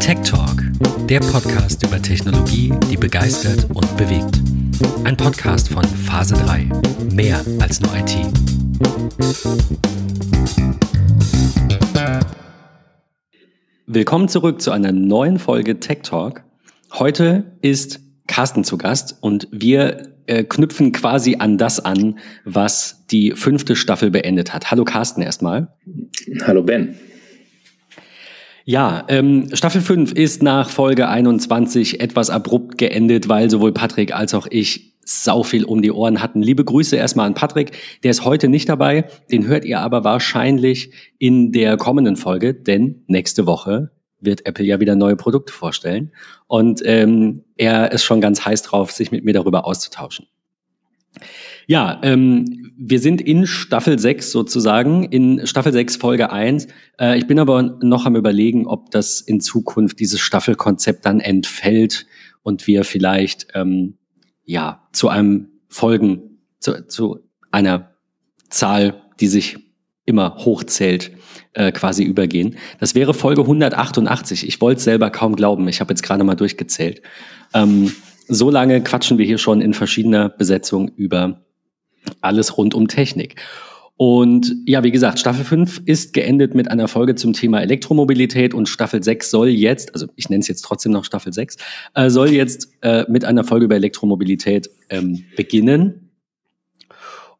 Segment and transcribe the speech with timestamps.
[0.00, 0.62] Tech Talk,
[1.08, 4.40] der Podcast über Technologie, die begeistert und bewegt.
[5.04, 6.68] Ein Podcast von Phase 3.
[7.12, 8.16] Mehr als nur IT.
[13.86, 16.44] Willkommen zurück zu einer neuen Folge Tech Talk.
[16.92, 23.32] Heute ist Carsten zu Gast und wir äh, knüpfen quasi an das an, was die
[23.32, 24.70] fünfte Staffel beendet hat.
[24.70, 25.68] Hallo Carsten erstmal.
[26.44, 26.96] Hallo Ben.
[28.66, 34.32] Ja, ähm, Staffel 5 ist nach Folge 21 etwas abrupt geendet, weil sowohl Patrick als
[34.32, 36.42] auch ich sau viel um die Ohren hatten.
[36.42, 40.92] Liebe Grüße erstmal an Patrick, der ist heute nicht dabei, den hört ihr aber wahrscheinlich
[41.18, 43.90] in der kommenden Folge, denn nächste Woche
[44.24, 46.12] wird Apple ja wieder neue Produkte vorstellen.
[46.46, 50.26] Und ähm, er ist schon ganz heiß drauf, sich mit mir darüber auszutauschen.
[51.66, 56.68] Ja, ähm, wir sind in Staffel 6 sozusagen, in Staffel 6 Folge 1.
[57.00, 62.06] Äh, ich bin aber noch am überlegen, ob das in Zukunft dieses Staffelkonzept dann entfällt
[62.42, 63.96] und wir vielleicht ähm,
[64.44, 67.94] ja zu einem Folgen, zu, zu einer
[68.50, 69.56] Zahl, die sich
[70.04, 71.12] immer hochzählt,
[71.54, 72.56] äh, quasi übergehen.
[72.80, 74.46] Das wäre Folge 188.
[74.46, 75.66] Ich wollte selber kaum glauben.
[75.68, 77.02] Ich habe jetzt gerade mal durchgezählt.
[77.52, 77.92] Ähm,
[78.28, 81.44] so lange quatschen wir hier schon in verschiedener Besetzung über
[82.20, 83.36] alles rund um Technik.
[83.96, 88.68] Und ja, wie gesagt, Staffel 5 ist geendet mit einer Folge zum Thema Elektromobilität und
[88.68, 91.56] Staffel 6 soll jetzt, also ich nenne es jetzt trotzdem noch Staffel 6,
[91.94, 96.03] äh, soll jetzt äh, mit einer Folge über Elektromobilität ähm, beginnen.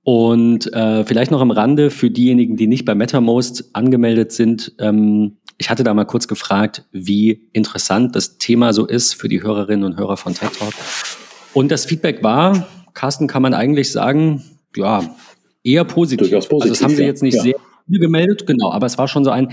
[0.04, 4.72] Und äh, vielleicht noch am Rande für diejenigen, die nicht bei MetaMost angemeldet sind.
[4.78, 9.42] Ähm, ich hatte da mal kurz gefragt, wie interessant das Thema so ist für die
[9.42, 10.74] Hörerinnen und Hörer von Tech Talk.
[11.54, 14.42] Und das Feedback war, Carsten, kann man eigentlich sagen,
[14.76, 15.16] ja,
[15.62, 16.28] eher positiv.
[16.28, 16.72] Durchaus positiv.
[16.72, 17.42] Also das haben sie jetzt nicht ja.
[17.42, 17.54] sehr
[17.88, 19.52] viel gemeldet, genau, aber es war schon so ein,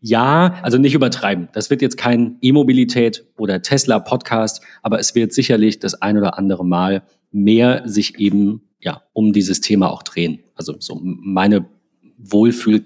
[0.00, 1.48] ja, also nicht übertreiben.
[1.52, 6.66] Das wird jetzt kein E-Mobilität oder Tesla-Podcast, aber es wird sicherlich das ein oder andere
[6.66, 7.02] Mal
[7.32, 10.40] mehr sich eben ja, um dieses Thema auch drehen.
[10.54, 11.66] Also so meine
[12.18, 12.84] Wohlfühl,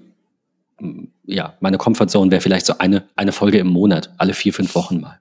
[1.25, 5.01] ja, meine Comfortzone wäre vielleicht so eine, eine Folge im Monat, alle vier, fünf Wochen
[5.01, 5.21] mal.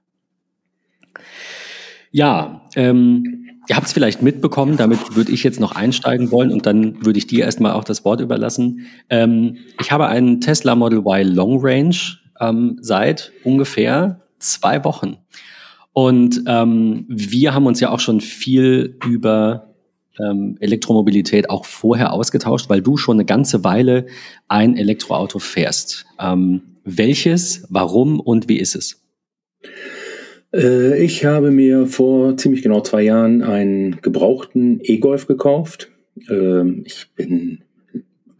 [2.10, 6.66] Ja, ähm, ihr habt es vielleicht mitbekommen, damit würde ich jetzt noch einsteigen wollen und
[6.66, 8.86] dann würde ich dir erstmal auch das Wort überlassen.
[9.10, 11.96] Ähm, ich habe einen Tesla Model Y Long Range
[12.40, 15.18] ähm, seit ungefähr zwei Wochen.
[15.92, 19.74] Und ähm, wir haben uns ja auch schon viel über
[20.18, 24.06] ähm, Elektromobilität auch vorher ausgetauscht, weil du schon eine ganze Weile
[24.48, 26.06] ein Elektroauto fährst.
[26.20, 29.02] Ähm, welches, warum und wie ist es?
[30.52, 35.90] Äh, ich habe mir vor ziemlich genau zwei Jahren einen gebrauchten E-Golf gekauft.
[36.28, 37.62] Ähm, ich bin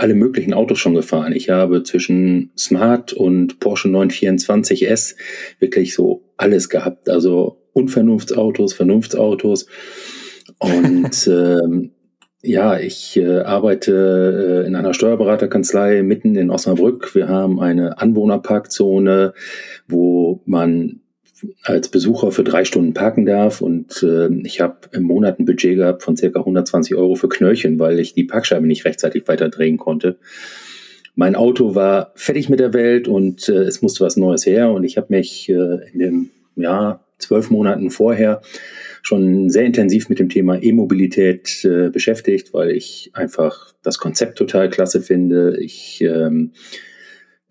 [0.00, 1.32] alle möglichen Autos schon gefahren.
[1.32, 5.14] Ich habe zwischen Smart und Porsche 924S
[5.58, 7.10] wirklich so alles gehabt.
[7.10, 9.66] Also Unvernunftsautos, Vernunftsautos.
[10.58, 11.90] Und ähm,
[12.42, 17.14] ja, ich äh, arbeite äh, in einer Steuerberaterkanzlei mitten in Osnabrück.
[17.14, 19.34] Wir haben eine Anwohnerparkzone,
[19.86, 21.00] wo man
[21.62, 23.60] als Besucher für drei Stunden parken darf.
[23.60, 27.78] Und äh, ich habe im Monat ein Budget gehabt von circa 120 Euro für Knöllchen,
[27.78, 30.18] weil ich die Parkscheibe nicht rechtzeitig weiter drehen konnte.
[31.14, 34.70] Mein Auto war fertig mit der Welt und äh, es musste was Neues her.
[34.70, 38.40] Und ich habe mich äh, in dem Jahr zwölf Monaten vorher
[39.02, 44.68] schon sehr intensiv mit dem Thema E-Mobilität äh, beschäftigt, weil ich einfach das Konzept total
[44.68, 45.58] klasse finde.
[45.60, 46.52] Ich ähm,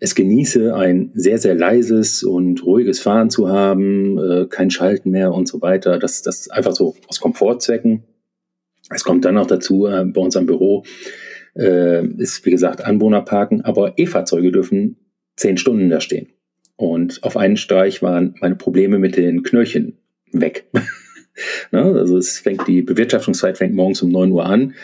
[0.00, 5.32] es genieße, ein sehr, sehr leises und ruhiges Fahren zu haben, äh, kein Schalten mehr
[5.32, 5.98] und so weiter.
[5.98, 8.02] Das, das einfach so aus Komfortzwecken.
[8.88, 10.84] Es kommt dann noch dazu, äh, bei uns am Büro
[11.54, 14.96] äh, ist, wie gesagt, Anwohnerparken, aber E-Fahrzeuge dürfen
[15.36, 16.28] zehn Stunden da stehen.
[16.76, 19.98] Und auf einen Streich waren meine Probleme mit den Knöllchen
[20.32, 20.66] weg.
[21.70, 21.80] Ne?
[21.80, 24.74] Also es fängt die Bewirtschaftungszeit fängt morgens um 9 Uhr an.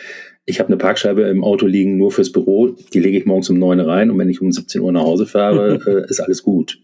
[0.46, 3.58] Ich habe eine Parkscheibe im Auto liegen nur fürs Büro, die lege ich morgens um
[3.58, 5.74] 9 Uhr rein und wenn ich um 17 Uhr nach Hause fahre,
[6.06, 6.78] äh, ist alles gut.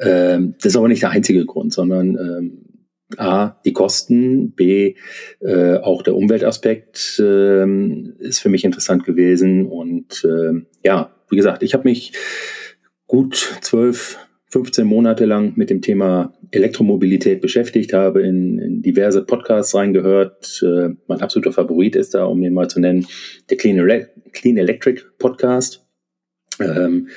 [0.00, 2.72] Ähm, das ist aber nicht der einzige Grund, sondern ähm,
[3.18, 4.94] A, die Kosten, B,
[5.40, 7.66] äh, auch der Umweltaspekt äh,
[8.18, 9.66] ist für mich interessant gewesen.
[9.66, 12.12] Und äh, ja, wie gesagt, ich habe mich
[13.06, 14.18] gut zwölf,
[14.52, 20.62] 15 Monate lang mit dem Thema Elektromobilität beschäftigt, habe in, in diverse Podcasts reingehört.
[20.62, 23.06] Äh, mein absoluter Favorit ist da, um den mal zu nennen,
[23.48, 25.86] der Clean, Ele Clean Electric Podcast.
[26.60, 27.08] Ähm,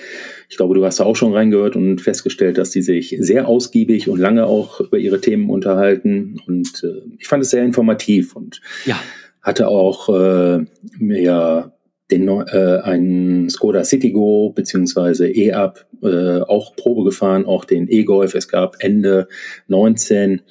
[0.47, 4.07] ich glaube, du hast da auch schon reingehört und festgestellt, dass die sich sehr ausgiebig
[4.07, 6.39] und lange auch über ihre Themen unterhalten.
[6.47, 8.97] Und äh, ich fand es sehr informativ und ja.
[9.41, 10.63] hatte auch äh,
[10.99, 11.74] mir
[12.11, 18.35] den, äh, einen Skoda Citigo beziehungsweise E-Up äh, auch Probe gefahren, auch den E-Golf.
[18.35, 19.27] Es gab Ende
[19.67, 20.41] 19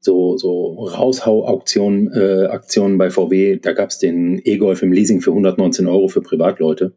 [0.00, 3.58] so, so Raushau-Aktionen äh, Aktionen bei VW.
[3.58, 6.94] Da gab es den E-Golf im Leasing für 119 Euro für Privatleute.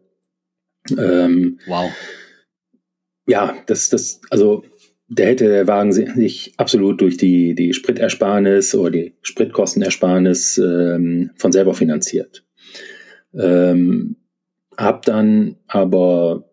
[0.98, 1.92] Ähm, wow.
[3.28, 4.64] Ja, das, das, also
[5.10, 11.52] da hätte der Wagen sich absolut durch die, die Spritersparnis oder die Spritkostenersparnis ähm, von
[11.52, 12.44] selber finanziert.
[13.38, 14.18] Ähm,
[14.78, 16.50] hab dann aber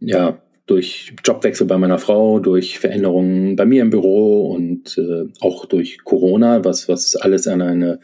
[0.00, 5.66] ja durch Jobwechsel bei meiner Frau, durch Veränderungen bei mir im Büro und äh, auch
[5.66, 8.00] durch Corona, was, was alles an eine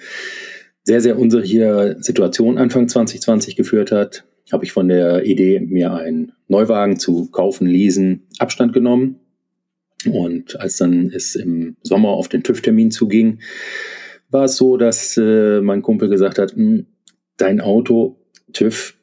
[0.82, 6.32] sehr, sehr unsichere Situation Anfang 2020 geführt hat, habe ich von der Idee, mir einen
[6.48, 9.20] Neuwagen zu kaufen, leasen, Abstand genommen.
[10.10, 13.40] Und als dann es im Sommer auf den TÜV-Termin zuging,
[14.30, 16.86] war es so, dass äh, mein Kumpel gesagt hat, hm,
[17.40, 18.16] dein Auto,
[18.52, 18.94] TÜV,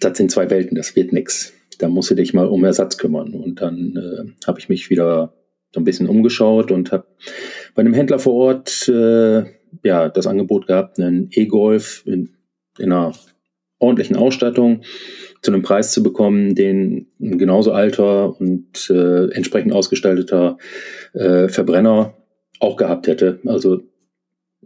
[0.00, 1.52] das sind zwei Welten, das wird nix.
[1.78, 3.34] Da musst du dich mal um Ersatz kümmern.
[3.34, 5.34] Und dann äh, habe ich mich wieder
[5.72, 7.06] so ein bisschen umgeschaut und habe
[7.74, 9.44] bei einem Händler vor Ort äh,
[9.82, 12.30] ja das Angebot gehabt, einen E-Golf in,
[12.78, 13.12] in einer
[13.80, 14.82] ordentlichen Ausstattung
[15.42, 20.56] zu einem Preis zu bekommen, den ein genauso alter und äh, entsprechend ausgestalteter
[21.12, 22.14] äh, Verbrenner
[22.60, 23.40] auch gehabt hätte.
[23.44, 23.82] Also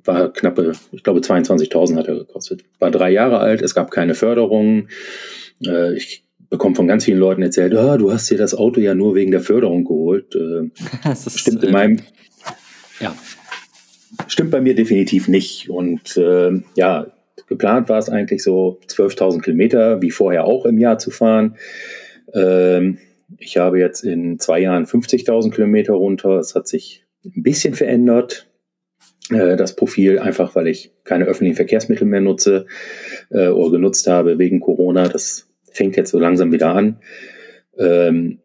[0.04, 2.64] war knappe, ich glaube 22.000 hat er gekostet.
[2.78, 4.88] War drei Jahre alt, es gab keine Förderung.
[5.64, 8.94] Äh, ich bekomme von ganz vielen Leuten erzählt, ah, du hast dir das Auto ja
[8.94, 10.34] nur wegen der Förderung geholt.
[10.34, 10.70] Äh,
[11.12, 12.00] ist, stimmt in äh, meinem,
[13.00, 13.14] ja.
[14.26, 15.68] stimmt bei mir definitiv nicht.
[15.68, 17.06] Und äh, ja,
[17.46, 21.56] geplant war es eigentlich so 12.000 Kilometer, wie vorher auch im Jahr zu fahren.
[22.34, 22.98] Ähm,
[23.36, 26.38] ich habe jetzt in zwei Jahren 50.000 Kilometer runter.
[26.38, 28.47] Es hat sich ein bisschen verändert.
[29.30, 32.66] Äh, das Profil einfach, weil ich keine öffentlichen Verkehrsmittel mehr nutze
[33.30, 35.08] äh, oder genutzt habe wegen Corona.
[35.08, 37.00] Das fängt jetzt so langsam wieder an.
[37.78, 38.38] Ähm,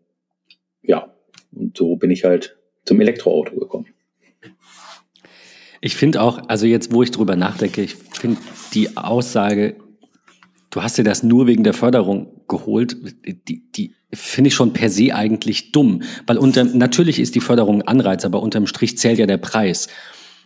[0.81, 1.13] ja,
[1.51, 3.87] und so bin ich halt zum Elektroauto gekommen.
[5.79, 8.39] Ich finde auch, also jetzt, wo ich drüber nachdenke, ich finde
[8.73, 9.75] die Aussage,
[10.69, 12.95] du hast dir das nur wegen der Förderung geholt,
[13.47, 16.03] die, die finde ich schon per se eigentlich dumm.
[16.25, 19.87] Weil unter, natürlich ist die Förderung ein Anreiz, aber unterm Strich zählt ja der Preis.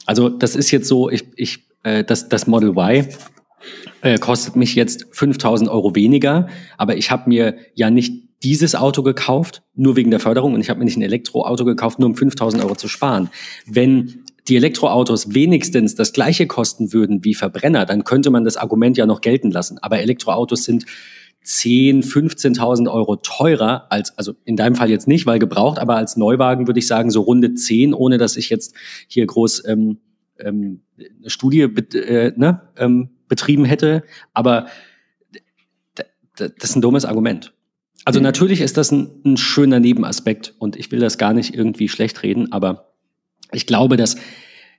[0.07, 3.05] Also das ist jetzt so, ich, ich, äh, das, das Model Y
[4.01, 9.03] äh, kostet mich jetzt 5000 Euro weniger, aber ich habe mir ja nicht dieses Auto
[9.03, 12.15] gekauft, nur wegen der Förderung, und ich habe mir nicht ein Elektroauto gekauft, nur um
[12.15, 13.29] 5000 Euro zu sparen.
[13.65, 18.95] Wenn die Elektroautos wenigstens das gleiche kosten würden wie Verbrenner, dann könnte man das Argument
[18.95, 19.77] ja noch gelten lassen.
[19.79, 20.85] Aber Elektroautos sind
[21.47, 26.17] 10, 15.000 Euro teurer als, also in deinem Fall jetzt nicht, weil gebraucht, aber als
[26.17, 28.75] Neuwagen würde ich sagen so runde 10, ohne dass ich jetzt
[29.07, 29.99] hier groß ähm,
[30.39, 34.03] ähm, eine Studie äh, ne, ähm, betrieben hätte.
[34.33, 34.67] Aber
[36.35, 37.53] das ist ein dummes Argument.
[38.03, 41.87] Also natürlich ist das ein, ein schöner Nebenaspekt und ich will das gar nicht irgendwie
[41.87, 42.93] schlecht reden, aber
[43.53, 44.17] ich glaube, dass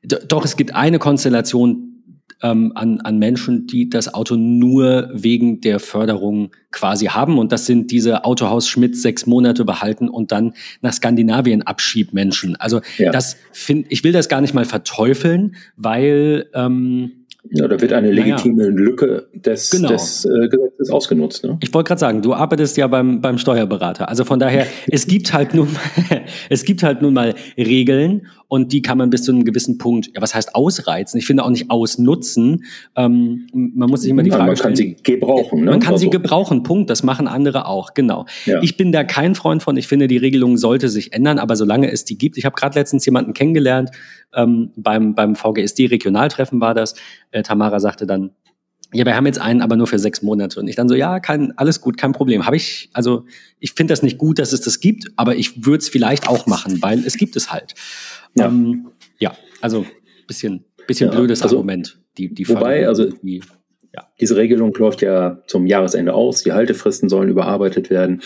[0.02, 1.97] doch es gibt eine Konstellation
[2.42, 7.38] ähm, an, an Menschen, die das Auto nur wegen der Förderung quasi haben.
[7.38, 12.56] Und das sind diese Autohaus Schmidt sechs Monate behalten und dann nach Skandinavien Abschiebmenschen.
[12.56, 13.10] Also ja.
[13.10, 17.12] das finde ich will das gar nicht mal verteufeln, weil ähm,
[17.50, 18.74] ja, da wird eine legitime naja.
[18.74, 19.88] Lücke des, genau.
[19.88, 21.44] des äh, Gesetzes ausgenutzt.
[21.44, 21.56] Ne?
[21.62, 24.08] Ich wollte gerade sagen, du arbeitest ja beim, beim Steuerberater.
[24.08, 25.68] Also von daher, es gibt halt nun,
[26.50, 30.08] es gibt halt nun mal Regeln und die kann man bis zu einem gewissen Punkt,
[30.14, 31.18] ja, was heißt ausreizen?
[31.18, 32.64] Ich finde auch nicht ausnutzen.
[32.96, 34.74] Ähm, man muss sich immer die Frage stellen.
[34.74, 35.60] Man kann sie gebrauchen.
[35.60, 35.70] Ne?
[35.70, 36.04] Man kann also.
[36.04, 36.88] sie gebrauchen, Punkt.
[36.88, 38.24] Das machen andere auch, genau.
[38.46, 38.62] Ja.
[38.62, 39.76] Ich bin da kein Freund von.
[39.76, 42.78] Ich finde, die Regelung sollte sich ändern, aber solange es die gibt, ich habe gerade
[42.78, 43.90] letztens jemanden kennengelernt,
[44.34, 46.94] ähm, beim, beim VGSD-Regionaltreffen war das.
[47.30, 48.30] Äh, Tamara sagte dann,
[48.92, 50.58] ja, wir haben jetzt einen, aber nur für sechs Monate.
[50.58, 52.46] Und ich dann so, ja, kein, alles gut, kein Problem.
[52.46, 53.26] Habe ich, also
[53.60, 56.46] ich finde das nicht gut, dass es das gibt, aber ich würde es vielleicht auch
[56.46, 57.74] machen, weil es gibt es halt.
[58.36, 59.86] Ja, ähm, ja also
[60.26, 62.00] bisschen, bisschen ja, blödes also, Argument.
[62.16, 63.42] Die, die wobei, also die,
[63.94, 64.08] ja.
[64.20, 66.42] diese Regelung läuft ja zum Jahresende aus.
[66.42, 68.22] Die Haltefristen sollen überarbeitet werden.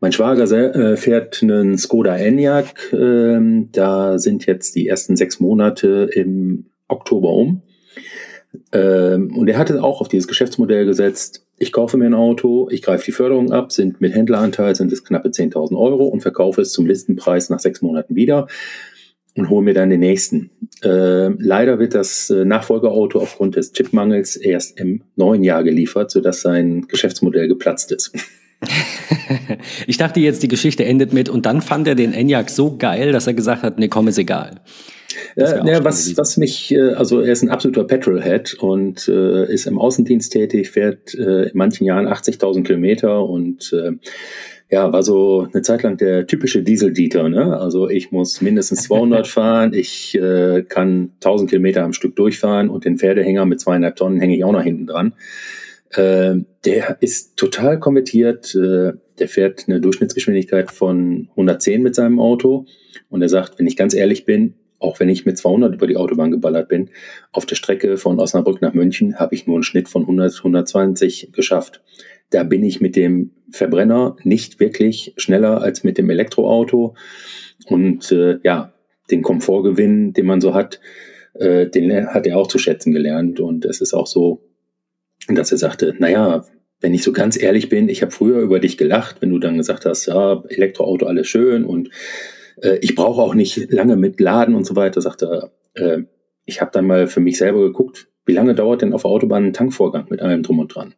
[0.00, 2.92] Mein Schwager äh, fährt einen Skoda Enyaq.
[2.92, 7.62] Ähm, da sind jetzt die ersten sechs Monate im Oktober um.
[8.72, 12.80] Ähm, und er hatte auch auf dieses Geschäftsmodell gesetzt, ich kaufe mir ein Auto, ich
[12.80, 16.72] greife die Förderung ab, sind mit Händleranteil sind es knappe 10.000 Euro und verkaufe es
[16.72, 18.48] zum Listenpreis nach sechs Monaten wieder
[19.36, 20.50] und hole mir dann den nächsten.
[20.82, 26.40] Äh, leider wird das äh, Nachfolgeauto aufgrund des Chipmangels erst im neuen Jahr geliefert, sodass
[26.40, 28.12] sein Geschäftsmodell geplatzt ist.
[29.86, 33.12] ich dachte jetzt, die Geschichte endet mit und dann fand er den Enyaq so geil,
[33.12, 34.60] dass er gesagt hat, nee, komm, ist egal.
[35.36, 39.66] Ja, ja was, was mich, äh, also er ist ein absoluter Petrolhead und äh, ist
[39.66, 43.92] im Außendienst tätig, fährt äh, in manchen Jahren 80.000 Kilometer und äh,
[44.70, 47.28] ja, war so eine Zeit lang der typische Diesel-Dieter.
[47.28, 47.58] Ne?
[47.58, 52.84] Also ich muss mindestens 200 fahren, ich äh, kann 1000 Kilometer am Stück durchfahren und
[52.84, 55.14] den Pferdehänger mit zweieinhalb Tonnen hänge ich auch noch hinten dran.
[55.90, 58.54] Äh, der ist total konvertiert.
[58.54, 62.66] Äh, der fährt eine Durchschnittsgeschwindigkeit von 110 mit seinem Auto.
[63.08, 65.96] Und er sagt, wenn ich ganz ehrlich bin, auch wenn ich mit 200 über die
[65.96, 66.90] Autobahn geballert bin,
[67.32, 71.32] auf der Strecke von Osnabrück nach München habe ich nur einen Schnitt von 100, 120
[71.32, 71.82] geschafft.
[72.30, 76.94] Da bin ich mit dem Verbrenner nicht wirklich schneller als mit dem Elektroauto.
[77.66, 78.72] Und äh, ja,
[79.10, 80.80] den Komfortgewinn, den man so hat,
[81.34, 83.40] äh, den hat er auch zu schätzen gelernt.
[83.40, 84.42] Und es ist auch so,
[85.28, 86.44] dass er sagte, naja,
[86.80, 89.58] wenn ich so ganz ehrlich bin, ich habe früher über dich gelacht, wenn du dann
[89.58, 91.90] gesagt hast, ja, Elektroauto alles schön und
[92.62, 96.02] äh, ich brauche auch nicht lange mit Laden und so weiter, sagt er, äh,
[96.46, 99.46] ich habe dann mal für mich selber geguckt, wie lange dauert denn auf der Autobahn
[99.46, 100.94] ein Tankvorgang mit allem drum und dran?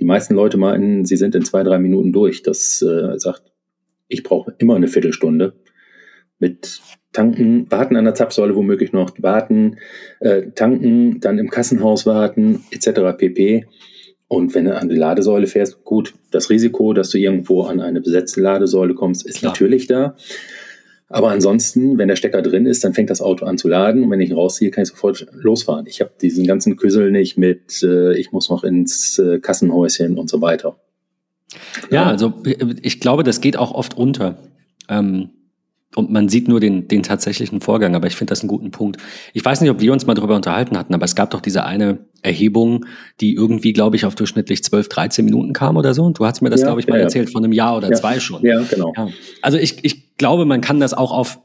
[0.00, 2.42] Die meisten Leute meinen, sie sind in zwei, drei Minuten durch.
[2.42, 3.42] Das äh, sagt,
[4.08, 5.52] ich brauche immer eine Viertelstunde
[6.38, 6.80] mit
[7.12, 9.78] tanken, warten an der Zapfsäule womöglich noch, warten,
[10.20, 13.16] äh, tanken, dann im Kassenhaus warten, etc.
[13.16, 13.66] pp.
[14.28, 18.00] Und wenn du an die Ladesäule fährst, gut, das Risiko, dass du irgendwo an eine
[18.00, 19.52] besetzte Ladesäule kommst, ist Klar.
[19.52, 20.16] natürlich da.
[21.12, 24.04] Aber ansonsten, wenn der Stecker drin ist, dann fängt das Auto an zu laden.
[24.04, 25.86] Und wenn ich ihn rausziehe, kann ich sofort losfahren.
[25.86, 30.30] Ich habe diesen ganzen Küssel nicht mit, äh, ich muss noch ins äh, Kassenhäuschen und
[30.30, 30.76] so weiter.
[31.90, 32.32] Ja, also
[32.80, 34.38] ich glaube, das geht auch oft unter.
[34.88, 35.30] Ähm,
[35.96, 38.98] und man sieht nur den, den tatsächlichen Vorgang, aber ich finde das einen guten Punkt.
[39.32, 41.64] Ich weiß nicht, ob wir uns mal darüber unterhalten hatten, aber es gab doch diese
[41.64, 42.86] eine Erhebung,
[43.20, 46.04] die irgendwie, glaube ich, auf durchschnittlich 12, 13 Minuten kam oder so.
[46.04, 47.90] Und du hast mir das, ja, glaube ich, mal ja, erzählt, von einem Jahr oder
[47.90, 48.44] ja, zwei schon.
[48.44, 48.92] Ja, genau.
[49.42, 51.40] Also ich, ich glaube, man kann das auch auf,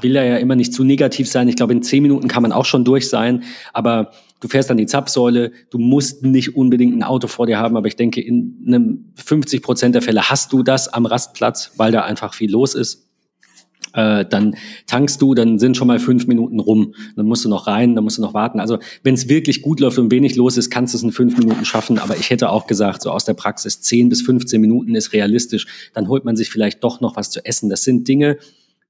[0.00, 1.48] will ja immer nicht zu negativ sein.
[1.48, 4.10] Ich glaube, in zehn Minuten kann man auch schon durch sein, aber
[4.40, 7.86] du fährst an die Zapfsäule, du musst nicht unbedingt ein Auto vor dir haben, aber
[7.86, 12.02] ich denke, in einem 50 Prozent der Fälle hast du das am Rastplatz, weil da
[12.02, 13.04] einfach viel los ist.
[13.94, 16.94] Äh, dann tankst du, dann sind schon mal fünf Minuten rum.
[17.14, 18.58] Dann musst du noch rein, dann musst du noch warten.
[18.58, 21.38] Also wenn es wirklich gut läuft und wenig los ist, kannst du es in fünf
[21.38, 21.98] Minuten schaffen.
[21.98, 25.66] Aber ich hätte auch gesagt, so aus der Praxis, zehn bis 15 Minuten ist realistisch.
[25.92, 27.70] Dann holt man sich vielleicht doch noch was zu essen.
[27.70, 28.38] Das sind Dinge,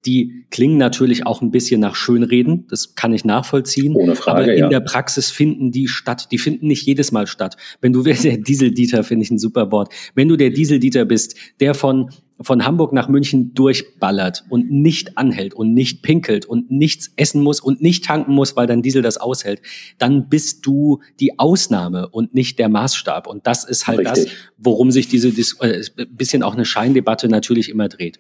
[0.06, 3.94] die klingen natürlich auch ein bisschen nach Schönreden, das kann ich nachvollziehen.
[3.94, 4.42] Ohne Frage.
[4.42, 4.68] Aber in ja.
[4.68, 6.28] der Praxis finden die statt.
[6.30, 7.56] Die finden nicht jedes Mal statt.
[7.80, 9.92] Wenn du der Dieseldieter, finde ich ein super Wort.
[10.14, 15.54] Wenn du der Dieseldieter bist, der von von Hamburg nach München durchballert und nicht anhält
[15.54, 19.18] und nicht pinkelt und nichts essen muss und nicht tanken muss, weil dein Diesel das
[19.18, 19.62] aushält,
[19.98, 23.28] dann bist du die Ausnahme und nicht der Maßstab.
[23.28, 24.24] Und das ist halt Richtig.
[24.24, 28.18] das, worum sich diese äh, bisschen auch eine Scheindebatte natürlich immer dreht.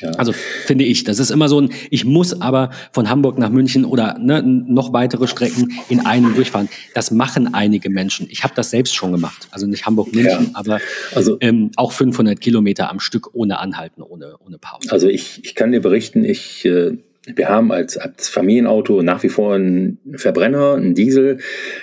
[0.00, 0.10] Ja.
[0.12, 3.84] Also finde ich, das ist immer so ein, ich muss aber von Hamburg nach München
[3.84, 6.68] oder ne, noch weitere Strecken in einem durchfahren.
[6.94, 8.26] Das machen einige Menschen.
[8.30, 9.48] Ich habe das selbst schon gemacht.
[9.52, 10.50] Also nicht Hamburg-München, ja.
[10.54, 10.80] aber
[11.14, 14.90] also, ähm, auch 500 Kilometer am Stück ohne Anhalten, ohne, ohne Pause.
[14.90, 19.28] Also ich, ich kann dir berichten, ich, äh, wir haben als, als Familienauto nach wie
[19.28, 21.38] vor einen Verbrenner, einen Diesel,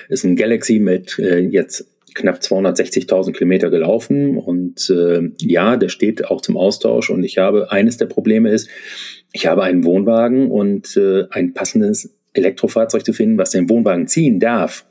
[0.10, 6.26] ist ein Galaxy mit äh, jetzt knapp 260.000 Kilometer gelaufen und äh, ja, der steht
[6.26, 8.70] auch zum Austausch und ich habe, eines der Probleme ist,
[9.34, 14.40] ich habe einen Wohnwagen und äh, ein passendes Elektrofahrzeug zu finden, was den Wohnwagen ziehen
[14.40, 14.86] darf,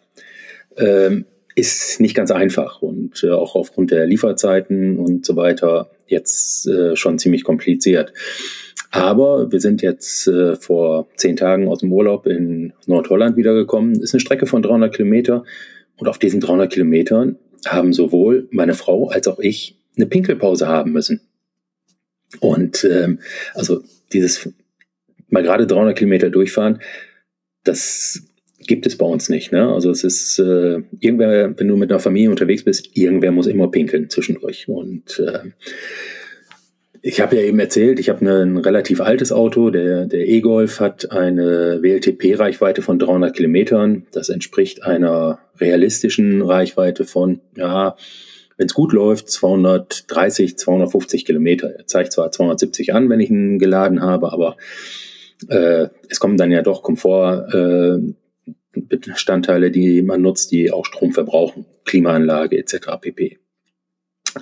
[0.77, 1.23] äh,
[1.55, 6.97] ist nicht ganz einfach und äh, auch aufgrund der Lieferzeiten und so weiter jetzt äh,
[6.97, 8.13] schon ziemlich kompliziert.
[8.91, 14.01] Aber wir sind jetzt äh, vor zehn Tagen aus dem Urlaub in Nordholland wiedergekommen.
[14.01, 15.45] Ist eine Strecke von 300 Kilometer
[16.01, 20.93] und auf diesen 300 Kilometern haben sowohl meine Frau als auch ich eine Pinkelpause haben
[20.93, 21.21] müssen.
[22.41, 23.21] Und ähm,
[23.55, 24.49] also dieses
[25.29, 26.81] mal gerade 300 Kilometer durchfahren,
[27.65, 28.23] das
[28.67, 29.53] gibt es bei uns nicht.
[29.53, 29.73] Ne?
[29.73, 33.71] Also es ist äh, irgendwer, wenn du mit einer Familie unterwegs bist, irgendwer muss immer
[33.71, 34.69] pinkeln zwischendurch.
[34.69, 35.51] Und äh,
[37.03, 39.71] ich habe ja eben erzählt, ich habe ein relativ altes Auto.
[39.71, 44.07] Der, der E-Golf hat eine WLTP-Reichweite von 300 Kilometern.
[44.13, 47.97] Das entspricht einer realistischen Reichweite von, ja,
[48.57, 51.71] wenn es gut läuft, 230, 250 Kilometer.
[51.71, 54.59] Er zeigt zwar 270 an, wenn ich ihn geladen habe, aber
[55.49, 61.65] äh, es kommen dann ja doch Komfortbestandteile, äh, die man nutzt, die auch Strom verbrauchen,
[61.87, 62.99] Klimaanlage etc.
[63.01, 63.39] pp.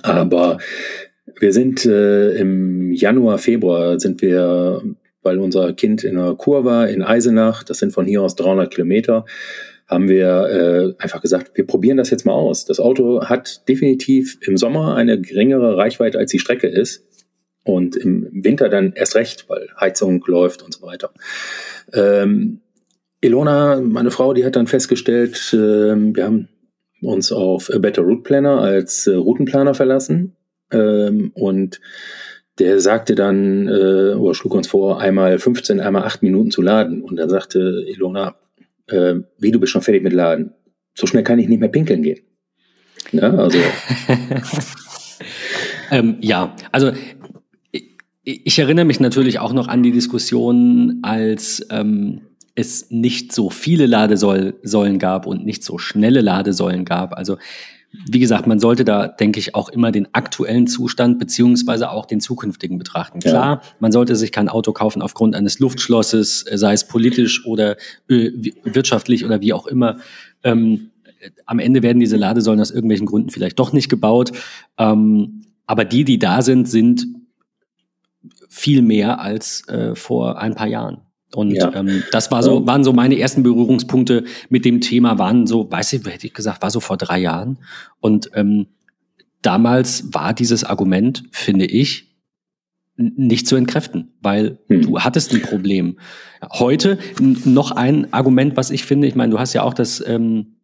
[0.03, 0.57] Aber
[1.39, 4.81] wir sind äh, im Januar, Februar sind wir,
[5.21, 8.71] weil unser Kind in einer Kur war in Eisenach, das sind von hier aus 300
[8.73, 9.25] Kilometer,
[9.87, 12.65] haben wir äh, einfach gesagt, wir probieren das jetzt mal aus.
[12.65, 17.05] Das Auto hat definitiv im Sommer eine geringere Reichweite, als die Strecke ist.
[17.63, 21.11] Und im Winter dann erst recht, weil Heizung läuft und so weiter.
[21.93, 22.61] Ähm,
[23.21, 26.47] Ilona, meine Frau, die hat dann festgestellt, äh, wir haben
[27.01, 30.35] uns auf A Better Route Planner als äh, Routenplaner verlassen.
[30.71, 31.79] Ähm, und
[32.59, 37.01] der sagte dann, äh, oder schlug uns vor, einmal 15, einmal 8 Minuten zu laden.
[37.01, 38.35] Und dann sagte Ilona,
[38.87, 40.53] äh, wie du bist schon fertig mit Laden.
[40.93, 42.19] So schnell kann ich nicht mehr pinkeln gehen.
[43.11, 43.57] Ja, also.
[45.91, 46.91] ähm, ja, also
[47.71, 52.21] ich, ich, erinnere mich natürlich auch noch an die Diskussion, als ähm,
[52.55, 57.13] es nicht so viele Ladesäulen gab und nicht so schnelle Ladesäulen gab.
[57.13, 57.37] Also
[57.91, 62.21] wie gesagt, man sollte da, denke ich, auch immer den aktuellen Zustand beziehungsweise auch den
[62.21, 63.19] zukünftigen betrachten.
[63.19, 63.61] Klar, ja.
[63.79, 67.77] man sollte sich kein Auto kaufen aufgrund eines Luftschlosses, sei es politisch oder
[68.07, 68.31] äh,
[68.63, 69.97] wirtschaftlich oder wie auch immer.
[70.43, 70.91] Ähm,
[71.45, 74.31] am Ende werden diese Ladesäulen aus irgendwelchen Gründen vielleicht doch nicht gebaut.
[74.77, 77.07] Ähm, aber die, die da sind, sind
[78.49, 81.01] viel mehr als äh, vor ein paar Jahren.
[81.33, 81.73] Und ja.
[81.75, 85.93] ähm, das war so, waren so meine ersten Berührungspunkte mit dem Thema, waren so, weiß
[85.93, 87.59] ich, hätte ich gesagt, war so vor drei Jahren.
[87.99, 88.67] Und ähm,
[89.41, 92.07] damals war dieses Argument, finde ich,
[92.97, 94.81] nicht zu entkräften, weil hm.
[94.81, 95.99] du hattest ein Problem.
[96.51, 100.55] Heute noch ein Argument, was ich finde, ich meine, du hast ja auch das ähm,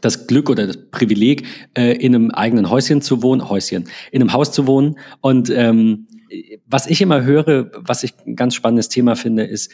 [0.00, 4.32] das Glück oder das Privileg, äh, in einem eigenen Häuschen zu wohnen, Häuschen, in einem
[4.32, 4.98] Haus zu wohnen.
[5.20, 6.06] Und ähm,
[6.66, 9.70] was ich immer höre, was ich ein ganz spannendes Thema finde, ist,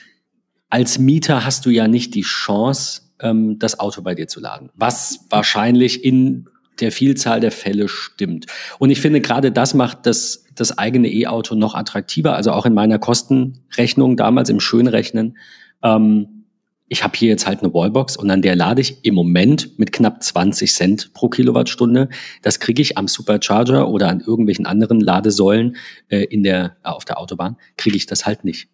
[0.71, 4.71] als Mieter hast du ja nicht die Chance, ähm, das Auto bei dir zu laden.
[4.75, 6.49] Was wahrscheinlich in
[6.81, 8.47] der Vielzahl der Fälle stimmt.
[8.79, 12.35] Und ich finde, gerade das macht das, das eigene E-Auto noch attraktiver.
[12.35, 15.37] Also auch in meiner Kostenrechnung damals im Schönrechnen.
[15.83, 16.45] Ähm,
[16.91, 19.93] ich habe hier jetzt halt eine Wallbox und an der lade ich im Moment mit
[19.93, 22.09] knapp 20 Cent pro Kilowattstunde.
[22.43, 25.77] Das kriege ich am Supercharger oder an irgendwelchen anderen Ladesäulen
[26.09, 28.69] äh, in der, äh, auf der Autobahn, kriege ich das halt nicht.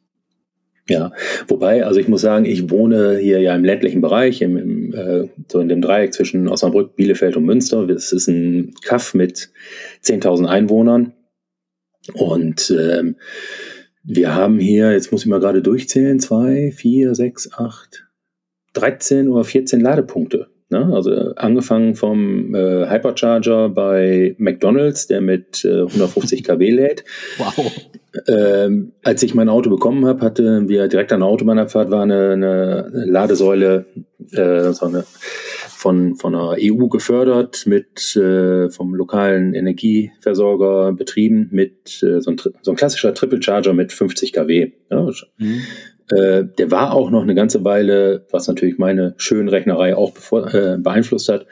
[0.87, 1.13] Ja,
[1.49, 5.29] wobei, also ich muss sagen, ich wohne hier ja im ländlichen Bereich, im, im, äh,
[5.51, 7.87] so in dem Dreieck zwischen Osnabrück, Bielefeld und Münster.
[7.87, 9.51] Das ist ein Kaff mit
[10.03, 11.15] 10.000 Einwohnern.
[12.13, 13.17] Und ähm,
[14.03, 18.07] wir haben hier, jetzt muss ich mal gerade durchzählen, zwei, vier, sechs, acht,
[18.75, 20.49] 13 oder 14 Ladepunkte.
[20.75, 20.93] Ne?
[20.93, 27.05] Also angefangen vom äh, Hypercharger bei McDonald's, der mit äh, 150 kW lädt.
[27.39, 27.73] Wow.
[28.29, 32.31] Ähm, als ich mein Auto bekommen habe, hatten wir direkt an der Autobahnabfahrt war eine,
[32.31, 33.87] eine Ladesäule,
[34.31, 35.05] äh, so eine
[35.85, 42.41] von, von der EU gefördert, mit äh, vom lokalen Energieversorger betrieben, mit äh, so, ein,
[42.63, 44.73] so ein klassischer Triple Charger mit 50 kW.
[44.91, 45.11] Ja.
[45.39, 45.63] Mhm.
[46.11, 51.29] Äh, der war auch noch eine ganze Weile, was natürlich meine Schönrechnerei auch äh, beeinflusst
[51.29, 51.47] hat,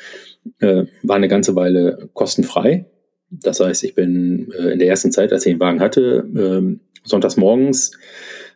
[0.61, 2.87] äh, war eine ganze Weile kostenfrei.
[3.31, 6.79] Das heißt, ich bin äh, in der ersten Zeit, als ich den Wagen hatte, äh,
[7.05, 7.93] sonntags morgens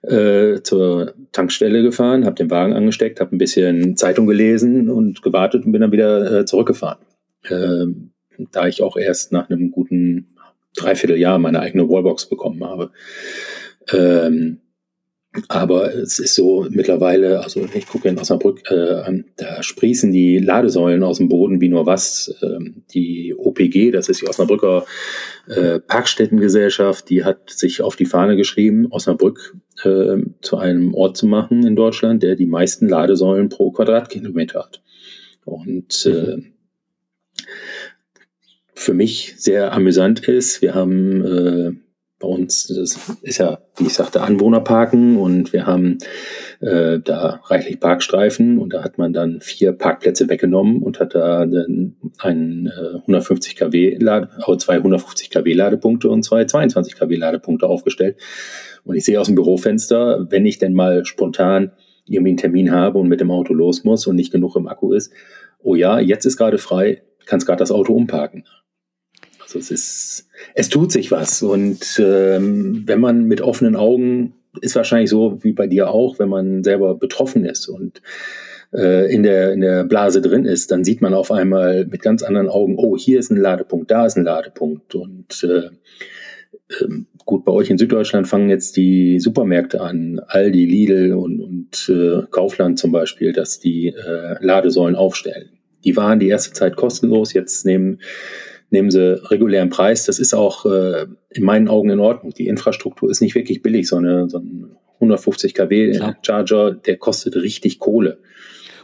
[0.03, 5.65] äh, zur Tankstelle gefahren, habe den Wagen angesteckt, habe ein bisschen Zeitung gelesen und gewartet
[5.65, 6.99] und bin dann wieder zurückgefahren.
[7.49, 7.87] Äh,
[8.53, 10.37] da ich auch erst nach einem guten
[10.77, 12.91] Dreivierteljahr meine eigene Wallbox bekommen habe.
[13.93, 14.61] Ähm,
[15.49, 21.03] aber es ist so mittlerweile, also ich gucke in Osnabrück, äh, da sprießen die Ladesäulen
[21.03, 22.35] aus dem Boden wie nur was.
[22.43, 24.85] Ähm, die OPG, das ist die Osnabrücker
[25.49, 31.27] äh, Parkstättengesellschaft, die hat sich auf die Fahne geschrieben, Osnabrück äh, zu einem Ort zu
[31.27, 34.83] machen in Deutschland, der die meisten Ladesäulen pro Quadratkilometer hat.
[35.45, 36.39] Und äh,
[38.75, 41.86] für mich sehr amüsant ist, wir haben äh,
[42.19, 45.99] bei uns das ist ja, wie ich sagte, Anwohnerparken und wir haben
[46.61, 51.41] äh, da reichlich Parkstreifen und da hat man dann vier Parkplätze weggenommen und hat da
[51.41, 57.67] einen, äh, 150 kW Lade, also zwei 150 kW Ladepunkte und zwei 22 kW Ladepunkte
[57.67, 58.17] aufgestellt.
[58.85, 61.73] Und ich sehe aus dem Bürofenster, wenn ich denn mal spontan
[62.07, 64.93] irgendwie einen Termin habe und mit dem Auto los muss und nicht genug im Akku
[64.93, 65.13] ist,
[65.63, 68.45] oh ja, jetzt ist gerade frei, kannst gerade das Auto umparken.
[69.57, 71.43] Es ist, es tut sich was.
[71.43, 76.29] Und ähm, wenn man mit offenen Augen, ist wahrscheinlich so wie bei dir auch, wenn
[76.29, 78.01] man selber betroffen ist und
[78.73, 82.23] äh, in, der, in der Blase drin ist, dann sieht man auf einmal mit ganz
[82.23, 84.95] anderen Augen, oh, hier ist ein Ladepunkt, da ist ein Ladepunkt.
[84.95, 85.71] Und äh,
[86.69, 86.89] äh,
[87.25, 92.27] gut, bei euch in Süddeutschland fangen jetzt die Supermärkte an, Aldi, Lidl und, und äh,
[92.31, 95.51] Kaufland zum Beispiel, dass die äh, Ladesäulen aufstellen.
[95.85, 98.01] Die waren die erste Zeit kostenlos, jetzt nehmen
[98.71, 100.05] nehmen sie regulären Preis.
[100.05, 102.33] Das ist auch äh, in meinen Augen in Ordnung.
[102.33, 103.89] Die Infrastruktur ist nicht wirklich billig.
[103.89, 106.17] So, eine, so ein 150 kW Klar.
[106.23, 108.19] Charger, der kostet richtig Kohle.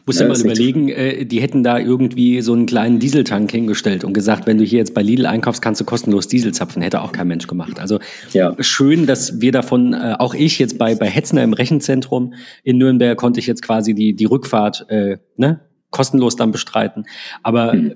[0.04, 4.12] Muss ja, mal überlegen, äh, die hätten da irgendwie so einen kleinen Dieseltank hingestellt und
[4.12, 6.82] gesagt, wenn du hier jetzt bei Lidl einkaufst, kannst du kostenlos Diesel zapfen.
[6.82, 7.78] Hätte auch kein Mensch gemacht.
[7.78, 8.00] Also
[8.32, 8.56] ja.
[8.58, 13.16] schön, dass wir davon, äh, auch ich jetzt bei, bei Hetzner im Rechenzentrum in Nürnberg
[13.16, 17.04] konnte ich jetzt quasi die, die Rückfahrt äh, ne, kostenlos dann bestreiten.
[17.44, 17.94] Aber hm.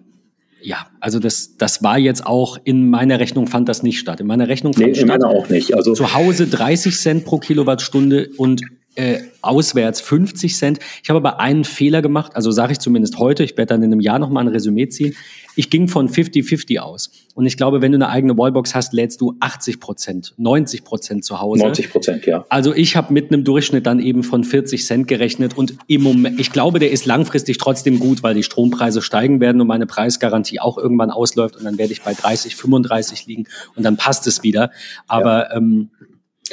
[0.63, 4.21] Ja, also das, das war jetzt auch in meiner Rechnung fand das nicht statt.
[4.21, 5.07] In meiner Rechnung fand nee, statt.
[5.07, 5.75] Meiner auch nicht.
[5.75, 8.63] Also zu Hause 30 Cent pro Kilowattstunde und
[8.97, 10.79] äh, auswärts 50 Cent.
[11.03, 13.93] Ich habe aber einen Fehler gemacht, also sage ich zumindest heute, ich werde dann in
[13.93, 15.15] einem Jahr nochmal ein Resümee ziehen.
[15.57, 17.11] Ich ging von 50-50 aus.
[17.35, 21.25] Und ich glaube, wenn du eine eigene Wallbox hast, lädst du 80 Prozent, 90 Prozent
[21.25, 21.63] zu Hause.
[21.63, 22.45] 90 Prozent, ja.
[22.49, 26.39] Also ich habe mit einem Durchschnitt dann eben von 40 Cent gerechnet und im Moment,
[26.39, 30.61] ich glaube, der ist langfristig trotzdem gut, weil die Strompreise steigen werden und meine Preisgarantie
[30.61, 34.43] auch irgendwann ausläuft und dann werde ich bei 30, 35 liegen und dann passt es
[34.43, 34.71] wieder.
[35.07, 35.57] Aber ja.
[35.57, 35.91] ähm,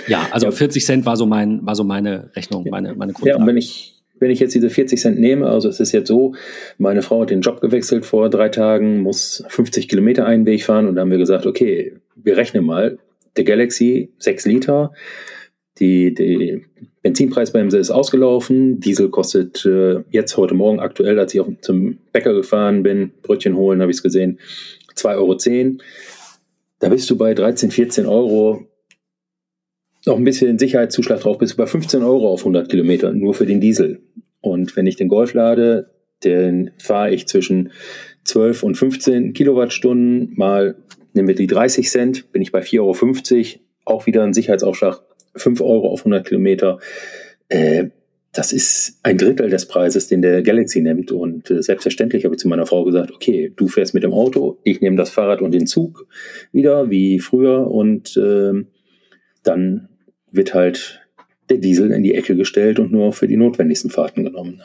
[0.07, 0.51] ja, also ja.
[0.51, 3.37] 40 Cent war so mein, war so meine Rechnung, meine, meine Grundlage.
[3.37, 3.92] Ja, und wenn ich,
[4.23, 6.33] wenn ich jetzt diese 40 Cent nehme, also es ist jetzt so,
[6.77, 10.87] meine Frau hat den Job gewechselt vor drei Tagen, muss 50 Kilometer einen Weg fahren
[10.87, 12.97] und da haben wir gesagt, okay, wir rechnen mal,
[13.35, 14.93] der Galaxy 6 Liter,
[15.79, 16.63] die, die
[17.01, 22.33] Benzinpreisbremse ist ausgelaufen, Diesel kostet äh, jetzt heute Morgen aktuell, als ich auf, zum Bäcker
[22.33, 24.39] gefahren bin, Brötchen holen, habe ich es gesehen,
[24.95, 25.77] 2,10 Euro.
[26.79, 28.67] Da bist du bei 13, 14 Euro
[30.05, 33.61] noch ein bisschen Sicherheitszuschlag drauf, bis über 15 Euro auf 100 Kilometer, nur für den
[33.61, 34.01] Diesel.
[34.41, 35.91] Und wenn ich den Golf lade,
[36.23, 37.71] den fahre ich zwischen
[38.25, 40.75] 12 und 15 Kilowattstunden mal,
[41.13, 45.01] nehmen wir die 30 Cent, bin ich bei 4,50 Euro, auch wieder ein Sicherheitsaufschlag,
[45.35, 46.79] 5 Euro auf 100 Kilometer.
[47.49, 47.89] Äh,
[48.33, 51.11] das ist ein Drittel des Preises, den der Galaxy nimmt.
[51.11, 54.57] Und äh, selbstverständlich habe ich zu meiner Frau gesagt, okay, du fährst mit dem Auto,
[54.63, 56.07] ich nehme das Fahrrad und den Zug
[56.51, 57.69] wieder, wie früher.
[57.69, 58.53] Und äh,
[59.43, 59.89] dann
[60.33, 61.01] wird halt
[61.49, 64.61] der Diesel in die Ecke gestellt und nur für die notwendigsten Fahrten genommen.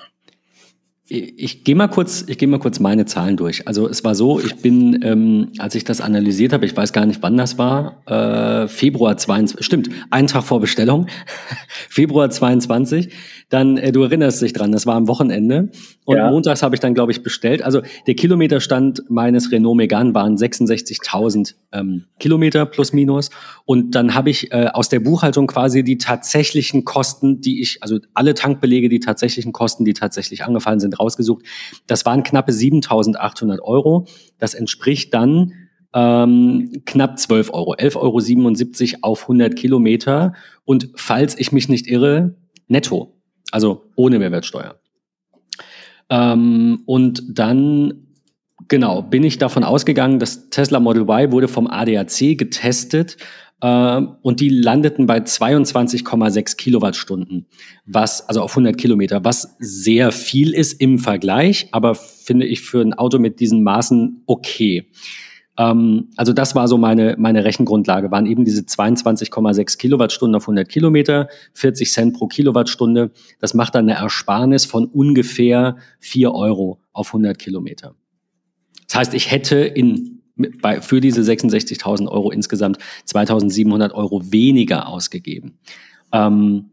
[1.11, 3.66] Ich, ich gehe mal kurz, ich gehe mal kurz meine Zahlen durch.
[3.66, 7.07] Also es war so, ich bin, ähm, als ich das analysiert habe, ich weiß gar
[7.07, 11.07] nicht, wann das war, äh, Februar 22, stimmt, einen Tag vor Bestellung,
[11.88, 13.09] Februar 22
[13.48, 15.70] dann, äh, du erinnerst dich dran, das war am Wochenende.
[16.09, 16.31] Und ja.
[16.31, 17.61] montags habe ich dann, glaube ich, bestellt.
[17.61, 23.29] Also der Kilometerstand meines Renault Megane waren 66.000 ähm, Kilometer plus minus.
[23.66, 27.99] Und dann habe ich äh, aus der Buchhaltung quasi die tatsächlichen Kosten, die ich, also
[28.14, 31.44] alle Tankbelege, die tatsächlichen Kosten, die tatsächlich angefallen sind, rausgesucht.
[31.87, 34.07] Das waren knappe 7.800 Euro.
[34.38, 35.53] Das entspricht dann
[35.92, 40.33] ähm, knapp 12 Euro, 11,77 Euro auf 100 Kilometer.
[40.64, 42.35] Und falls ich mich nicht irre,
[42.66, 43.21] netto.
[43.51, 44.81] Also ohne Mehrwertsteuer.
[46.11, 48.09] Ähm, und dann,
[48.68, 53.16] genau, bin ich davon ausgegangen, dass Tesla Model Y wurde vom ADAC getestet
[53.61, 57.47] äh, und die landeten bei 22,6 Kilowattstunden,
[57.87, 62.81] was, also auf 100 Kilometer, was sehr viel ist im Vergleich, aber finde ich für
[62.81, 64.87] ein Auto mit diesen Maßen okay.
[65.59, 70.68] Ähm, also das war so meine, meine Rechengrundlage, waren eben diese 22,6 Kilowattstunden auf 100
[70.68, 73.11] Kilometer, 40 Cent pro Kilowattstunde.
[73.40, 77.94] Das macht dann eine Ersparnis von ungefähr 4 Euro auf 100 Kilometer.
[78.87, 85.59] Das heißt, ich hätte in, bei, für diese 66.000 Euro insgesamt 2.700 Euro weniger ausgegeben.
[86.12, 86.71] Ähm,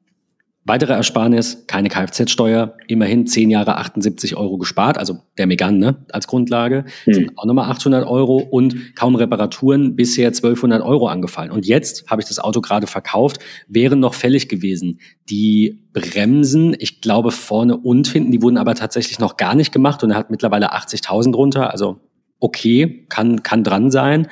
[0.68, 6.26] Weitere Ersparnis, keine Kfz-Steuer, immerhin 10 Jahre 78 Euro gespart, also der Megan ne, als
[6.26, 7.14] Grundlage, hm.
[7.14, 11.52] sind auch nochmal 800 Euro und kaum Reparaturen, bisher 1200 Euro angefallen.
[11.52, 15.00] Und jetzt habe ich das Auto gerade verkauft, wären noch fällig gewesen.
[15.30, 20.04] Die Bremsen, ich glaube vorne und hinten, die wurden aber tatsächlich noch gar nicht gemacht
[20.04, 22.00] und er hat mittlerweile 80.000 runter, also
[22.40, 24.28] okay, kann, kann dran sein.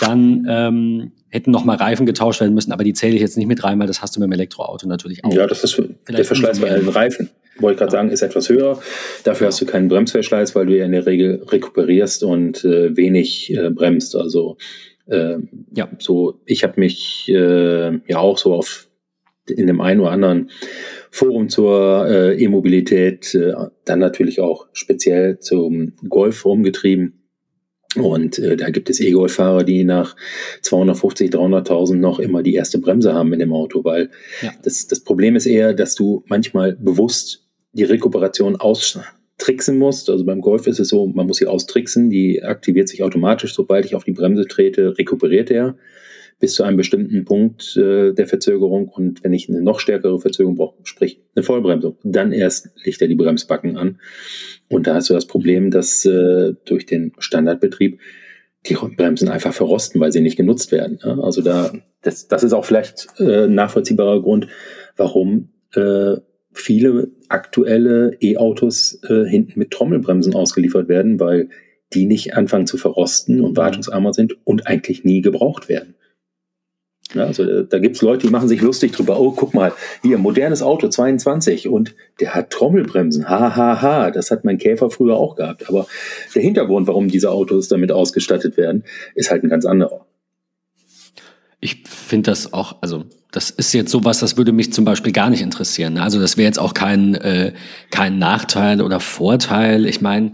[0.00, 3.46] Dann ähm, hätten noch mal Reifen getauscht werden müssen, aber die zähle ich jetzt nicht
[3.46, 5.32] mit rein, weil das hast du mit dem Elektroauto natürlich auch.
[5.32, 7.30] Ja, das ist der Verschleiß bei allen Reifen.
[7.58, 7.98] Wollte ich gerade ja.
[7.98, 8.80] sagen, ist etwas höher.
[9.24, 13.54] Dafür hast du keinen Bremsverschleiß, weil du ja in der Regel rekuperierst und äh, wenig
[13.54, 14.16] äh, bremst.
[14.16, 14.56] Also
[15.06, 15.36] äh,
[15.74, 18.88] ja, so ich habe mich äh, ja auch so auf
[19.48, 20.50] in dem einen oder anderen
[21.10, 23.52] Forum zur äh, E-Mobilität, äh,
[23.84, 27.19] dann natürlich auch speziell zum Golf rumgetrieben
[27.96, 30.14] und äh, da gibt es E-Golf-Fahrer, die nach
[30.62, 34.10] 250, 300.000 noch immer die erste Bremse haben in dem Auto, weil
[34.42, 34.52] ja.
[34.62, 40.08] das, das Problem ist eher, dass du manchmal bewusst die Rekuperation austricksen musst.
[40.08, 43.84] Also beim Golf ist es so, man muss sie austricksen, die aktiviert sich automatisch, sobald
[43.84, 45.76] ich auf die Bremse trete, rekuperiert er
[46.40, 48.88] bis zu einem bestimmten Punkt äh, der Verzögerung.
[48.88, 53.08] Und wenn ich eine noch stärkere Verzögerung brauche, sprich eine Vollbremsung, dann erst legt er
[53.08, 54.00] die Bremsbacken an.
[54.68, 58.00] Und da hast du das Problem, dass äh, durch den Standardbetrieb
[58.68, 60.98] die Bremsen einfach verrosten, weil sie nicht genutzt werden.
[61.04, 61.18] Ja?
[61.20, 61.72] Also da,
[62.02, 64.48] das, das ist auch vielleicht äh, ein nachvollziehbarer Grund,
[64.96, 66.16] warum äh,
[66.52, 71.48] viele aktuelle E-Autos äh, hinten mit Trommelbremsen ausgeliefert werden, weil
[71.92, 73.56] die nicht anfangen zu verrosten und mhm.
[73.56, 75.94] wartungsarmer sind und eigentlich nie gebraucht werden.
[77.14, 79.18] Ja, also da, da gibt es Leute, die machen sich lustig drüber.
[79.18, 83.28] Oh, guck mal, hier, modernes Auto 22 und der hat Trommelbremsen.
[83.28, 84.10] Ha, ha, ha.
[84.10, 85.68] Das hat mein Käfer früher auch gehabt.
[85.68, 85.86] Aber
[86.34, 90.06] der Hintergrund, warum diese Autos damit ausgestattet werden, ist halt ein ganz anderer.
[91.60, 95.30] Ich finde das auch, also das ist jetzt sowas, das würde mich zum Beispiel gar
[95.30, 95.98] nicht interessieren.
[95.98, 97.52] Also das wäre jetzt auch kein, äh,
[97.90, 99.84] kein Nachteil oder Vorteil.
[99.86, 100.32] Ich meine,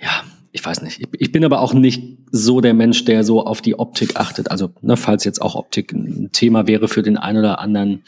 [0.00, 1.02] ja, ich weiß nicht.
[1.18, 4.52] Ich bin aber auch nicht so der Mensch, der so auf die Optik achtet.
[4.52, 8.04] Also, ne, falls jetzt auch Optik ein Thema wäre für den einen oder anderen.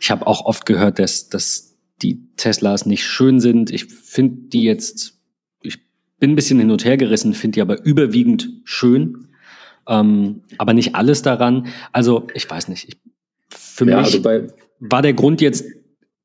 [0.00, 3.70] Ich habe auch oft gehört, dass, dass die Teslas nicht schön sind.
[3.70, 5.18] Ich finde die jetzt,
[5.60, 5.78] ich
[6.18, 9.28] bin ein bisschen hin und her gerissen, finde die aber überwiegend schön.
[9.86, 11.66] Ähm, aber nicht alles daran.
[11.92, 12.88] Also, ich weiß nicht.
[12.88, 12.96] Ich,
[13.50, 14.40] für ja, mich also
[14.78, 15.66] war der Grund jetzt,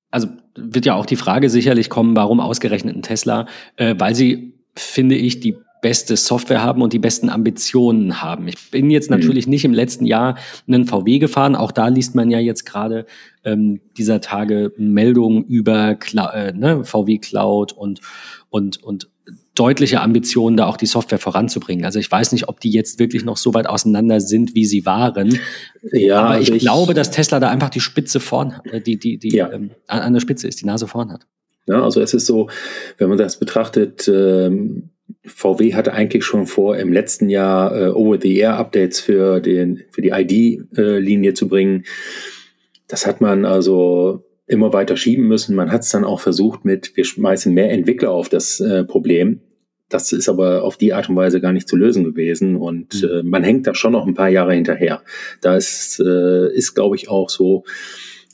[0.09, 4.54] also wird ja auch die Frage sicherlich kommen, warum ausgerechnet ein Tesla, äh, weil sie,
[4.75, 8.47] finde ich, die beste Software haben und die besten Ambitionen haben.
[8.47, 9.17] Ich bin jetzt mhm.
[9.17, 10.35] natürlich nicht im letzten Jahr
[10.67, 11.55] einen VW gefahren.
[11.55, 13.05] Auch da liest man ja jetzt gerade
[13.43, 18.01] ähm, dieser Tage Meldungen über Cla äh, ne, VW Cloud und,
[18.49, 19.09] und, und
[19.53, 21.85] deutliche Ambitionen, da auch die Software voranzubringen.
[21.85, 24.87] Also ich weiß nicht, ob die jetzt wirklich noch so weit auseinander sind, wie sie
[24.87, 25.39] waren.
[25.91, 29.19] Ja, aber ich, ich glaube, dass Tesla da einfach die Spitze vorn, äh, die, die,
[29.19, 29.51] die ja.
[29.51, 31.27] ähm, an der Spitze ist, die Nase vorn hat.
[31.67, 32.49] Ja, also es ist so,
[32.97, 34.89] wenn man das betrachtet, ähm,
[35.25, 41.33] VW hatte eigentlich schon vor, im letzten Jahr äh, Over-the-Air-Updates für, den, für die ID-Linie
[41.33, 41.85] zu bringen.
[42.87, 45.55] Das hat man also immer weiter schieben müssen.
[45.55, 49.41] Man hat es dann auch versucht mit, wir schmeißen mehr Entwickler auf das äh, Problem.
[49.89, 53.09] Das ist aber auf die Art und Weise gar nicht zu lösen gewesen und mhm.
[53.09, 55.03] äh, man hängt da schon noch ein paar Jahre hinterher.
[55.41, 57.63] Da ist, äh, ist glaube ich, auch so,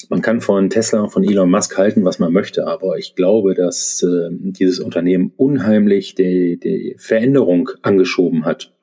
[0.09, 3.53] man kann von Tesla und von Elon Musk halten, was man möchte, aber ich glaube,
[3.53, 8.73] dass äh, dieses Unternehmen unheimlich die, die Veränderung angeschoben hat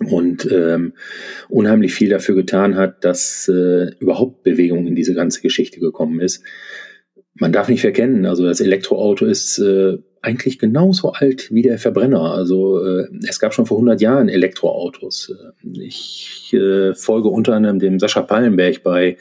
[0.00, 0.92] und ähm,
[1.48, 6.44] unheimlich viel dafür getan hat, dass äh, überhaupt Bewegung in diese ganze Geschichte gekommen ist.
[7.38, 12.32] Man darf nicht verkennen, also das Elektroauto ist äh, eigentlich genauso alt wie der Verbrenner.
[12.32, 15.32] Also äh, es gab schon vor 100 Jahren Elektroautos.
[15.62, 19.18] Ich äh, folge unter anderem dem Sascha Pallenberg bei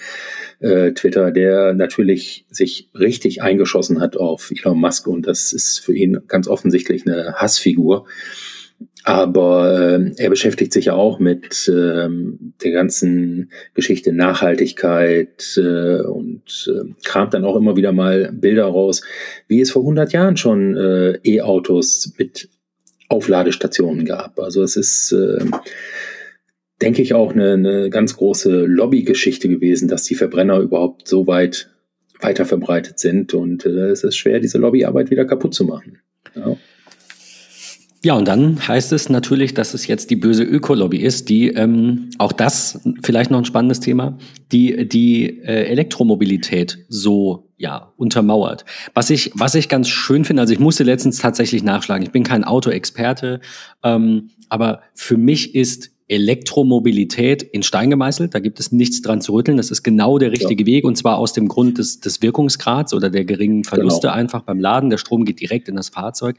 [0.60, 5.94] äh, Twitter, der natürlich sich richtig eingeschossen hat auf Elon Musk und das ist für
[5.94, 8.06] ihn ganz offensichtlich eine Hassfigur.
[9.08, 16.92] Aber äh, er beschäftigt sich auch mit äh, der ganzen Geschichte Nachhaltigkeit äh, und äh,
[17.04, 19.04] kramt dann auch immer wieder mal Bilder raus,
[19.48, 22.50] wie es vor 100 Jahren schon äh, E-Autos mit
[23.08, 24.40] Aufladestationen gab.
[24.40, 25.46] Also es ist, äh,
[26.82, 31.70] denke ich, auch eine, eine ganz große Lobbygeschichte gewesen, dass die Verbrenner überhaupt so weit
[32.22, 33.36] weiter verbreitet sind.
[33.36, 36.00] Und äh, es ist schwer, diese Lobbyarbeit wieder kaputt zu machen.
[36.36, 36.58] Ja.
[38.06, 42.12] Ja, und dann heißt es natürlich, dass es jetzt die böse Ökolobby ist, die, ähm,
[42.20, 44.20] auch das vielleicht noch ein spannendes Thema,
[44.52, 48.64] die die äh, Elektromobilität so ja untermauert.
[48.94, 52.06] Was ich was ich ganz schön finde, also ich musste letztens tatsächlich nachschlagen.
[52.06, 53.42] Ich bin kein Autoexperte,
[53.84, 58.36] ähm, aber für mich ist Elektromobilität in Stein gemeißelt.
[58.36, 59.58] Da gibt es nichts dran zu rütteln.
[59.58, 60.68] Das ist genau der richtige ja.
[60.68, 64.14] Weg und zwar aus dem Grund des, des Wirkungsgrads oder der geringen Verluste genau.
[64.14, 64.92] einfach beim Laden.
[64.92, 66.38] Der Strom geht direkt in das Fahrzeug.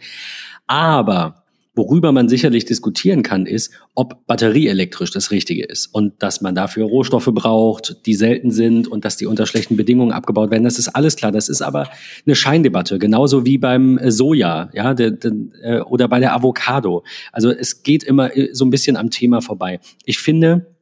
[0.68, 1.42] Aber
[1.77, 6.87] Worüber man sicherlich diskutieren kann, ist, ob batterieelektrisch das Richtige ist und dass man dafür
[6.87, 10.65] Rohstoffe braucht, die selten sind und dass die unter schlechten Bedingungen abgebaut werden.
[10.65, 11.33] Das ist alles klar.
[11.33, 11.91] Das ist aber
[12.25, 17.05] eine Scheindebatte, genauso wie beim äh, Soja, ja, äh, oder bei der Avocado.
[17.31, 19.79] Also es geht immer äh, so ein bisschen am Thema vorbei.
[20.07, 20.75] Ich finde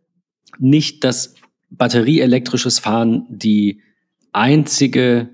[0.60, 1.34] nicht, dass
[1.70, 3.80] batterieelektrisches Fahren die
[4.32, 5.28] einzige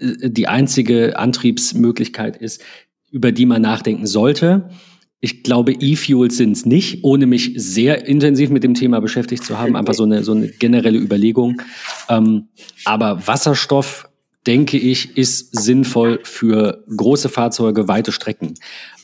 [0.00, 2.62] die einzige Antriebsmöglichkeit ist,
[3.14, 4.68] über die man nachdenken sollte.
[5.20, 9.56] Ich glaube, E-Fuels sind es nicht, ohne mich sehr intensiv mit dem Thema beschäftigt zu
[9.56, 9.76] haben.
[9.76, 11.62] Einfach so eine, so eine generelle Überlegung.
[12.08, 12.48] Ähm,
[12.84, 14.08] aber Wasserstoff,
[14.48, 18.54] denke ich, ist sinnvoll für große Fahrzeuge, weite Strecken.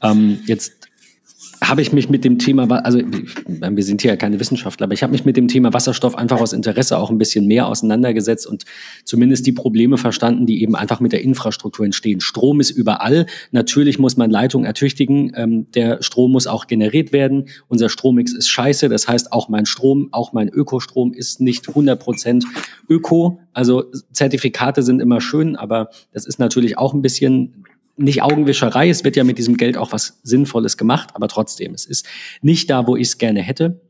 [0.02, 0.79] Ähm, jetzt
[1.62, 5.02] habe ich mich mit dem Thema, also wir sind hier ja keine Wissenschaftler, aber ich
[5.02, 8.64] habe mich mit dem Thema Wasserstoff einfach aus Interesse auch ein bisschen mehr auseinandergesetzt und
[9.04, 12.20] zumindest die Probleme verstanden, die eben einfach mit der Infrastruktur entstehen.
[12.20, 13.26] Strom ist überall.
[13.50, 15.32] Natürlich muss man Leitungen ertüchtigen.
[15.34, 17.48] Ähm, der Strom muss auch generiert werden.
[17.68, 18.88] Unser Strommix ist scheiße.
[18.88, 22.44] Das heißt, auch mein Strom, auch mein Ökostrom ist nicht 100 Prozent
[22.88, 23.40] Öko.
[23.52, 27.64] Also Zertifikate sind immer schön, aber das ist natürlich auch ein bisschen
[28.00, 31.84] nicht Augenwischerei, es wird ja mit diesem Geld auch was Sinnvolles gemacht, aber trotzdem, es
[31.84, 32.06] ist
[32.42, 33.80] nicht da, wo ich es gerne hätte.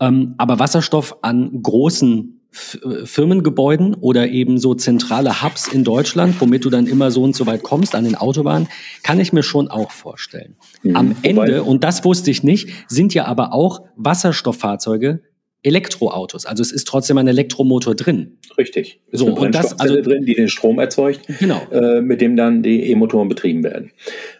[0.00, 6.70] Ähm, aber Wasserstoff an großen Firmengebäuden oder eben so zentrale Hubs in Deutschland, womit du
[6.70, 8.66] dann immer so und so weit kommst an den Autobahnen,
[9.04, 10.56] kann ich mir schon auch vorstellen.
[10.82, 15.22] Mhm, Am Ende, und das wusste ich nicht, sind ja aber auch Wasserstofffahrzeuge
[15.62, 16.46] Elektroautos.
[16.46, 18.38] Also es ist trotzdem ein Elektromotor drin.
[18.56, 19.00] Richtig.
[19.12, 21.60] Es so, ist eine und das also drin, die den Strom erzeugt, genau.
[21.70, 23.92] Äh, mit dem dann die E-Motoren betrieben werden.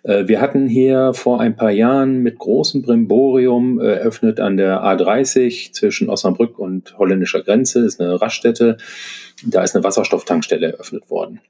[0.02, 4.82] Äh, wir hatten hier vor ein paar Jahren mit großem Brimborium äh, eröffnet an der
[4.82, 8.78] A30 zwischen Osnabrück und holländischer Grenze, ist eine Raststätte.
[9.44, 11.40] Da ist eine Wasserstofftankstelle eröffnet worden.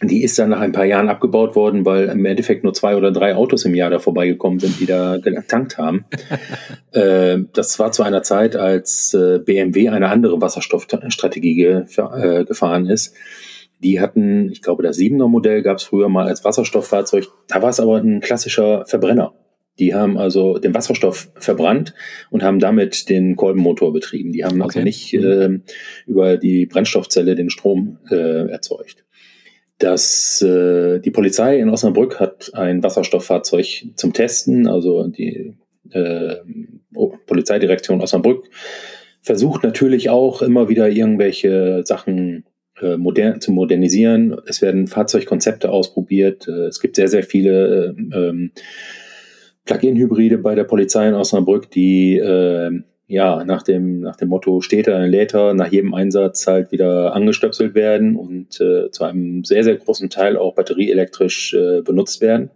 [0.00, 3.12] Die ist dann nach ein paar Jahren abgebaut worden, weil im Endeffekt nur zwei oder
[3.12, 6.06] drei Autos im Jahr da vorbeigekommen sind, die da getankt haben.
[6.92, 12.86] äh, das war zu einer Zeit, als äh, BMW eine andere Wasserstoffstrategie ge äh, gefahren
[12.86, 13.14] ist.
[13.82, 17.26] Die hatten, ich glaube, das 7er Modell gab es früher mal als Wasserstofffahrzeug.
[17.48, 19.34] Da war es aber ein klassischer Verbrenner.
[19.78, 21.94] Die haben also den Wasserstoff verbrannt
[22.30, 24.32] und haben damit den Kolbenmotor betrieben.
[24.32, 24.78] Die haben also okay.
[24.80, 25.60] also nicht äh,
[26.06, 29.04] über die Brennstoffzelle den Strom äh, erzeugt
[29.82, 35.54] dass äh, die Polizei in Osnabrück hat ein Wasserstofffahrzeug zum Testen, also die
[35.90, 36.36] äh,
[37.26, 38.48] Polizeidirektion Osnabrück
[39.22, 42.44] versucht natürlich auch immer wieder irgendwelche Sachen
[42.80, 44.36] äh, modern, zu modernisieren.
[44.46, 46.46] Es werden Fahrzeugkonzepte ausprobiert.
[46.48, 48.52] Äh, es gibt sehr, sehr viele äh, ähm,
[49.64, 54.86] Plug-in-Hybride bei der Polizei in Osnabrück, die äh, ja, nach dem, nach dem Motto steht
[54.86, 59.64] er, lädt er, nach jedem Einsatz halt wieder angestöpselt werden und äh, zu einem sehr,
[59.64, 62.50] sehr großen Teil auch batterieelektrisch äh, benutzt werden.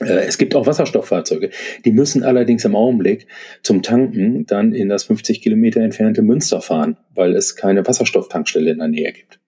[0.00, 1.50] Äh, es gibt auch Wasserstofffahrzeuge.
[1.84, 3.26] Die müssen allerdings im Augenblick
[3.62, 8.78] zum Tanken dann in das 50 Kilometer entfernte Münster fahren, weil es keine Wasserstofftankstelle in
[8.78, 9.38] der Nähe gibt.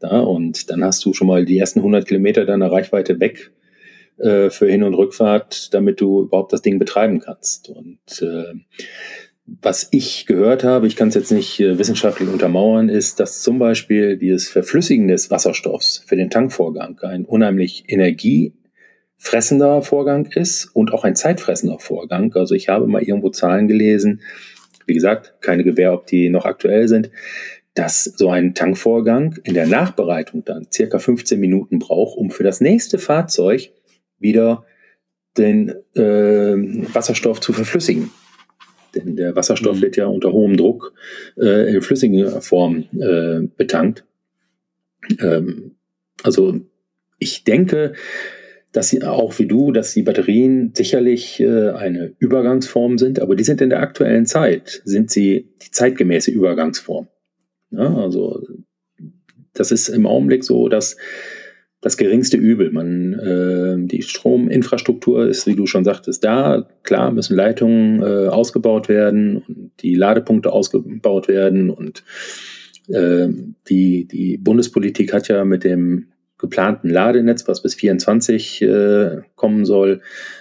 [0.00, 3.52] Da, und dann hast du schon mal die ersten 100 Kilometer deiner Reichweite weg
[4.18, 7.70] äh, für Hin- und Rückfahrt, damit du überhaupt das Ding betreiben kannst.
[7.70, 8.52] Und äh,
[9.46, 13.58] was ich gehört habe, ich kann es jetzt nicht äh, wissenschaftlich untermauern, ist, dass zum
[13.58, 21.04] Beispiel dieses Verflüssigen des Wasserstoffs für den Tankvorgang ein unheimlich energiefressender Vorgang ist und auch
[21.04, 22.34] ein zeitfressender Vorgang.
[22.34, 24.20] Also ich habe mal irgendwo Zahlen gelesen,
[24.84, 27.10] wie gesagt, keine Gewähr, ob die noch aktuell sind,
[27.74, 32.60] dass so ein Tankvorgang in der Nachbereitung dann circa 15 Minuten braucht, um für das
[32.60, 33.70] nächste Fahrzeug
[34.18, 34.64] wieder
[35.36, 36.54] den äh,
[36.94, 38.10] Wasserstoff zu verflüssigen.
[38.96, 39.82] Denn der Wasserstoff mhm.
[39.82, 40.94] wird ja unter hohem Druck
[41.38, 44.04] äh, in flüssiger Form äh, betankt.
[45.20, 45.76] Ähm,
[46.22, 46.60] also
[47.18, 47.92] ich denke,
[48.72, 53.44] dass sie auch wie du, dass die Batterien sicherlich äh, eine Übergangsform sind, aber die
[53.44, 57.08] sind in der aktuellen Zeit, sind sie die zeitgemäße Übergangsform.
[57.70, 58.42] Ja, also
[59.54, 60.96] das ist im Augenblick so, dass
[61.86, 62.72] das geringste Übel.
[62.72, 66.68] Man, äh, die Strominfrastruktur ist, wie du schon sagtest, da.
[66.82, 71.70] Klar müssen Leitungen äh, ausgebaut werden und die Ladepunkte ausgebaut werden.
[71.70, 72.02] Und
[72.88, 73.28] äh,
[73.68, 80.00] die, die Bundespolitik hat ja mit dem geplanten Ladenetz, was bis 24 äh, kommen soll,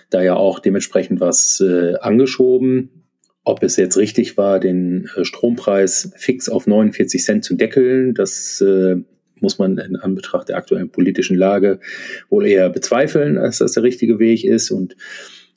[0.10, 2.90] da ja auch dementsprechend was äh, angeschoben.
[3.44, 8.62] Ob es jetzt richtig war, den äh, Strompreis fix auf 49 Cent zu deckeln, das
[8.62, 8.96] äh,
[9.40, 11.80] muss man in Anbetracht der aktuellen politischen Lage
[12.30, 14.72] wohl eher bezweifeln, dass das der richtige Weg ist.
[14.72, 14.96] Und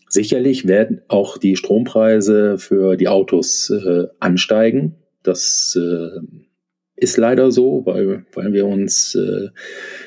[0.09, 4.97] sicherlich werden auch die Strompreise für die Autos äh, ansteigen.
[5.23, 6.21] Das äh,
[6.97, 9.49] ist leider so, weil, weil wir uns äh,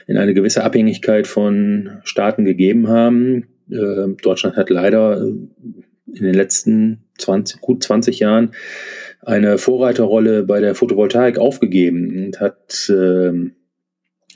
[0.07, 3.47] in eine gewisse Abhängigkeit von Staaten gegeben haben.
[3.69, 8.51] Äh, Deutschland hat leider in den letzten 20, gut 20 Jahren
[9.21, 13.31] eine Vorreiterrolle bei der Photovoltaik aufgegeben und hat äh,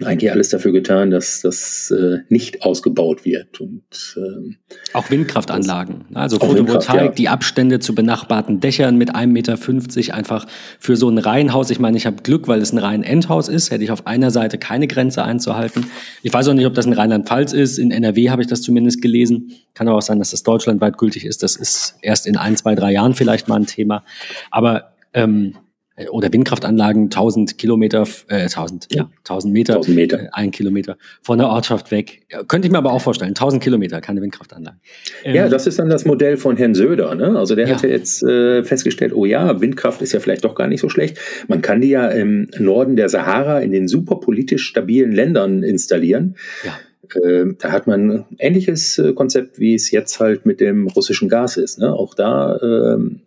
[0.04, 3.62] eigentlich alles dafür getan, dass das äh, nicht ausgebaut wird.
[3.62, 4.58] Und, ähm,
[4.94, 7.08] auch Windkraftanlagen, also Photovoltaik, ja.
[7.10, 10.48] die Abstände zu benachbarten Dächern mit 1,50 Meter einfach
[10.80, 11.70] für so ein Reihenhaus.
[11.70, 14.32] Ich meine, ich habe Glück, weil es ein rein Endhaus ist, hätte ich auf einer
[14.32, 15.86] Seite keine Grenze einzuhalten.
[16.24, 17.78] Ich weiß auch nicht, ob das in Rheinland-Pfalz ist.
[17.78, 19.52] In NRW habe ich das zumindest gelesen.
[19.74, 21.44] Kann aber auch sein, dass das deutschlandweit gültig ist.
[21.44, 24.04] Das ist erst in ein, zwei, drei Jahren vielleicht mal ein Thema.
[24.52, 25.65] Aber ähm, äh,
[26.12, 30.20] oder Windkraftanlagen 1000 Kilometer, äh, 1000, ja, 1000 Meter, 1000 Meter.
[30.24, 32.24] Äh, ein Kilometer von der Ortschaft weg.
[32.48, 34.78] Könnte ich mir aber auch vorstellen, 1000 Kilometer, keine Windkraftanlage.
[35.24, 37.16] Ähm, ja, das ist dann das Modell von Herrn Söder.
[37.16, 37.38] Ne?
[37.38, 37.76] Also der ja.
[37.76, 40.90] hat ja jetzt äh, festgestellt, oh ja, Windkraft ist ja vielleicht doch gar nicht so
[40.90, 41.18] schlecht.
[41.48, 46.36] Man kann die ja im Norden der Sahara in den super politisch stabilen Ländern installieren.
[46.66, 46.78] Ja.
[47.24, 51.30] Ähm, da hat man ein ähnliches äh, Konzept, wie es jetzt halt mit dem russischen
[51.30, 51.80] Gas ist.
[51.80, 51.94] Ne?
[51.94, 53.22] Auch da ähm,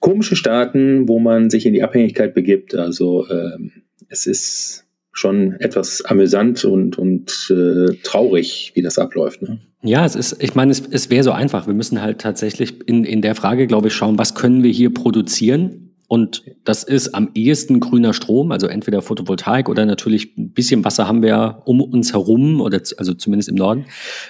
[0.00, 2.74] komische Staaten, wo man sich in die Abhängigkeit begibt.
[2.74, 3.70] Also ähm,
[4.08, 9.42] es ist schon etwas amüsant und, und äh, traurig, wie das abläuft.
[9.42, 9.60] Ne?
[9.82, 11.66] Ja, es ist, ich meine, es, es wäre so einfach.
[11.66, 14.92] Wir müssen halt tatsächlich in, in der Frage, glaube ich, schauen, was können wir hier
[14.92, 20.84] produzieren Und das ist am ehesten grüner Strom, also entweder Photovoltaik oder natürlich ein bisschen
[20.84, 23.84] Wasser haben wir um uns herum, oder also zumindest im Norden,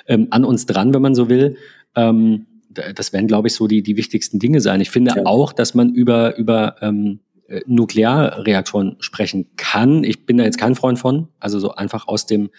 [0.06, 1.56] ähm, an uns dran, wenn man so will.
[1.96, 4.80] Ähm, das werden, glaube ich, so die, die wichtigsten Dinge sein.
[4.80, 5.26] Ich finde ja.
[5.26, 10.04] auch, dass man über, über ähm, äh, Nuklearreaktoren sprechen kann.
[10.04, 11.28] Ich bin da jetzt kein Freund von.
[11.40, 12.50] Also so einfach aus dem,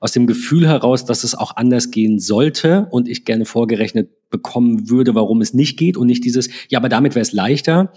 [0.00, 4.88] aus dem Gefühl heraus, dass es auch anders gehen sollte und ich gerne vorgerechnet bekommen
[4.88, 7.92] würde, warum es nicht geht und nicht dieses, ja, aber damit wäre es leichter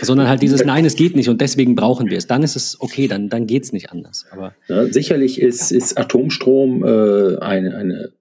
[0.00, 2.26] sondern halt dieses Nein, es geht nicht und deswegen brauchen wir es.
[2.26, 4.26] Dann ist es okay, dann, dann geht es nicht anders.
[4.30, 5.76] Aber, ja, sicherlich ist, ja.
[5.76, 8.12] ist Atomstrom äh, eine, eine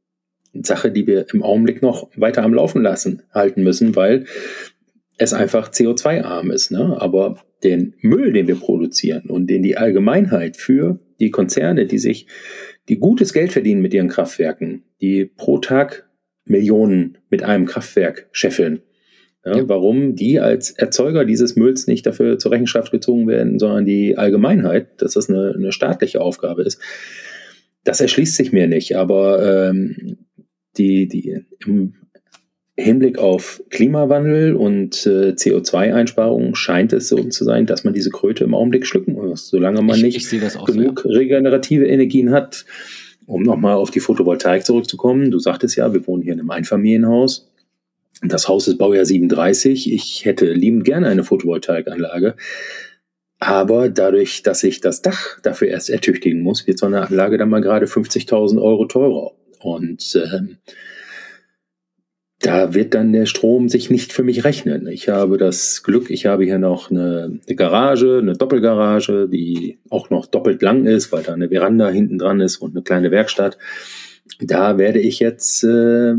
[0.53, 4.25] Sache, die wir im Augenblick noch weiter am Laufen lassen halten müssen, weil
[5.17, 6.71] es einfach CO2-arm ist.
[6.71, 6.97] Ne?
[6.99, 12.27] Aber den Müll, den wir produzieren und den die Allgemeinheit für die Konzerne, die sich,
[12.89, 16.09] die gutes Geld verdienen mit ihren Kraftwerken, die pro Tag
[16.45, 18.81] Millionen mit einem Kraftwerk scheffeln,
[19.45, 19.69] ja, ja.
[19.69, 25.01] Warum die als Erzeuger dieses Mülls nicht dafür zur Rechenschaft gezogen werden, sondern die Allgemeinheit,
[25.01, 26.79] dass das eine, eine staatliche Aufgabe ist,
[27.83, 28.95] das erschließt sich mir nicht.
[28.95, 30.17] Aber ähm,
[30.77, 31.93] die, die im
[32.77, 38.43] Hinblick auf Klimawandel und äh, CO2-Einsparungen scheint es so zu sein, dass man diese Kröte
[38.43, 41.17] im Augenblick schlucken muss, solange man ich, nicht ich genug so, ja.
[41.17, 42.65] regenerative Energien hat.
[43.27, 47.49] Um nochmal auf die Photovoltaik zurückzukommen, du sagtest ja, wir wohnen hier in einem Einfamilienhaus.
[48.23, 49.91] Das Haus ist Baujahr 37.
[49.91, 52.35] Ich hätte liebend gerne eine Photovoltaikanlage.
[53.39, 57.49] Aber dadurch, dass ich das Dach dafür erst ertüchtigen muss, wird so eine Anlage dann
[57.49, 59.31] mal gerade 50.000 Euro teurer.
[59.63, 60.57] Und ähm,
[62.41, 64.87] da wird dann der Strom sich nicht für mich rechnen.
[64.87, 70.09] Ich habe das Glück, ich habe hier noch eine, eine, Garage, eine Doppelgarage, die auch
[70.09, 73.59] noch doppelt lang ist, weil da eine Veranda hinten dran ist und eine kleine Werkstatt.
[74.39, 76.15] Da werde ich jetzt äh,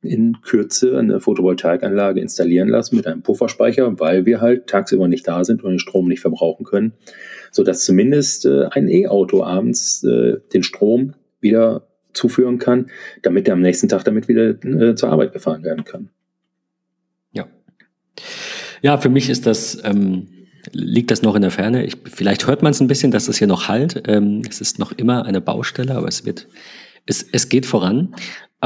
[0.00, 5.44] in Kürze eine Photovoltaikanlage installieren lassen mit einem Pufferspeicher, weil wir halt tagsüber nicht da
[5.44, 6.94] sind und den Strom nicht verbrauchen können,
[7.50, 11.85] so dass zumindest äh, ein E-Auto abends äh, den Strom wieder
[12.16, 12.90] zuführen kann,
[13.22, 16.08] damit er am nächsten Tag damit wieder äh, zur Arbeit gefahren werden kann.
[17.32, 17.46] Ja.
[18.82, 20.28] Ja, für mich ist das, ähm,
[20.72, 21.84] liegt das noch in der Ferne.
[21.84, 24.02] Ich, vielleicht hört man es ein bisschen, dass das hier noch halt.
[24.06, 26.48] Ähm, es ist noch immer eine Baustelle, aber es wird,
[27.06, 28.14] es, es geht voran.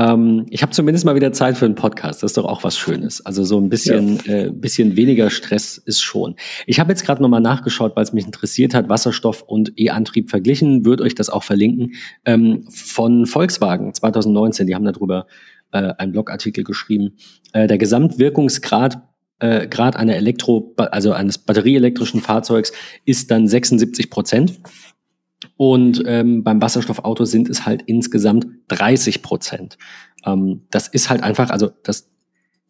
[0.01, 2.23] Ähm, ich habe zumindest mal wieder Zeit für einen Podcast.
[2.23, 3.25] Das ist doch auch was Schönes.
[3.27, 4.35] Also so ein bisschen, ja.
[4.35, 6.37] äh, bisschen weniger Stress ist schon.
[6.67, 10.87] Ich habe jetzt gerade nochmal nachgeschaut, weil es mich interessiert hat, Wasserstoff und E-Antrieb verglichen.
[10.87, 11.93] Würde euch das auch verlinken.
[12.25, 15.27] Ähm, von Volkswagen 2019, die haben darüber
[15.73, 17.17] äh, einen Blogartikel geschrieben.
[17.53, 19.03] Äh, der Gesamtwirkungsgrad
[19.41, 22.73] äh, Grad einer Elektro, also eines batterieelektrischen Fahrzeugs
[23.05, 24.61] ist dann 76 Prozent.
[25.57, 29.79] Und ähm, beim Wasserstoffauto sind es halt insgesamt 30 Prozent.
[30.25, 32.11] Ähm, das ist halt einfach, also das,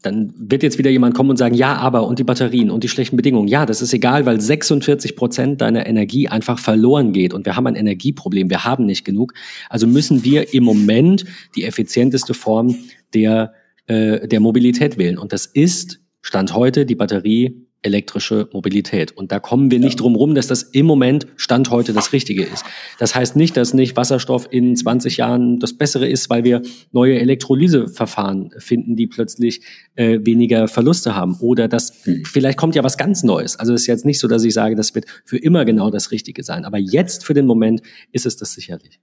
[0.02, 2.88] dann wird jetzt wieder jemand kommen und sagen, ja, aber und die Batterien und die
[2.88, 3.48] schlechten Bedingungen.
[3.48, 7.66] Ja, das ist egal, weil 46 Prozent deiner Energie einfach verloren geht und wir haben
[7.66, 9.34] ein Energieproblem, wir haben nicht genug.
[9.68, 11.24] Also müssen wir im Moment
[11.56, 12.76] die effizienteste Form
[13.14, 13.52] der,
[13.86, 15.18] äh, der Mobilität wählen.
[15.18, 19.12] Und das ist, Stand heute, die Batterie elektrische Mobilität.
[19.12, 22.44] Und da kommen wir nicht drum rum, dass das im Moment Stand heute das Richtige
[22.44, 22.64] ist.
[22.98, 26.62] Das heißt nicht, dass nicht Wasserstoff in 20 Jahren das Bessere ist, weil wir
[26.92, 29.62] neue Elektrolyseverfahren finden, die plötzlich
[29.94, 31.36] äh, weniger Verluste haben.
[31.40, 32.24] Oder dass hm.
[32.24, 33.56] vielleicht kommt ja was ganz Neues.
[33.56, 36.10] Also es ist jetzt nicht so, dass ich sage, das wird für immer genau das
[36.10, 36.64] Richtige sein.
[36.64, 37.80] Aber jetzt für den Moment
[38.12, 39.00] ist es das sicherlich.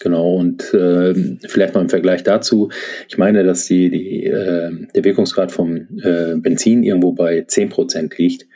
[0.00, 1.14] Genau, und äh,
[1.48, 2.70] vielleicht mal im Vergleich dazu,
[3.08, 8.46] ich meine, dass die, die, äh, der Wirkungsgrad vom äh, Benzin irgendwo bei 10% liegt.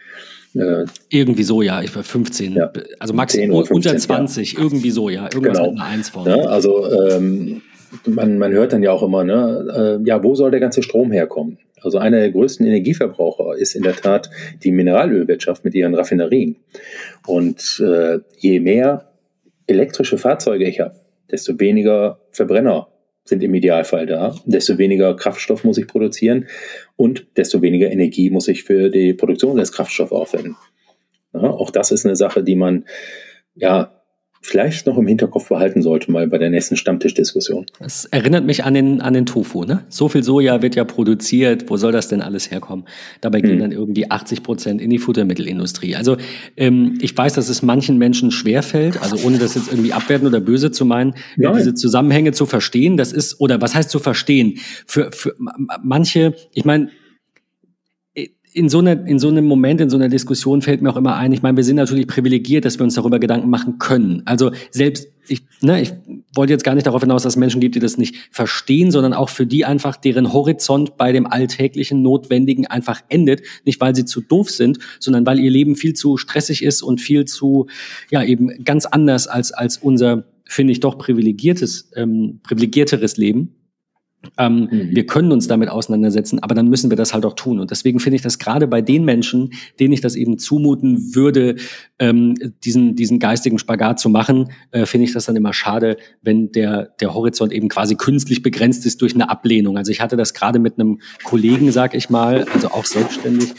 [0.54, 4.60] Äh, irgendwie so, ja, ich war 15, ja, also maximal unter 20, ja.
[4.60, 5.70] irgendwie so, ja, irgendwas genau.
[5.72, 6.36] mit einer 1 vorne.
[6.36, 7.62] Ja, also ähm,
[8.06, 11.10] man, man hört dann ja auch immer, ne, äh, ja, wo soll der ganze Strom
[11.10, 11.58] herkommen?
[11.80, 14.30] Also einer der größten Energieverbraucher ist in der Tat
[14.62, 16.56] die Mineralölwirtschaft mit ihren Raffinerien.
[17.26, 19.12] Und äh, je mehr
[19.66, 20.94] elektrische Fahrzeuge ich habe,
[21.32, 22.88] desto weniger Verbrenner
[23.24, 26.48] sind im Idealfall da, desto weniger Kraftstoff muss ich produzieren
[26.96, 30.56] und desto weniger Energie muss ich für die Produktion des Kraftstoffs aufwenden.
[31.32, 32.84] Ja, auch das ist eine Sache, die man
[33.54, 34.01] ja
[34.42, 37.66] vielleicht noch im Hinterkopf behalten sollte, mal bei der nächsten Stammtischdiskussion.
[37.78, 39.84] Das erinnert mich an den, an den Tofu, ne?
[39.88, 42.84] So viel Soja wird ja produziert, wo soll das denn alles herkommen?
[43.20, 43.60] Dabei gehen hm.
[43.60, 45.94] dann irgendwie 80 Prozent in die Futtermittelindustrie.
[45.94, 46.16] Also
[46.56, 50.40] ähm, ich weiß, dass es manchen Menschen schwerfällt, also ohne das jetzt irgendwie abwerten oder
[50.40, 51.54] böse zu meinen, Nein.
[51.56, 52.96] diese Zusammenhänge zu verstehen.
[52.96, 54.58] Das ist, oder was heißt zu verstehen?
[54.86, 55.36] Für, für
[55.82, 56.90] manche, ich meine,
[58.54, 61.16] in so, einer, in so einem Moment, in so einer Diskussion fällt mir auch immer
[61.16, 64.22] ein, ich meine, wir sind natürlich privilegiert, dass wir uns darüber Gedanken machen können.
[64.26, 65.92] Also selbst, ich, ne, ich
[66.34, 69.14] wollte jetzt gar nicht darauf hinaus, dass es Menschen gibt, die das nicht verstehen, sondern
[69.14, 73.42] auch für die einfach deren Horizont bei dem alltäglichen Notwendigen einfach endet.
[73.64, 77.00] Nicht, weil sie zu doof sind, sondern weil ihr Leben viel zu stressig ist und
[77.00, 77.66] viel zu,
[78.10, 83.54] ja, eben ganz anders als, als unser, finde ich, doch privilegiertes, ähm, privilegierteres Leben.
[84.38, 84.90] Ähm, mhm.
[84.94, 87.60] Wir können uns damit auseinandersetzen, aber dann müssen wir das halt auch tun.
[87.60, 91.56] Und deswegen finde ich das gerade bei den Menschen, denen ich das eben zumuten würde,
[91.98, 96.52] ähm, diesen, diesen geistigen Spagat zu machen, äh, finde ich das dann immer schade, wenn
[96.52, 99.76] der, der Horizont eben quasi künstlich begrenzt ist durch eine Ablehnung.
[99.76, 103.54] Also ich hatte das gerade mit einem Kollegen, sag ich mal, also auch selbstständig,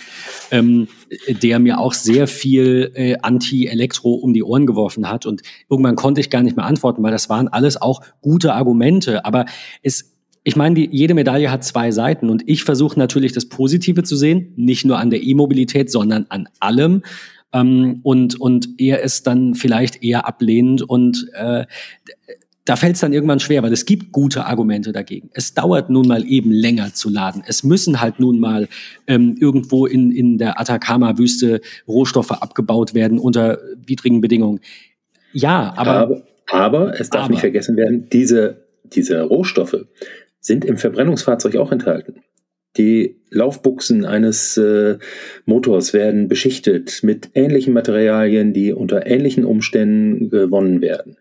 [0.51, 0.87] ähm,
[1.27, 5.25] der mir auch sehr viel äh, Anti-Elektro um die Ohren geworfen hat.
[5.25, 9.25] Und irgendwann konnte ich gar nicht mehr antworten, weil das waren alles auch gute Argumente.
[9.25, 9.45] Aber
[9.81, 10.12] es
[10.43, 14.15] ich meine, die, jede Medaille hat zwei Seiten und ich versuche natürlich das Positive zu
[14.15, 17.03] sehen, nicht nur an der E-Mobilität, sondern an allem.
[17.53, 21.65] Ähm, und, und er ist dann vielleicht eher ablehnend und äh,
[22.65, 25.29] da fällt es dann irgendwann schwer, weil es gibt gute Argumente dagegen.
[25.33, 27.43] Es dauert nun mal eben länger zu laden.
[27.45, 28.69] Es müssen halt nun mal
[29.05, 34.61] ähm, irgendwo in, in der Atacama-Wüste Rohstoffe abgebaut werden unter widrigen Bedingungen.
[35.33, 35.91] Ja, aber.
[35.91, 39.85] Aber, aber es darf aber, nicht vergessen werden, diese, diese Rohstoffe,
[40.43, 42.21] sind im Verbrennungsfahrzeug auch enthalten.
[42.77, 44.97] Die Laufbuchsen eines äh,
[45.45, 51.17] Motors werden beschichtet mit ähnlichen Materialien, die unter ähnlichen Umständen gewonnen werden.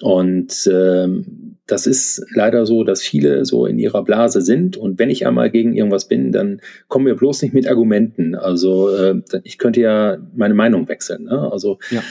[0.00, 4.76] Und ähm, das ist leider so, dass viele so in ihrer Blase sind.
[4.76, 8.34] Und wenn ich einmal gegen irgendwas bin, dann kommen wir bloß nicht mit Argumenten.
[8.34, 11.24] Also äh, ich könnte ja meine Meinung wechseln.
[11.24, 11.52] Ne?
[11.52, 12.02] Also ja.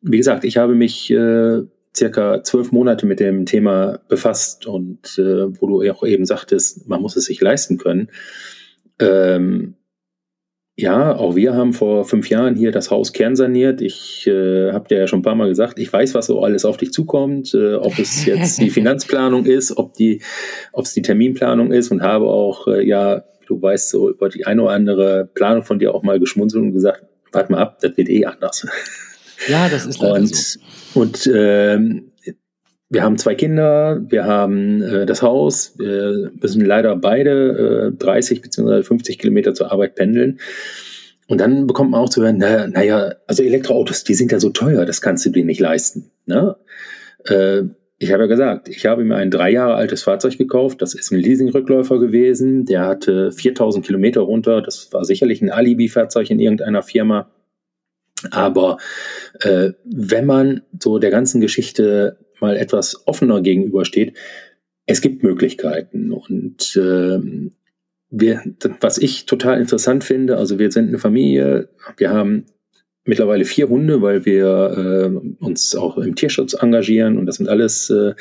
[0.00, 1.62] wie gesagt, ich habe mich äh,
[1.96, 7.00] circa zwölf Monate mit dem Thema befasst und äh, wo du auch eben sagtest, man
[7.00, 8.10] muss es sich leisten können.
[8.98, 9.76] Ähm,
[10.76, 13.80] ja, auch wir haben vor fünf Jahren hier das Haus kernsaniert.
[13.80, 16.64] Ich äh, habe dir ja schon ein paar Mal gesagt, ich weiß, was so alles
[16.64, 20.20] auf dich zukommt, äh, ob es jetzt die Finanzplanung ist, ob die,
[20.72, 24.46] ob es die Terminplanung ist und habe auch, äh, ja, du weißt, so über die
[24.46, 27.96] eine oder andere Planung von dir auch mal geschmunzelt und gesagt, warte mal ab, das
[27.96, 28.66] wird eh anders.
[29.48, 30.60] Ja, das ist leider und, so.
[30.94, 32.12] Und ähm,
[32.90, 38.42] wir haben zwei Kinder, wir haben äh, das Haus, wir müssen leider beide äh, 30
[38.42, 38.82] bzw.
[38.82, 40.38] 50 Kilometer zur Arbeit pendeln.
[41.26, 44.50] Und dann bekommt man auch zu hören, naja, naja, also Elektroautos, die sind ja so
[44.50, 46.10] teuer, das kannst du dir nicht leisten.
[46.26, 46.56] Ne?
[47.24, 47.62] Äh,
[47.98, 50.82] ich habe ja gesagt, ich habe mir ein drei Jahre altes Fahrzeug gekauft.
[50.82, 52.66] Das ist ein Leasingrückläufer gewesen.
[52.66, 54.60] Der hatte 4000 Kilometer runter.
[54.60, 57.30] Das war sicherlich ein Alibi-Fahrzeug in irgendeiner Firma.
[58.30, 58.78] Aber
[59.40, 64.16] äh, wenn man so der ganzen Geschichte mal etwas offener gegenübersteht,
[64.86, 66.12] es gibt Möglichkeiten.
[66.12, 67.50] Und äh,
[68.10, 68.42] wir,
[68.80, 72.46] was ich total interessant finde, also wir sind eine Familie, wir haben
[73.06, 77.90] mittlerweile vier Hunde, weil wir äh, uns auch im Tierschutz engagieren und das sind alles,
[77.90, 78.14] äh,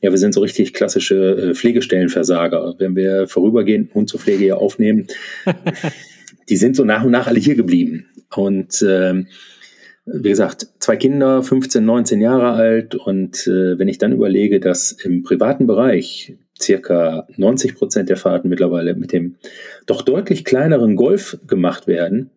[0.00, 2.74] ja, wir sind so richtig klassische äh, Pflegestellenversager.
[2.78, 5.08] Wenn wir vorübergehend Hund zur Pflege hier aufnehmen,
[6.52, 8.04] die sind so nach und nach alle hier geblieben.
[8.36, 9.28] Und ähm,
[10.04, 12.94] wie gesagt, zwei Kinder, 15, 19 Jahre alt.
[12.94, 18.50] Und äh, wenn ich dann überlege, dass im privaten Bereich circa 90 Prozent der Fahrten
[18.50, 19.36] mittlerweile mit dem
[19.86, 22.28] doch deutlich kleineren Golf gemacht werden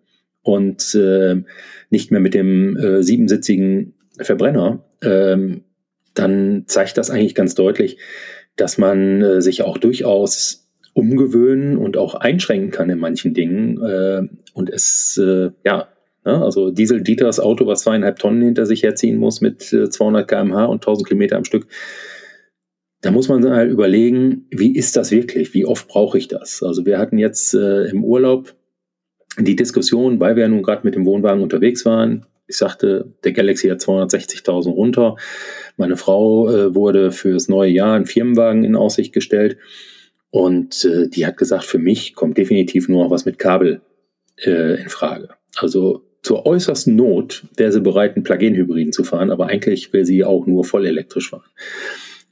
[0.43, 1.43] und äh,
[1.89, 5.59] nicht mehr mit dem äh, siebensitzigen Verbrenner, äh,
[6.13, 7.97] dann zeigt das eigentlich ganz deutlich,
[8.55, 10.64] dass man äh, sich auch durchaus
[10.96, 15.89] umgewöhnen und auch einschränken kann in manchen Dingen äh, und es äh, ja
[16.26, 20.26] ja, also Diesel Dieters Auto, was zweieinhalb Tonnen hinter sich herziehen muss mit 200 äh,
[20.26, 21.68] kmh und 1000 Kilometer am Stück.
[23.02, 25.54] Da muss man halt überlegen, wie ist das wirklich?
[25.54, 26.64] Wie oft brauche ich das?
[26.64, 28.56] Also wir hatten jetzt äh, im Urlaub
[29.38, 32.26] die Diskussion, weil wir nun gerade mit dem Wohnwagen unterwegs waren.
[32.48, 35.18] Ich sagte, der Galaxy hat 260.000 runter.
[35.78, 39.58] Meine Frau äh, wurde fürs neue Jahr einen Firmenwagen in Aussicht gestellt.
[40.32, 43.82] Und äh, die hat gesagt, für mich kommt definitiv nur noch was mit Kabel
[44.38, 45.30] äh, in Frage.
[45.55, 50.23] Also zur äußersten Not wäre sie bereit, einen Plug-in-Hybriden zu fahren, aber eigentlich will sie
[50.23, 51.49] auch nur voll elektrisch fahren.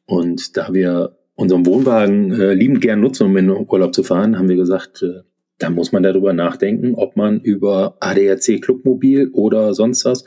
[0.06, 4.38] Und da wir unseren Wohnwagen äh, liebend gern nutzen, um in den Urlaub zu fahren,
[4.38, 5.22] haben wir gesagt, äh,
[5.60, 10.26] da muss man darüber nachdenken, ob man über ADAC Clubmobil oder sonst was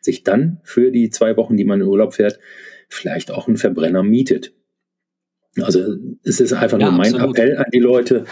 [0.00, 2.38] sich dann für die zwei Wochen, die man in Urlaub fährt,
[2.88, 4.54] vielleicht auch einen Verbrenner mietet.
[5.62, 7.38] Also es ist einfach ja, nur mein absolut.
[7.38, 8.24] Appell an die Leute,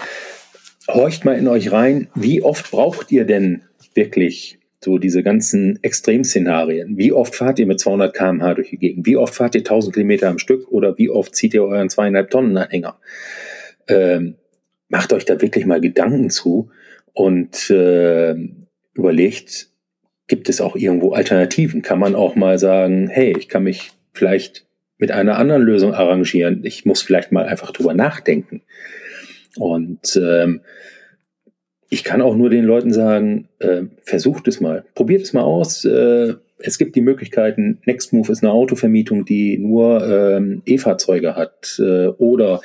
[0.88, 3.62] horcht mal in euch rein, wie oft braucht ihr denn
[3.94, 6.96] wirklich so diese ganzen Extremszenarien.
[6.96, 9.06] Wie oft fahrt ihr mit 200 km/h durch die Gegend?
[9.06, 10.70] Wie oft fahrt ihr 1000 Kilometer am Stück?
[10.70, 12.96] Oder wie oft zieht ihr euren zweieinhalb Tonnen Anhänger?
[13.88, 14.36] Ähm,
[14.88, 16.70] macht euch da wirklich mal Gedanken zu
[17.14, 18.36] und äh,
[18.94, 19.70] überlegt,
[20.28, 21.82] gibt es auch irgendwo Alternativen?
[21.82, 24.66] Kann man auch mal sagen, hey, ich kann mich vielleicht
[24.98, 26.62] mit einer anderen Lösung arrangieren.
[26.64, 28.62] Ich muss vielleicht mal einfach drüber nachdenken.
[29.56, 30.60] Und ähm,
[31.88, 35.84] ich kann auch nur den Leuten sagen, äh, versucht es mal, probiert es mal aus.
[35.84, 41.78] Äh, es gibt die Möglichkeiten, Nextmove ist eine Autovermietung, die nur ähm, E-Fahrzeuge hat.
[41.78, 42.60] Äh, oder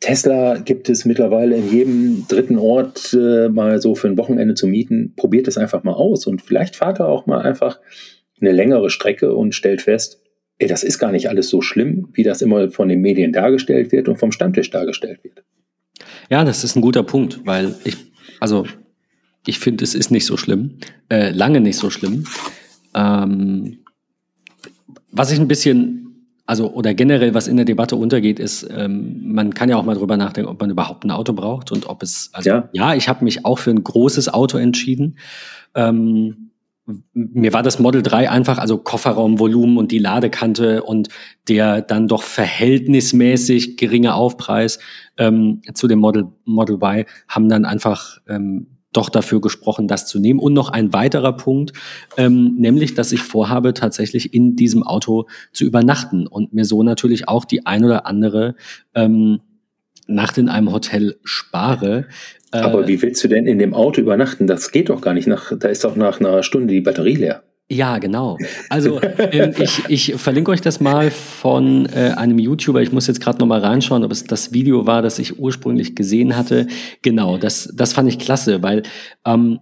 [0.00, 4.66] Tesla gibt es mittlerweile in jedem dritten Ort äh, mal so für ein Wochenende zu
[4.66, 5.14] mieten.
[5.16, 7.80] Probiert es einfach mal aus und vielleicht fahrt ihr auch mal einfach
[8.40, 10.22] eine längere Strecke und stellt fest,
[10.66, 14.08] das ist gar nicht alles so schlimm, wie das immer von den Medien dargestellt wird
[14.08, 15.44] und vom Stammtisch dargestellt wird.
[16.30, 17.96] Ja, das ist ein guter Punkt, weil ich,
[18.40, 18.66] also
[19.46, 20.78] ich finde, es ist nicht so schlimm,
[21.10, 22.24] äh, lange nicht so schlimm.
[22.94, 23.78] Ähm,
[25.10, 25.98] was ich ein bisschen
[26.48, 29.94] also oder generell, was in der Debatte untergeht, ist, ähm, man kann ja auch mal
[29.94, 33.06] drüber nachdenken, ob man überhaupt ein Auto braucht und ob es, also ja, ja ich
[33.06, 35.18] habe mich auch für ein großes Auto entschieden.
[35.74, 36.47] Ähm,
[37.12, 41.08] mir war das Model 3 einfach, also Kofferraumvolumen und die Ladekante und
[41.46, 44.78] der dann doch verhältnismäßig geringe Aufpreis
[45.18, 50.18] ähm, zu dem Model, Model Y haben dann einfach ähm, doch dafür gesprochen, das zu
[50.18, 50.40] nehmen.
[50.40, 51.72] Und noch ein weiterer Punkt,
[52.16, 57.28] ähm, nämlich, dass ich vorhabe, tatsächlich in diesem Auto zu übernachten und mir so natürlich
[57.28, 58.54] auch die ein oder andere
[58.94, 59.40] ähm,
[60.06, 62.08] Nacht in einem Hotel spare.
[62.52, 64.46] Äh, Aber wie willst du denn in dem Auto übernachten?
[64.46, 65.26] Das geht doch gar nicht.
[65.26, 67.42] Nach, da ist doch nach einer Stunde die Batterie leer.
[67.70, 68.38] Ja, genau.
[68.70, 72.80] Also ähm, ich, ich verlinke euch das mal von äh, einem YouTuber.
[72.80, 75.94] Ich muss jetzt gerade noch mal reinschauen, ob es das Video war, das ich ursprünglich
[75.94, 76.66] gesehen hatte.
[77.02, 78.84] Genau, das, das fand ich klasse, weil
[79.26, 79.60] ähm,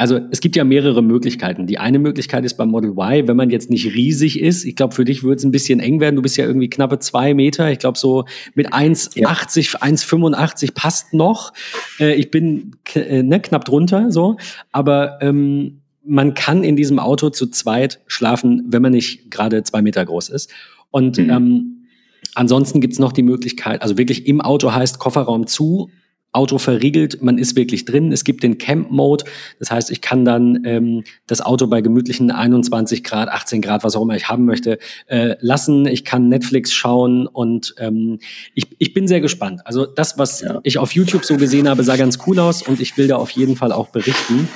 [0.00, 1.66] also es gibt ja mehrere Möglichkeiten.
[1.66, 4.64] Die eine Möglichkeit ist beim Model Y, wenn man jetzt nicht riesig ist.
[4.64, 6.16] Ich glaube, für dich würde es ein bisschen eng werden.
[6.16, 7.70] Du bist ja irgendwie knappe zwei Meter.
[7.70, 8.24] Ich glaube, so
[8.54, 9.28] mit 1,80, ja.
[9.28, 11.52] 1,85 passt noch.
[11.98, 14.38] Äh, ich bin äh, ne, knapp drunter so.
[14.72, 19.82] Aber ähm, man kann in diesem Auto zu zweit schlafen, wenn man nicht gerade zwei
[19.82, 20.50] Meter groß ist.
[20.90, 21.30] Und mhm.
[21.30, 21.86] ähm,
[22.34, 25.90] ansonsten gibt's noch die Möglichkeit, also wirklich im Auto heißt Kofferraum zu,
[26.32, 28.12] Auto verriegelt, man ist wirklich drin.
[28.12, 29.24] Es gibt den Camp-Mode,
[29.58, 33.96] das heißt, ich kann dann ähm, das Auto bei gemütlichen 21 Grad, 18 Grad, was
[33.96, 35.86] auch immer ich haben möchte, äh, lassen.
[35.86, 38.20] Ich kann Netflix schauen und ähm,
[38.54, 39.62] ich, ich bin sehr gespannt.
[39.64, 40.60] Also das, was ja.
[40.62, 43.30] ich auf YouTube so gesehen habe, sah ganz cool aus und ich will da auf
[43.30, 44.48] jeden Fall auch berichten.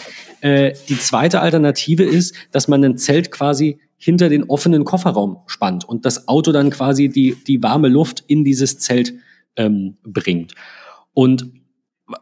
[0.42, 5.88] Äh, die zweite Alternative ist, dass man ein Zelt quasi hinter den offenen Kofferraum spannt
[5.88, 9.14] und das Auto dann quasi die, die warme Luft in dieses Zelt
[9.56, 10.54] ähm, bringt.
[11.14, 11.50] Und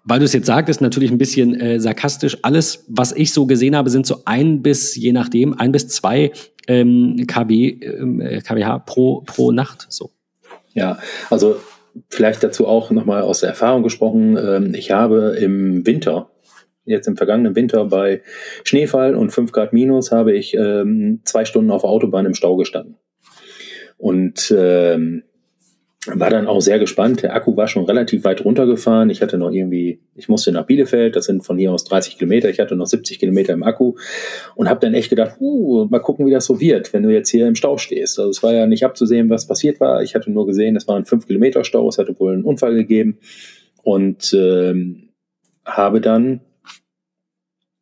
[0.05, 2.39] weil du es jetzt sagtest, natürlich ein bisschen äh, sarkastisch.
[2.43, 6.33] Alles, was ich so gesehen habe, sind so ein bis, je nachdem, ein bis zwei
[6.69, 9.87] ähm, kW, äh, kWh pro, pro Nacht.
[9.89, 10.11] So.
[10.73, 10.99] Ja,
[11.31, 11.57] also
[12.09, 14.37] vielleicht dazu auch nochmal aus der Erfahrung gesprochen.
[14.37, 16.29] Ähm, ich habe im Winter
[16.85, 18.23] jetzt im vergangenen Winter bei
[18.65, 22.57] Schneefall und 5 Grad minus habe ich ähm, zwei Stunden auf der Autobahn im Stau
[22.57, 22.97] gestanden.
[23.99, 25.23] Und ähm,
[26.07, 27.23] war dann auch sehr gespannt.
[27.23, 29.09] Der Akku war schon relativ weit runtergefahren.
[29.11, 32.51] Ich hatte noch irgendwie, ich musste nach Bielefeld, das sind von hier aus 30 Kilometer.
[32.51, 33.95] Ich hatte noch 70 Kilometer im Akku
[34.57, 37.31] und habe dann echt gedacht, uh, mal gucken, wie das so wird, wenn du jetzt
[37.31, 38.19] hier im Stau stehst.
[38.19, 40.03] Also es war ja nicht abzusehen, was passiert war.
[40.03, 43.19] Ich hatte nur gesehen, es waren 5 Kilometer Stau, es hatte wohl einen Unfall gegeben
[43.85, 45.11] und ähm,
[45.65, 46.41] habe dann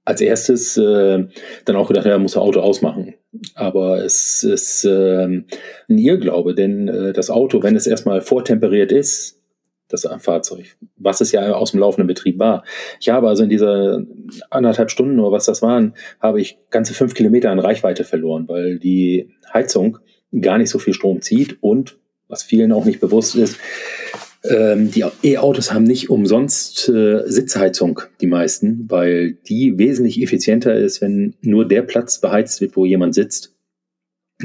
[0.05, 1.27] als erstes äh,
[1.64, 3.14] dann auch gedacht, ja, muss das Auto ausmachen.
[3.55, 5.47] Aber es ist äh, ein
[5.89, 9.41] Irrglaube, denn äh, das Auto, wenn es erstmal vortemperiert ist,
[9.89, 12.64] das Fahrzeug, was es ja aus dem laufenden Betrieb war.
[13.01, 14.03] Ich habe also in dieser
[14.49, 18.78] anderthalb Stunden oder was das waren, habe ich ganze fünf Kilometer an Reichweite verloren, weil
[18.78, 19.99] die Heizung
[20.41, 23.59] gar nicht so viel Strom zieht und was vielen auch nicht bewusst ist,
[24.43, 31.03] ähm, die E-Autos haben nicht umsonst äh, Sitzheizung, die meisten, weil die wesentlich effizienter ist,
[31.03, 33.55] wenn nur der Platz beheizt wird, wo jemand sitzt.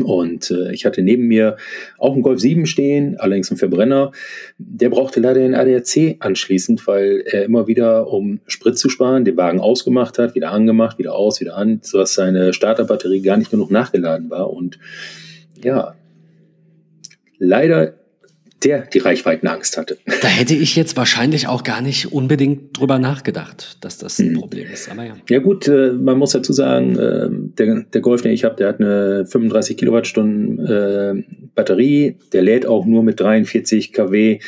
[0.04, 1.56] Und äh, ich hatte neben mir
[1.98, 4.12] auch einen Golf 7 stehen, allerdings ein Verbrenner.
[4.58, 9.38] Der brauchte leider den ADAC anschließend, weil er immer wieder, um Sprit zu sparen, den
[9.38, 13.72] Wagen ausgemacht hat, wieder angemacht, wieder aus, wieder an, sodass seine Starterbatterie gar nicht genug
[13.72, 14.52] nachgeladen war.
[14.52, 14.80] Und
[15.64, 15.96] ja,
[17.38, 17.94] leider
[18.66, 19.98] der die Reichweitenangst hatte.
[20.22, 24.40] Da hätte ich jetzt wahrscheinlich auch gar nicht unbedingt drüber nachgedacht, dass das ein hm.
[24.40, 24.90] Problem ist.
[24.90, 25.16] Aber ja.
[25.30, 28.70] Ja gut, äh, man muss dazu sagen, äh, der, der Golf, den ich habe, der
[28.70, 32.18] hat eine 35 Kilowattstunden äh, Batterie.
[32.34, 34.40] Der lädt auch nur mit 43 kW.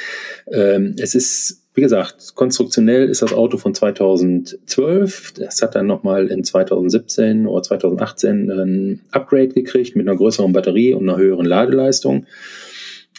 [0.52, 5.34] Ähm, es ist wie gesagt, konstruktionell ist das Auto von 2012.
[5.34, 10.96] Das hat dann nochmal in 2017 oder 2018 ein Upgrade gekriegt mit einer größeren Batterie
[10.96, 12.26] und einer höheren Ladeleistung.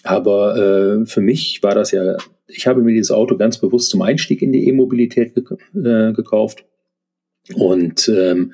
[0.04, 4.02] Aber äh, für mich war das ja, ich habe mir dieses Auto ganz bewusst zum
[4.02, 5.42] Einstieg in die E-Mobilität ge
[5.74, 6.64] äh, gekauft.
[7.54, 8.52] Und ähm,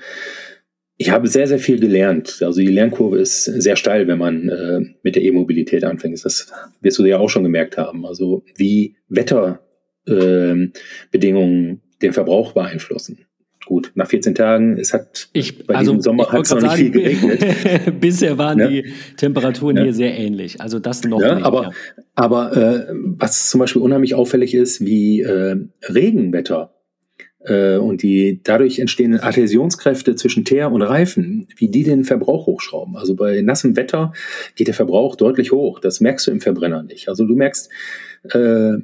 [0.97, 2.41] ich habe sehr, sehr viel gelernt.
[2.43, 6.25] Also die Lernkurve ist sehr steil, wenn man äh, mit der E-Mobilität anfängt.
[6.25, 8.07] Das wirst du ja auch schon gemerkt haben.
[8.07, 13.27] Also wie Wetterbedingungen den Verbrauch beeinflussen.
[13.67, 16.83] Gut, nach 14 Tagen, es hat ich, bei also, diesem Sommer hat es noch sagen,
[16.83, 18.01] nicht viel geregnet.
[18.01, 18.69] Bisher waren ja.
[18.69, 19.85] die Temperaturen ja.
[19.85, 20.61] hier sehr ähnlich.
[20.61, 21.47] Also das noch ja, nicht.
[21.47, 21.73] Aber,
[22.15, 25.57] aber äh, was zum Beispiel unheimlich auffällig ist, wie äh,
[25.89, 26.75] Regenwetter
[27.45, 32.97] äh, und die dadurch entstehenden Adhäsionskräfte zwischen Teer und Reifen, wie die den Verbrauch hochschrauben.
[32.97, 34.13] Also bei nassem Wetter
[34.57, 35.81] geht der Verbrauch deutlich hoch.
[35.81, 37.09] Das merkst du im Verbrenner nicht.
[37.09, 37.71] Also du merkst
[38.31, 38.75] äh,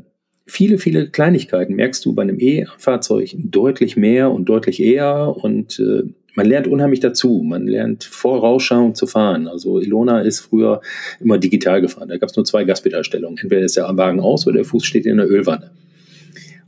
[0.50, 6.02] viele, viele Kleinigkeiten merkst du bei einem E-Fahrzeug deutlich mehr und deutlich eher und äh,
[6.34, 7.42] man lernt unheimlich dazu.
[7.44, 9.48] Man lernt vorausschauend zu fahren.
[9.48, 10.80] Also Ilona ist früher
[11.18, 12.08] immer digital gefahren.
[12.08, 13.38] Da gab es nur zwei Gaspedalstellungen.
[13.38, 15.72] Entweder ist der Wagen aus oder der Fuß steht in der Ölwanne.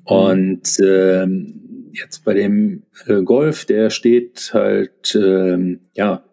[0.05, 6.25] Und ähm, jetzt bei dem äh, Golf, der steht halt, ähm, ja,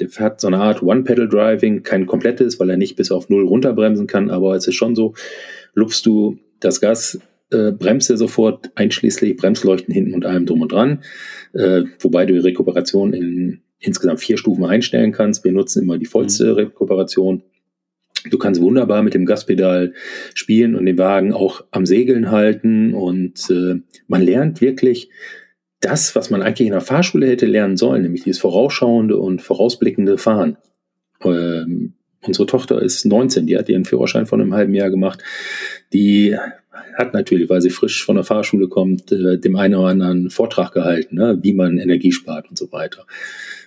[0.00, 4.06] der hat so eine Art One-Pedal-Driving, kein komplettes, weil er nicht bis auf Null runterbremsen
[4.06, 5.14] kann, aber es ist schon so,
[5.74, 7.18] lupfst du das Gas,
[7.50, 11.02] äh, bremst er sofort, einschließlich Bremsleuchten hinten und allem drum und dran,
[11.54, 15.44] äh, wobei du die Rekuperation in insgesamt vier Stufen einstellen kannst.
[15.44, 16.52] Wir nutzen immer die vollste mhm.
[16.52, 17.42] Rekuperation.
[18.30, 19.94] Du kannst wunderbar mit dem Gaspedal
[20.34, 23.76] spielen und den Wagen auch am Segeln halten und äh,
[24.08, 25.10] man lernt wirklich
[25.80, 30.18] das, was man eigentlich in der Fahrschule hätte lernen sollen, nämlich dieses vorausschauende und vorausblickende
[30.18, 30.56] Fahren.
[31.22, 31.94] Ähm,
[32.26, 35.22] unsere Tochter ist 19, die hat ihren Führerschein vor einem halben Jahr gemacht.
[35.92, 36.36] Die
[36.96, 40.72] hat natürlich, weil sie frisch von der Fahrschule kommt, äh, dem einen oder anderen Vortrag
[40.72, 43.06] gehalten, ne, wie man Energie spart und so weiter.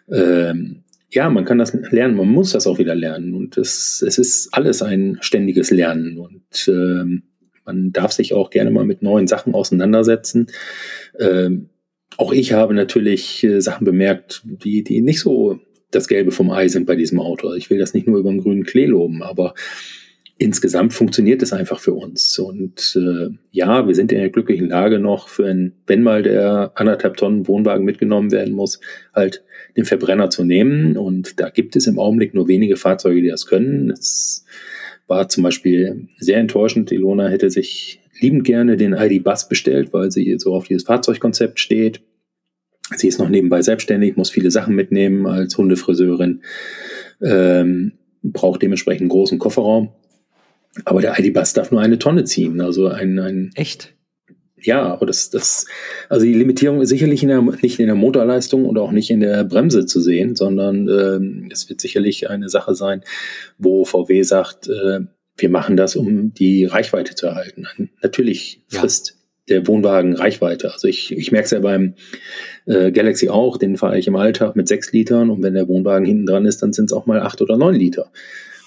[0.10, 4.18] Ähm, ja, man kann das lernen, man muss das auch wieder lernen und es, es
[4.18, 7.24] ist alles ein ständiges Lernen und ähm,
[7.66, 10.48] man darf sich auch gerne mal mit neuen Sachen auseinandersetzen.
[11.20, 11.70] Ähm,
[12.18, 15.60] auch ich habe natürlich äh, Sachen bemerkt, die, die nicht so
[15.92, 17.54] das Gelbe vom Ei sind bei diesem Auto.
[17.54, 19.54] Ich will das nicht nur über den grünen Klee loben, aber
[20.42, 22.40] insgesamt funktioniert es einfach für uns.
[22.40, 26.72] Und äh, ja, wir sind in der glücklichen Lage noch, für ein, wenn mal der
[26.76, 28.80] anderthalb Tonnen Wohnwagen mitgenommen werden muss,
[29.14, 29.44] halt
[29.78, 30.98] den Verbrenner zu nehmen.
[30.98, 33.92] Und da gibt es im Augenblick nur wenige Fahrzeuge, die das können.
[33.92, 34.44] Es
[35.06, 36.92] war zum Beispiel sehr enttäuschend.
[36.92, 41.60] Ilona hätte sich liebend gerne den ID Bus bestellt, weil sie so auf dieses Fahrzeugkonzept
[41.60, 42.02] steht.
[42.96, 46.42] Sie ist noch nebenbei selbstständig, muss viele Sachen mitnehmen als Hundefriseurin,
[47.22, 49.90] ähm, braucht dementsprechend einen großen Kofferraum.
[50.86, 52.62] Aber der ID-Bus darf nur eine Tonne ziehen.
[52.62, 53.94] Also ein, ein Echt?
[54.64, 55.66] Ja, aber das, das,
[56.08, 59.20] also die Limitierung ist sicherlich in der, nicht in der Motorleistung und auch nicht in
[59.20, 63.02] der Bremse zu sehen, sondern ähm, es wird sicherlich eine Sache sein,
[63.58, 65.00] wo VW sagt, äh,
[65.38, 67.66] wir machen das, um die Reichweite zu erhalten.
[68.04, 69.21] Natürlich frisst.
[69.52, 70.72] Der Wohnwagen Reichweite.
[70.72, 71.94] Also ich, ich merke es ja beim
[72.66, 76.06] äh, Galaxy auch, den fahre ich im Alltag mit sechs Litern und wenn der Wohnwagen
[76.06, 78.12] hinten dran ist, dann sind es auch mal acht oder neun Liter.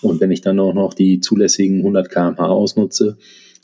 [0.02, 3.16] Und wenn ich dann auch noch die zulässigen 100 km/h ausnutze,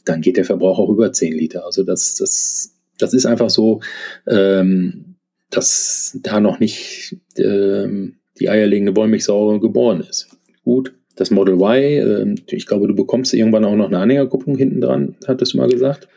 [0.05, 1.67] dann geht der Verbrauch auch über 10 Liter.
[1.67, 3.81] Also das, das, das ist einfach so,
[4.27, 5.17] ähm,
[5.51, 10.29] dass da noch nicht ähm, die eierlegende Wollmilchsau geboren ist.
[10.65, 14.81] Gut, das Model Y, äh, ich glaube, du bekommst irgendwann auch noch eine Anhängerkupplung hinten
[14.81, 16.09] dran, hattest du mal gesagt.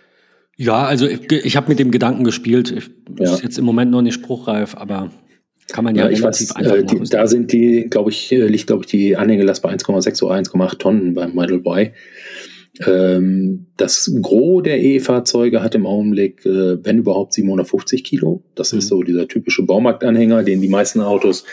[0.63, 2.71] Ja, also ich, ich habe mit dem Gedanken gespielt.
[2.71, 2.89] Ich,
[3.19, 3.33] ja.
[3.33, 5.11] Ist jetzt im Moment noch nicht spruchreif, aber
[5.67, 8.67] kann man ja, ja ich weiß, äh, die, Da sind die, glaube ich, äh, liegt,
[8.67, 11.91] glaube ich, die Anhängelast bei 1,6 oder 1,8 Tonnen beim Model Y.
[12.87, 18.41] Ähm, das Gros der E-Fahrzeuge hat im Augenblick, äh, wenn überhaupt, 750 Kilo.
[18.55, 18.79] Das mhm.
[18.79, 21.43] ist so dieser typische Baumarktanhänger, den die meisten Autos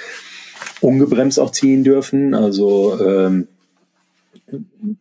[0.81, 2.35] ungebremst auch ziehen dürfen.
[2.35, 3.49] Also ähm,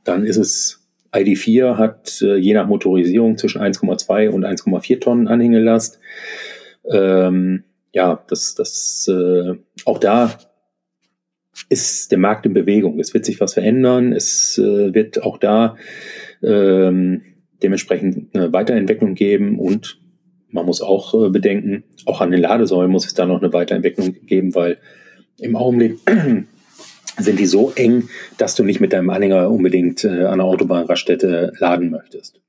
[0.03, 0.78] dann ist es
[1.13, 5.99] ID4 hat äh, je nach Motorisierung zwischen 1,2 und 1,4 Tonnen Anhängelast.
[6.89, 9.55] Ähm, ja, das, das äh,
[9.85, 10.37] auch da
[11.69, 12.99] ist der Markt in Bewegung.
[12.99, 14.13] Es wird sich was verändern.
[14.13, 15.75] Es äh, wird auch da
[16.41, 17.21] ähm,
[17.61, 19.99] dementsprechend eine Weiterentwicklung geben und
[20.51, 24.15] man muss auch äh, bedenken, auch an den Ladesäulen muss es da noch eine Weiterentwicklung
[24.25, 24.77] geben, weil
[25.37, 25.97] im Augenblick
[27.23, 31.53] sind die so eng, dass du nicht mit deinem Anhänger unbedingt äh, an der Autobahnraststätte
[31.59, 32.39] laden möchtest.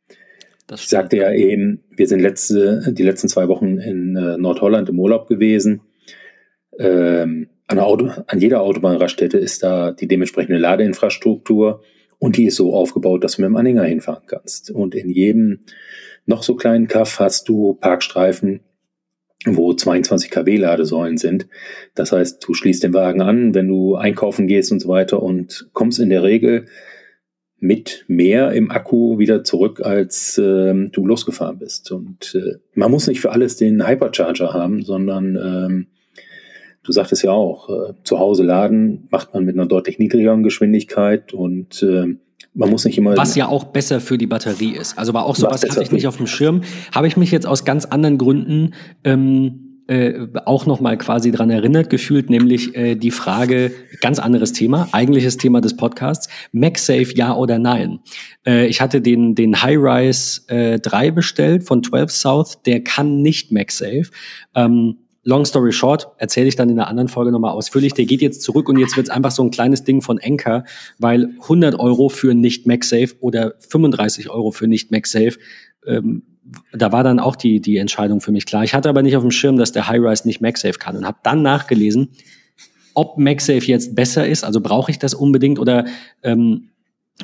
[0.67, 4.89] Das ich sagte ja eben, wir sind letzte, die letzten zwei Wochen in äh, Nordholland
[4.89, 5.81] im Urlaub gewesen.
[6.79, 11.83] Ähm, an, Auto, an jeder Autobahnraststätte ist da die dementsprechende Ladeinfrastruktur
[12.19, 14.71] und die ist so aufgebaut, dass du mit dem Anhänger hinfahren kannst.
[14.71, 15.61] Und in jedem
[16.27, 18.61] noch so kleinen Kaff hast du Parkstreifen,
[19.47, 21.47] wo 22 kW Ladesäulen sind.
[21.95, 25.71] Das heißt, du schließt den Wagen an, wenn du einkaufen gehst und so weiter und
[25.73, 26.67] kommst in der Regel
[27.59, 31.91] mit mehr im Akku wieder zurück, als äh, du losgefahren bist.
[31.93, 35.87] Und äh, man muss nicht für alles den Hypercharger haben, sondern ähm,
[36.83, 41.35] du sagtest ja auch, äh, zu Hause laden macht man mit einer deutlich niedrigeren Geschwindigkeit
[41.35, 42.17] und äh,
[42.55, 43.17] man muss nicht immer.
[43.17, 44.99] Was ja auch besser für die Batterie ist.
[44.99, 46.63] Also war auch sowas hatte ich nicht auf dem Schirm.
[46.93, 48.75] Habe ich mich jetzt aus ganz anderen Gründen
[49.05, 54.53] ähm, äh, auch noch mal quasi dran erinnert gefühlt, nämlich äh, die Frage, ganz anderes
[54.53, 57.99] Thema, eigentliches Thema des Podcasts, MagSafe ja oder nein.
[58.47, 63.51] Äh, ich hatte den, den High-Rise äh, 3 bestellt von 12 South, der kann nicht
[63.51, 64.11] MagSafe.
[64.55, 67.93] Ähm, Long story short, erzähle ich dann in einer anderen Folge nochmal ausführlich.
[67.93, 70.65] Der geht jetzt zurück und jetzt wird es einfach so ein kleines Ding von Anker,
[70.99, 75.39] weil 100 Euro für nicht MagSafe oder 35 Euro für nicht MagSafe
[75.87, 76.23] ähm,
[76.73, 78.65] da war dann auch die, die Entscheidung für mich klar.
[78.65, 81.19] Ich hatte aber nicht auf dem Schirm, dass der High-Rise nicht MagSafe kann und habe
[81.23, 82.11] dann nachgelesen,
[82.95, 85.85] ob MagSafe jetzt besser ist, also brauche ich das unbedingt oder,
[86.23, 86.71] ähm,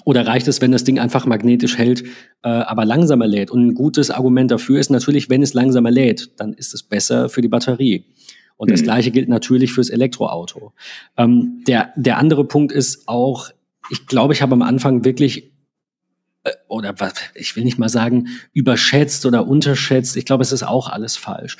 [0.04, 2.02] oder reicht es, wenn das Ding einfach magnetisch hält,
[2.42, 3.50] äh, aber langsamer lädt?
[3.50, 7.28] Und ein gutes Argument dafür ist natürlich, wenn es langsamer lädt, dann ist es besser
[7.28, 8.04] für die Batterie.
[8.56, 8.84] Und das mhm.
[8.84, 10.72] Gleiche gilt natürlich fürs Elektroauto.
[11.16, 13.50] Ähm, der, der andere Punkt ist auch,
[13.90, 15.52] ich glaube, ich habe am Anfang wirklich
[16.44, 20.16] äh, oder was, ich will nicht mal sagen, überschätzt oder unterschätzt.
[20.16, 21.56] Ich glaube, es ist auch alles falsch.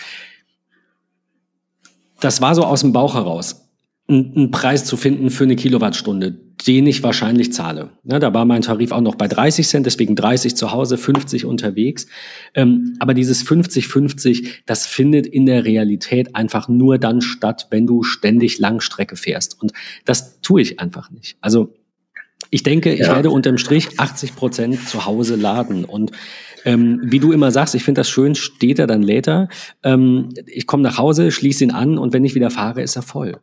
[2.21, 3.66] Das war so aus dem Bauch heraus,
[4.09, 6.31] einen Preis zu finden für eine Kilowattstunde,
[6.67, 7.91] den ich wahrscheinlich zahle.
[8.05, 11.45] Ja, da war mein Tarif auch noch bei 30 Cent, deswegen 30 zu Hause, 50
[11.45, 12.07] unterwegs.
[12.55, 18.05] Ähm, aber dieses 50-50, das findet in der Realität einfach nur dann statt, wenn du
[18.05, 19.61] ständig Langstrecke fährst.
[19.61, 19.73] Und
[20.05, 21.37] das tue ich einfach nicht.
[21.41, 21.75] Also
[22.51, 23.17] ich denke, ich ja.
[23.17, 25.85] werde unterm Strich 80 Prozent zu Hause laden.
[25.85, 26.13] Und
[26.65, 29.49] ähm, wie du immer sagst, ich finde das schön, steht er dann later.
[29.83, 33.03] Ähm, ich komme nach Hause, schließe ihn an und wenn ich wieder fahre, ist er
[33.03, 33.41] voll.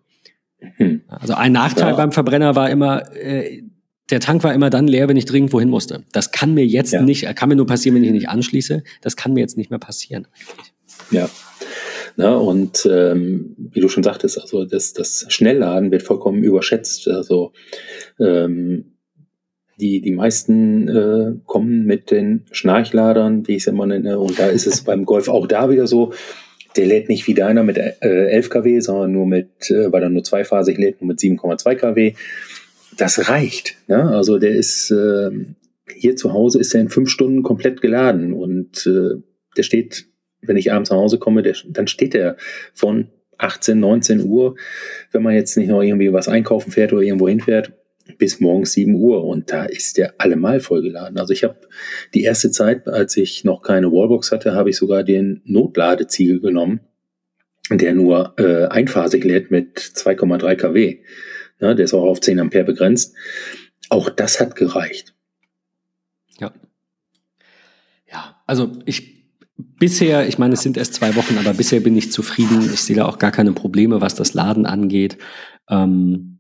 [0.78, 1.02] Hm.
[1.08, 1.96] Also ein Nachteil ja.
[1.96, 3.64] beim Verbrenner war immer, äh,
[4.10, 6.04] der Tank war immer dann leer, wenn ich dringend wohin musste.
[6.12, 7.02] Das kann mir jetzt ja.
[7.02, 8.84] nicht, kann mir nur passieren, wenn ich ihn nicht anschließe.
[9.02, 10.28] Das kann mir jetzt nicht mehr passieren.
[10.34, 10.74] Eigentlich.
[11.12, 11.30] Ja.
[12.16, 17.08] Na, und ähm, wie du schon sagtest, also das, das Schnellladen wird vollkommen überschätzt.
[17.08, 17.54] Also
[18.20, 18.94] ähm,
[19.80, 24.20] die, die meisten äh, kommen mit den Schnarchladern, wie ich es immer nenne.
[24.20, 26.14] Und da ist es beim Golf auch da wieder so.
[26.76, 30.10] Der lädt nicht wie deiner mit äh, 11 kW, sondern nur mit, äh, weil er
[30.10, 32.14] nur zweiphasig lädt, nur mit 7,2 kW.
[32.98, 33.76] Das reicht.
[33.88, 34.10] Ne?
[34.10, 35.32] Also der ist äh,
[35.96, 39.22] hier zu Hause ist er in fünf Stunden komplett geladen und äh,
[39.58, 40.06] der steht,
[40.42, 42.38] wenn ich abends nach Hause komme, der, dann steht er
[42.74, 44.56] von 18, 19 Uhr,
[45.12, 47.74] wenn man jetzt nicht noch irgendwie was einkaufen fährt oder irgendwo hinfährt,
[48.18, 51.18] bis morgens 7 Uhr und da ist der allemal vollgeladen.
[51.18, 51.58] Also ich habe
[52.14, 56.82] die erste Zeit, als ich noch keine Wallbox hatte, habe ich sogar den Notladeziegel genommen,
[57.70, 61.00] der nur äh, einphasig lädt mit 2,3 kW.
[61.60, 63.16] Ja, der ist auch auf 10 Ampere begrenzt.
[63.90, 65.14] Auch das hat gereicht.
[66.40, 66.54] Ja.
[68.12, 69.14] Ja, also ich
[69.56, 72.70] bisher, ich meine, es sind erst zwei Wochen, aber bisher bin ich zufrieden.
[72.74, 75.18] Ich sehe da auch gar keine Probleme, was das Laden angeht.
[75.70, 76.33] Ähm,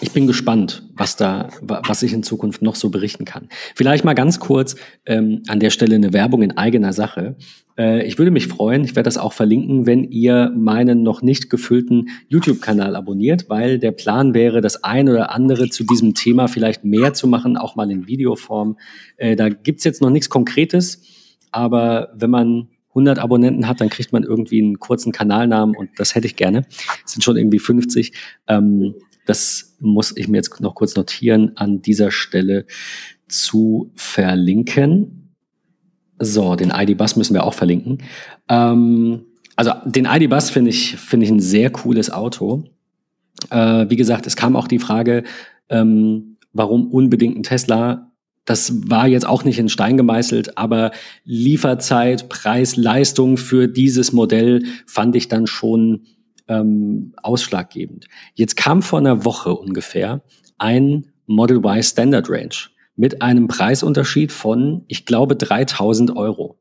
[0.00, 3.48] ich bin gespannt, was da, was ich in Zukunft noch so berichten kann.
[3.74, 4.76] Vielleicht mal ganz kurz
[5.06, 7.36] ähm, an der Stelle eine Werbung in eigener Sache.
[7.76, 11.50] Äh, ich würde mich freuen, ich werde das auch verlinken, wenn ihr meinen noch nicht
[11.50, 16.84] gefüllten YouTube-Kanal abonniert, weil der Plan wäre, das ein oder andere zu diesem Thema vielleicht
[16.84, 18.76] mehr zu machen, auch mal in Videoform.
[19.16, 21.02] Äh, da gibt's jetzt noch nichts Konkretes,
[21.50, 26.14] aber wenn man 100 Abonnenten hat, dann kriegt man irgendwie einen kurzen Kanalnamen und das
[26.14, 26.66] hätte ich gerne.
[27.04, 28.12] Es sind schon irgendwie 50.
[28.48, 28.94] Ähm,
[29.28, 32.64] das muss ich mir jetzt noch kurz notieren, an dieser Stelle
[33.28, 35.34] zu verlinken.
[36.18, 37.98] So, den ID-Bus müssen wir auch verlinken.
[38.48, 42.64] Ähm, also den ID-Bus finde ich, finde ich ein sehr cooles Auto.
[43.50, 45.24] Äh, wie gesagt, es kam auch die Frage,
[45.68, 48.10] ähm, warum unbedingt ein Tesla?
[48.46, 50.90] Das war jetzt auch nicht in Stein gemeißelt, aber
[51.24, 56.06] Lieferzeit, Preis, Leistung für dieses Modell fand ich dann schon
[56.48, 58.08] ähm, ausschlaggebend.
[58.34, 60.22] Jetzt kam vor einer Woche ungefähr
[60.58, 62.54] ein Model Y Standard Range
[62.96, 66.58] mit einem Preisunterschied von, ich glaube, 3000 Euro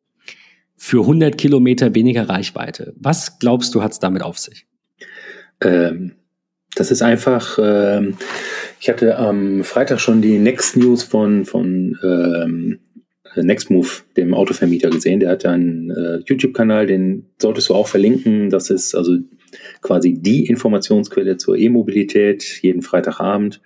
[0.75, 2.93] für 100 Kilometer weniger Reichweite.
[2.97, 4.67] Was glaubst du, hat es damit auf sich?
[5.61, 6.13] Ähm,
[6.75, 8.17] das ist einfach, ähm,
[8.79, 12.79] ich hatte am Freitag schon die Next News von, von ähm,
[13.35, 15.19] Nextmove, dem Autovermieter, gesehen.
[15.19, 18.49] Der hat einen äh, YouTube-Kanal, den solltest du auch verlinken.
[18.49, 19.17] Das ist also
[19.81, 23.61] quasi die Informationsquelle zur E-Mobilität jeden Freitagabend.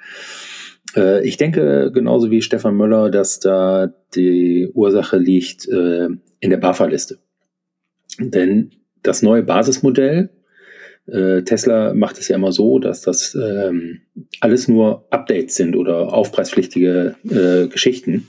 [0.95, 6.07] Äh, ich denke genauso wie Stefan Möller, dass da die Ursache liegt äh,
[6.39, 7.19] in der BAFA-Liste.
[8.19, 8.71] Denn
[9.03, 10.29] das neue Basismodell,
[11.07, 14.01] äh, Tesla macht es ja immer so, dass das ähm,
[14.39, 17.15] alles nur Updates sind oder aufpreispflichtige
[17.71, 18.27] Geschichten.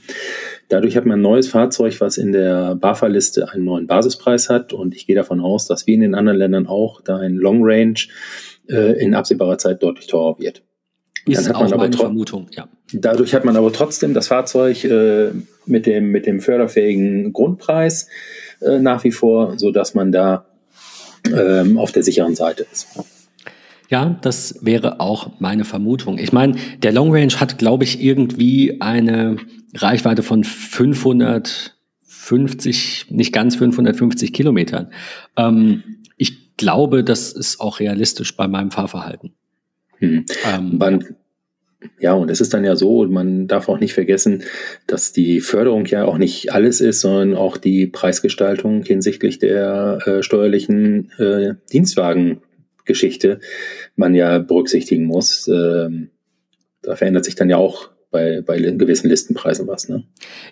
[0.73, 4.73] Dadurch hat man ein neues Fahrzeug, was in der BAFA-Liste einen neuen Basispreis hat.
[4.73, 7.59] Und ich gehe davon aus, dass wie in den anderen Ländern auch da ein Long
[7.61, 7.93] Range
[8.67, 10.63] äh, in absehbarer Zeit deutlich teurer wird.
[11.27, 12.67] Ist Dann hat man aber Vermutung, ja.
[12.91, 15.29] Dadurch hat man aber trotzdem das Fahrzeug äh,
[15.67, 18.07] mit, dem, mit dem förderfähigen Grundpreis
[18.61, 20.47] äh, nach wie vor, so dass man da
[21.31, 22.87] ähm, auf der sicheren Seite ist.
[23.93, 26.17] Ja, das wäre auch meine Vermutung.
[26.17, 29.35] Ich meine, der Long Range hat, glaube ich, irgendwie eine
[29.75, 34.91] Reichweite von 550, nicht ganz 550 Kilometern.
[35.37, 35.83] Ähm,
[36.17, 39.33] ich glaube, das ist auch realistisch bei meinem Fahrverhalten.
[39.99, 40.25] Hm.
[40.51, 41.05] Ähm, man,
[41.99, 44.41] ja, und es ist dann ja so, man darf auch nicht vergessen,
[44.87, 50.23] dass die Förderung ja auch nicht alles ist, sondern auch die Preisgestaltung hinsichtlich der äh,
[50.23, 53.39] steuerlichen äh, Dienstwagengeschichte
[53.95, 55.47] man ja berücksichtigen muss.
[55.47, 56.09] Ähm,
[56.81, 59.89] da verändert sich dann ja auch bei, bei gewissen Listenpreisen was.
[59.89, 60.03] Ne?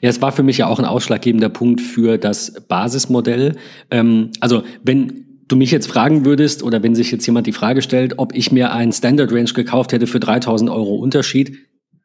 [0.02, 3.56] Ja, es war für mich ja auch ein ausschlaggebender Punkt für das Basismodell.
[3.90, 7.82] Ähm, also wenn du mich jetzt fragen würdest oder wenn sich jetzt jemand die Frage
[7.82, 11.58] stellt, ob ich mir einen Standard Range gekauft hätte für 3000 Euro Unterschied,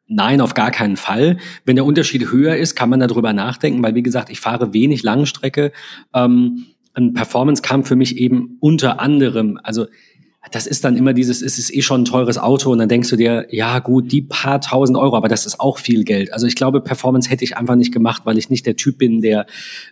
[0.09, 1.35] Nein, auf gar keinen Fall.
[1.65, 5.03] Wenn der Unterschied höher ist, kann man darüber nachdenken, weil wie gesagt, ich fahre wenig
[5.03, 5.73] Langstrecke.
[6.13, 9.87] Ähm, ein Performance kam für mich eben unter anderem, also
[10.51, 13.09] das ist dann immer dieses, es ist eh schon ein teures Auto und dann denkst
[13.09, 16.33] du dir, ja gut, die paar tausend Euro, aber das ist auch viel Geld.
[16.33, 19.21] Also ich glaube, Performance hätte ich einfach nicht gemacht, weil ich nicht der Typ bin,
[19.21, 19.45] der,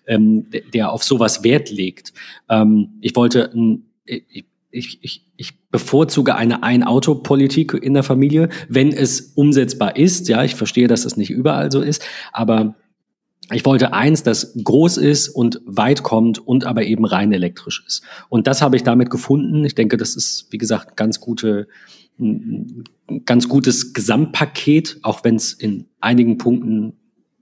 [0.07, 2.13] ähm, der auf sowas Wert legt.
[2.49, 3.51] Ähm, ich wollte,
[4.05, 10.27] ich, ich, ich, ich bevorzuge eine Ein-Auto-Politik in der Familie, wenn es umsetzbar ist.
[10.27, 12.75] Ja, ich verstehe, dass das nicht überall so ist, aber
[13.51, 18.03] ich wollte eins, das groß ist und weit kommt und aber eben rein elektrisch ist.
[18.29, 19.63] Und das habe ich damit gefunden.
[19.65, 21.67] Ich denke, das ist, wie gesagt, ganz gute,
[22.19, 22.83] ein
[23.25, 26.93] ganz gutes Gesamtpaket, auch wenn es in einigen Punkten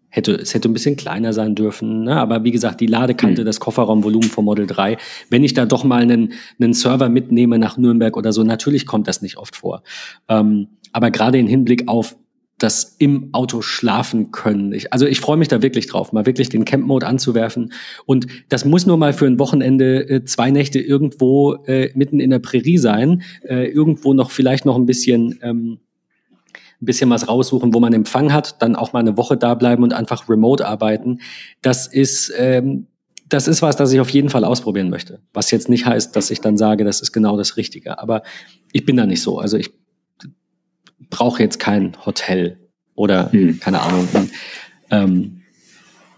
[0.10, 2.04] hätte, es hätte ein bisschen kleiner sein dürfen.
[2.04, 2.16] Ne?
[2.16, 3.45] Aber wie gesagt, die Ladekante, mhm.
[3.45, 4.97] das Kofferraumvolumen vom Model 3,
[5.30, 9.08] wenn ich da doch mal einen, einen Server mitnehme nach Nürnberg oder so, natürlich kommt
[9.08, 9.84] das nicht oft vor.
[10.28, 12.16] Ähm, aber gerade im Hinblick auf
[12.64, 14.72] das im Auto schlafen können.
[14.72, 17.74] Ich, also ich freue mich da wirklich drauf, mal wirklich den Camp Mode anzuwerfen.
[18.05, 22.30] Und das muss nur mal für ein Wochenende äh, zwei Nächte irgendwo äh, mitten in
[22.30, 25.80] der Prärie sein, äh, irgendwo noch vielleicht noch ein bisschen ähm,
[26.82, 29.84] ein bisschen was raussuchen, wo man Empfang hat, dann auch mal eine Woche da bleiben
[29.84, 31.20] und einfach remote arbeiten.
[31.61, 32.88] Das ist ähm,
[33.28, 35.20] das ist was, das ich auf jeden Fall ausprobieren möchte.
[35.34, 37.99] Was jetzt nicht heißt, dass ich dann sage, das ist genau das Richtige.
[37.99, 38.22] Aber
[38.72, 39.39] ich bin da nicht so.
[39.39, 39.72] Also ich
[41.14, 42.57] brauche jetzt kein Hotel
[42.95, 43.59] oder hm.
[43.59, 44.32] keine Ahnung, ein
[44.89, 45.41] ähm,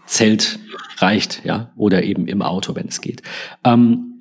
[0.05, 0.59] Zelt
[0.97, 3.21] reicht, ja, oder eben im Auto, wenn es geht.
[3.63, 4.11] Ähm,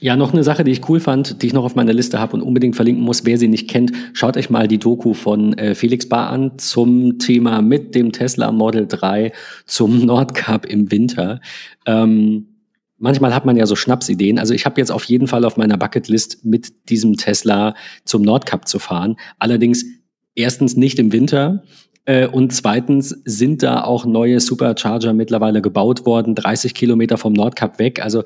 [0.00, 2.34] ja, noch eine Sache, die ich cool fand, die ich noch auf meiner Liste habe
[2.34, 3.26] und unbedingt verlinken muss.
[3.26, 7.18] Wer sie nicht kennt, schaut euch mal die Doku von äh, Felix Bar an zum
[7.18, 9.32] Thema mit dem Tesla Model 3
[9.66, 11.42] zum Nordcup im Winter.
[11.84, 12.46] Ähm,
[13.00, 14.38] manchmal hat man ja so Schnapsideen.
[14.38, 17.74] Also ich habe jetzt auf jeden Fall auf meiner Bucketlist mit diesem Tesla
[18.04, 19.16] zum Nordcup zu fahren.
[19.38, 19.84] Allerdings
[20.34, 21.64] erstens nicht im Winter.
[22.04, 27.78] Äh, und zweitens sind da auch neue Supercharger mittlerweile gebaut worden, 30 Kilometer vom Nordkap
[27.78, 28.02] weg.
[28.02, 28.22] Also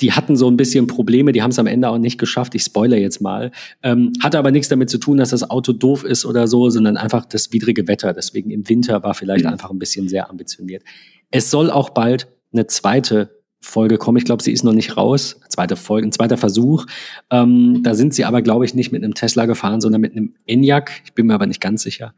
[0.00, 2.54] die hatten so ein bisschen Probleme, die haben es am Ende auch nicht geschafft.
[2.54, 3.50] Ich spoiler jetzt mal.
[3.82, 6.96] Ähm, hatte aber nichts damit zu tun, dass das Auto doof ist oder so, sondern
[6.96, 8.12] einfach das widrige Wetter.
[8.14, 9.52] Deswegen im Winter war vielleicht mhm.
[9.52, 10.82] einfach ein bisschen sehr ambitioniert.
[11.30, 14.16] Es soll auch bald eine zweite Folge kommen.
[14.18, 15.38] Ich glaube, sie ist noch nicht raus.
[15.48, 16.86] Zweite Folge, ein zweiter Versuch.
[17.30, 20.34] Ähm, da sind sie aber, glaube ich, nicht mit einem Tesla gefahren, sondern mit einem
[20.46, 20.90] Enyaq.
[21.04, 22.14] Ich bin mir aber nicht ganz sicher.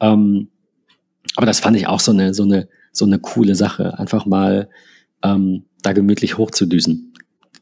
[0.00, 0.48] Ähm,
[1.36, 3.98] aber das fand ich auch so eine, so eine, so eine coole Sache.
[3.98, 4.68] Einfach mal
[5.22, 7.12] ähm, da gemütlich hochzudüsen.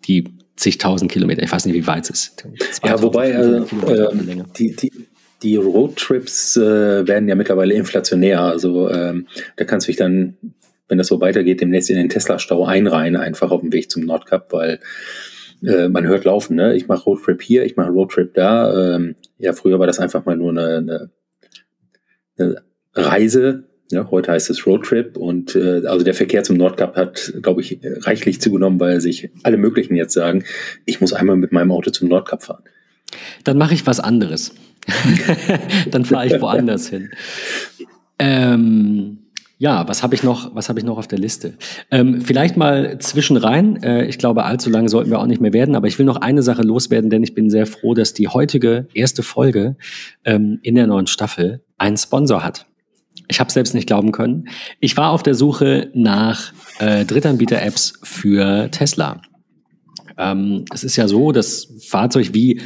[0.07, 0.25] Die
[0.57, 1.43] zigtausend Kilometer.
[1.43, 2.47] Ich weiß nicht, wie weit es ist.
[2.85, 4.93] Ja, wobei äh, äh, die, die,
[5.43, 8.43] die Roadtrips äh, werden ja mittlerweile inflationär.
[8.43, 9.27] Also ähm,
[9.57, 10.37] da kannst du dich dann
[10.93, 14.49] wenn das so weitergeht, demnächst in den Tesla-Stau einreihen, einfach auf dem Weg zum Nordcup,
[14.51, 14.79] weil
[15.63, 16.77] äh, man hört laufen, ne?
[16.77, 18.97] Ich mache Roadtrip hier, ich mache Roadtrip da.
[18.97, 21.11] Ähm, ja, früher war das einfach mal nur eine, eine,
[22.37, 22.63] eine
[22.93, 23.65] Reise.
[23.91, 27.81] Ja, heute heißt es Roadtrip und äh, also der Verkehr zum Nordcup hat, glaube ich,
[27.83, 30.45] reichlich zugenommen, weil sich alle möglichen jetzt sagen,
[30.85, 32.65] ich muss einmal mit meinem Auto zum Nordcup fahren.
[33.45, 34.55] Dann mache ich was anderes.
[35.91, 37.13] Dann fahre ich woanders hin.
[38.19, 39.22] Ähm,
[39.63, 40.57] ja, was habe ich noch?
[40.57, 41.55] Was habe ich noch auf der Liste?
[41.93, 43.81] Ähm, vielleicht mal zwischenrein.
[43.81, 45.77] Äh, ich glaube, allzu lange sollten wir auch nicht mehr werden.
[45.77, 48.89] Aber ich will noch eine Sache loswerden, denn ich bin sehr froh, dass die heutige
[48.93, 49.77] erste Folge
[50.25, 52.67] ähm, in der neuen Staffel einen Sponsor hat.
[53.29, 54.49] Ich habe selbst nicht glauben können.
[54.81, 59.23] Ich war auf der Suche nach äh, Drittanbieter-Apps für Tesla.
[60.19, 62.63] Ähm, es ist ja so, dass Fahrzeug wie äh,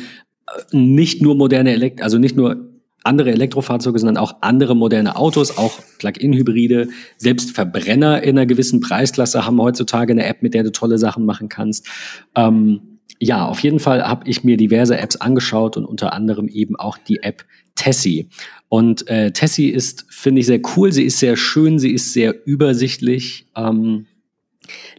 [0.72, 2.75] nicht nur moderne Elekt also nicht nur
[3.06, 9.46] andere Elektrofahrzeuge, sondern auch andere moderne Autos, auch Plug-in-Hybride, selbst Verbrenner in einer gewissen Preisklasse
[9.46, 11.86] haben heutzutage eine App, mit der du tolle Sachen machen kannst.
[12.34, 16.76] Ähm, ja, auf jeden Fall habe ich mir diverse Apps angeschaut und unter anderem eben
[16.76, 17.44] auch die App
[17.74, 18.28] Tessie.
[18.68, 20.92] Und äh, Tessie ist, finde ich, sehr cool.
[20.92, 23.46] Sie ist sehr schön, sie ist sehr übersichtlich.
[23.56, 24.06] Ähm,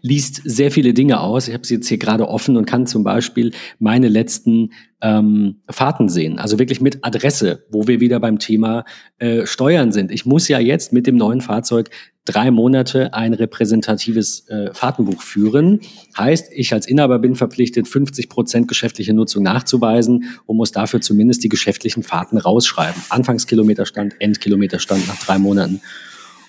[0.02, 1.48] liest sehr viele Dinge aus.
[1.48, 6.10] Ich habe sie jetzt hier gerade offen und kann zum Beispiel meine letzten ähm, Fahrten
[6.10, 6.40] sehen.
[6.40, 8.86] Also wirklich mit Adresse, wo wir wieder beim Thema
[9.20, 10.12] äh, Steuern sind.
[10.12, 11.90] Ich muss ja jetzt mit dem neuen Fahrzeug
[12.28, 15.80] drei Monate ein repräsentatives äh, Fahrtenbuch führen.
[16.18, 21.44] Heißt, ich als Inhaber bin verpflichtet, 50 Prozent geschäftliche Nutzung nachzuweisen und muss dafür zumindest
[21.44, 23.02] die geschäftlichen Fahrten rausschreiben.
[23.10, 25.82] Anfangskilometerstand, Endkilometerstand nach drei Monaten.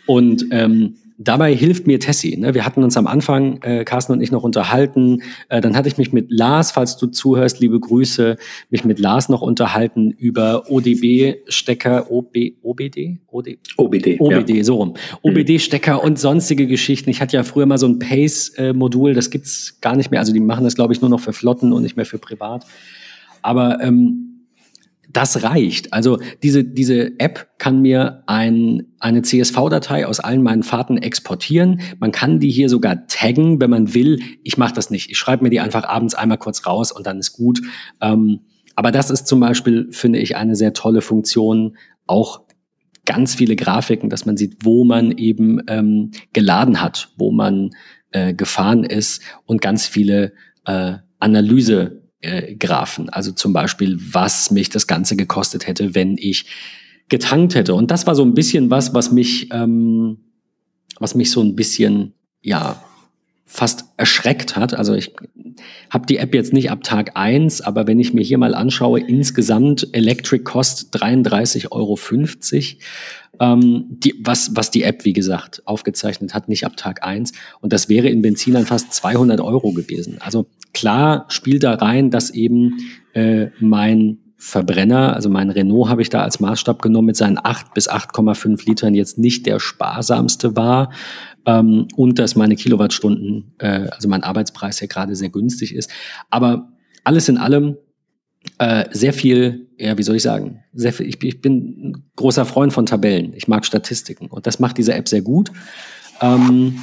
[0.07, 2.37] Und ähm, dabei hilft mir Tessie.
[2.37, 2.55] Ne?
[2.55, 5.23] Wir hatten uns am Anfang, äh, Carsten und ich, noch unterhalten.
[5.49, 8.37] Äh, dann hatte ich mich mit Lars, falls du zuhörst, liebe Grüße,
[8.71, 13.19] mich mit Lars noch unterhalten über ODB-Stecker, OB, OBD?
[13.27, 14.21] OD, OBD.
[14.21, 14.65] OBD, ja.
[14.65, 14.95] so rum.
[15.23, 16.01] OBD-Stecker mhm.
[16.01, 17.11] und sonstige Geschichten.
[17.11, 20.21] Ich hatte ja früher mal so ein Pace-Modul, das gibt's gar nicht mehr.
[20.21, 22.65] Also die machen das, glaube ich, nur noch für Flotten und nicht mehr für privat.
[23.43, 24.28] Aber ähm,
[25.11, 25.93] das reicht.
[25.93, 31.81] Also diese, diese App kann mir ein, eine CSV-Datei aus allen meinen Fahrten exportieren.
[31.99, 34.21] Man kann die hier sogar taggen, wenn man will.
[34.45, 35.11] Ich mache das nicht.
[35.11, 37.61] Ich schreibe mir die einfach abends einmal kurz raus und dann ist gut.
[38.01, 38.41] Ähm,
[38.77, 41.77] aber das ist zum Beispiel, finde ich, eine sehr tolle Funktion.
[42.07, 42.43] Auch
[43.07, 47.71] ganz viele Grafiken, dass man sieht, wo man eben ähm, geladen hat, wo man
[48.13, 50.33] äh, gefahren ist und ganz viele
[50.67, 53.09] äh, Analyse äh, Graphen.
[53.09, 56.47] Also zum Beispiel, was mich das Ganze gekostet hätte, wenn ich
[57.09, 57.75] getankt hätte.
[57.75, 60.19] Und das war so ein bisschen was, was mich, ähm,
[60.99, 62.83] was mich so ein bisschen, ja,
[63.51, 64.75] fast erschreckt hat.
[64.75, 65.13] Also ich
[65.89, 69.01] habe die App jetzt nicht ab Tag eins, aber wenn ich mir hier mal anschaue,
[69.01, 71.99] insgesamt Electric Cost 33,50 Euro.
[73.41, 77.73] Ähm, die, was, was die App, wie gesagt, aufgezeichnet hat, nicht ab Tag eins Und
[77.73, 80.19] das wäre in Benzin dann fast 200 Euro gewesen.
[80.21, 82.77] Also klar spielt da rein, dass eben
[83.15, 87.75] äh, mein Verbrenner, also mein Renault habe ich da als Maßstab genommen, mit seinen 8
[87.75, 90.91] bis 8,5 Litern jetzt nicht der sparsamste war
[91.49, 95.91] ähm, und dass meine Kilowattstunden, äh, also mein Arbeitspreis ja gerade sehr günstig ist.
[96.29, 96.69] Aber
[97.05, 97.79] alles in allem
[98.59, 102.45] äh, sehr viel, ja, wie soll ich sagen, sehr viel, ich, ich bin ein großer
[102.45, 103.33] Freund von Tabellen.
[103.35, 105.51] Ich mag Statistiken und das macht diese App sehr gut.
[106.21, 106.83] Ähm,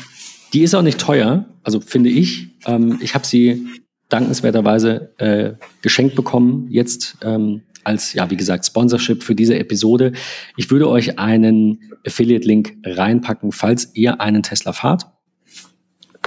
[0.53, 2.47] die ist auch nicht teuer, also finde ich.
[2.65, 3.67] Ähm, ich habe sie
[4.09, 5.53] dankenswerterweise äh,
[5.83, 10.13] geschenkt bekommen, jetzt ähm, als, ja, wie gesagt, Sponsorship für diese Episode.
[10.57, 15.07] Ich würde euch einen Affiliate-Link reinpacken, falls ihr einen Tesla fahrt.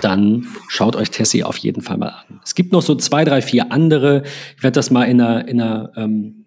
[0.00, 2.40] Dann schaut euch Tessie auf jeden Fall mal an.
[2.44, 4.22] Es gibt noch so zwei, drei, vier andere.
[4.56, 6.38] Ich werde das mal in einer, in einer ähm,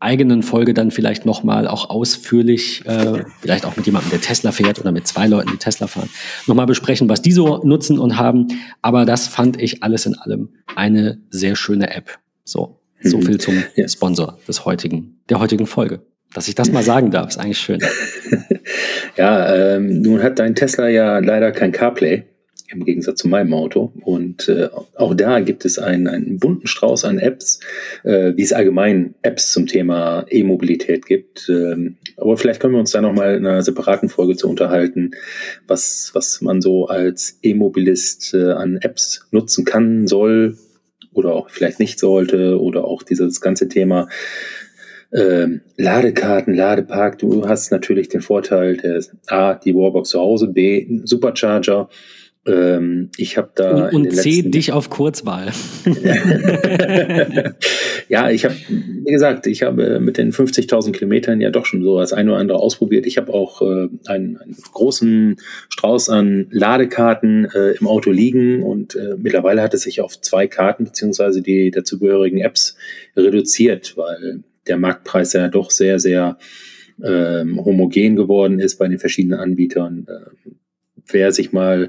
[0.00, 4.78] eigenen Folge dann vielleicht nochmal auch ausführlich, äh, vielleicht auch mit jemandem, der Tesla fährt
[4.78, 6.08] oder mit zwei Leuten, die Tesla fahren,
[6.46, 8.46] nochmal besprechen, was die so nutzen und haben.
[8.80, 12.18] Aber das fand ich alles in allem eine sehr schöne App.
[12.44, 13.22] So, so mhm.
[13.22, 16.00] viel zum Sponsor des heutigen, der heutigen Folge.
[16.34, 17.80] Dass ich das mal sagen darf, ist eigentlich schön.
[19.16, 22.24] ja, ähm, nun hat dein Tesla ja leider kein CarPlay
[22.70, 23.92] im Gegensatz zu meinem Auto.
[24.02, 27.60] Und äh, auch da gibt es einen, einen bunten Strauß an Apps,
[28.04, 31.48] äh, wie es allgemein Apps zum Thema E-Mobilität gibt.
[31.48, 35.12] Ähm, aber vielleicht können wir uns da nochmal in einer separaten Folge zu unterhalten,
[35.66, 40.58] was, was man so als E-Mobilist äh, an Apps nutzen kann, soll
[41.18, 44.08] oder auch vielleicht nicht sollte oder auch dieses ganze Thema
[45.12, 51.00] ähm, Ladekarten, Ladepark, du hast natürlich den Vorteil der A, die Warbox zu Hause, B,
[51.04, 51.88] Supercharger
[52.48, 53.88] ähm, ich habe da.
[53.88, 55.52] Und, und C, dich auf Kurzwahl.
[58.08, 61.98] ja, ich habe, wie gesagt, ich habe mit den 50.000 Kilometern ja doch schon so
[61.98, 63.06] das eine oder andere ausprobiert.
[63.06, 65.36] Ich habe auch äh, einen, einen, großen
[65.68, 70.46] Strauß an Ladekarten äh, im Auto liegen und äh, mittlerweile hat es sich auf zwei
[70.46, 72.76] Karten beziehungsweise die dazugehörigen Apps
[73.16, 76.38] reduziert, weil der Marktpreis ja doch sehr, sehr
[77.04, 80.06] ähm, homogen geworden ist bei den verschiedenen Anbietern.
[81.10, 81.88] Wer sich mal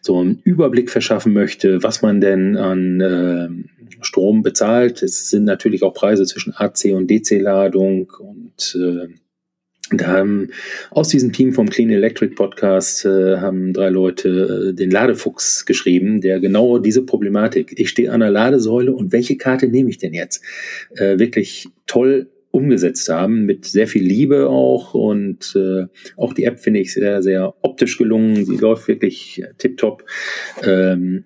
[0.00, 3.48] so einen Überblick verschaffen möchte, was man denn an äh,
[4.00, 5.02] Strom bezahlt.
[5.02, 9.08] Es sind natürlich auch Preise zwischen AC und DC-Ladung und äh,
[9.92, 10.50] da haben
[10.90, 16.20] aus diesem Team vom Clean Electric Podcast äh, haben drei Leute äh, den Ladefuchs geschrieben,
[16.20, 17.72] der genau diese Problematik.
[17.76, 20.42] Ich stehe an der Ladesäule und welche Karte nehme ich denn jetzt?
[20.96, 24.94] Äh, wirklich toll umgesetzt haben, mit sehr viel Liebe auch.
[24.94, 28.44] Und äh, auch die App finde ich sehr, sehr optisch gelungen.
[28.44, 30.04] Sie läuft wirklich tiptop.
[30.62, 31.24] Ähm,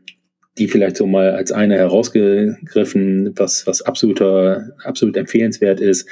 [0.59, 6.07] die vielleicht so mal als eine herausgegriffen, was, was absoluter, absolut empfehlenswert ist.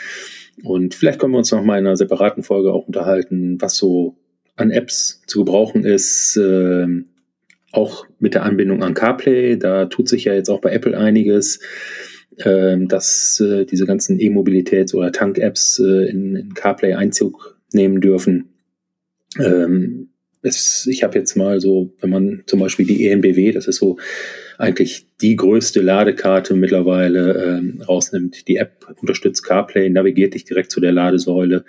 [0.62, 4.16] Und vielleicht können wir uns noch mal in einer separaten Folge auch unterhalten, was so
[4.56, 6.86] an Apps zu gebrauchen ist, äh,
[7.72, 11.60] auch mit der Anbindung an CarPlay, da tut sich ja jetzt auch bei Apple einiges,
[12.44, 18.50] dass äh, diese ganzen E-Mobilitäts- oder Tank-Apps äh, in, in, CarPlay Einzug nehmen dürfen.
[19.38, 20.10] Ähm,
[20.42, 23.98] es, ich habe jetzt mal so, wenn man zum Beispiel die ENBW, das ist so
[24.56, 28.48] eigentlich die größte Ladekarte mittlerweile ähm, rausnimmt.
[28.48, 31.64] Die App unterstützt CarPlay, navigiert dich direkt zu der Ladesäule.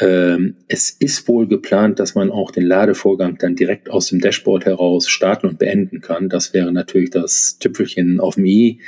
[0.00, 4.64] Ähm, es ist wohl geplant, dass man auch den Ladevorgang dann direkt aus dem Dashboard
[4.64, 6.28] heraus starten und beenden kann.
[6.28, 8.80] Das wäre natürlich das Tüpfelchen auf dem i,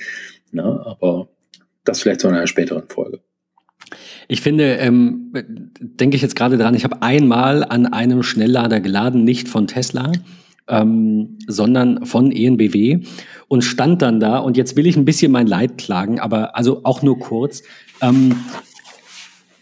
[0.53, 1.29] na, aber
[1.85, 3.21] das vielleicht zu einer späteren Folge.
[4.29, 5.33] Ich finde, ähm,
[5.81, 10.13] denke ich jetzt gerade dran, ich habe einmal an einem Schnelllader geladen, nicht von Tesla,
[10.69, 13.01] ähm, sondern von ENBW
[13.49, 16.83] und stand dann da und jetzt will ich ein bisschen mein Leid klagen, aber also
[16.85, 17.63] auch nur kurz.
[18.03, 18.37] Ähm,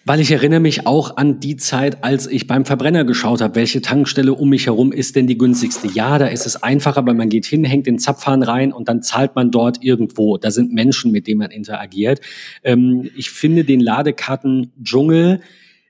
[0.06, 3.82] weil ich erinnere mich auch an die Zeit, als ich beim Verbrenner geschaut habe, welche
[3.82, 5.88] Tankstelle um mich herum ist denn die günstigste.
[5.88, 9.02] Ja, da ist es einfacher, weil man geht hin, hängt den Zapfhahn rein und dann
[9.02, 10.38] zahlt man dort irgendwo.
[10.38, 12.20] Da sind Menschen, mit denen man interagiert.
[12.62, 15.40] Ähm, ich finde den Ladekarten-Dschungel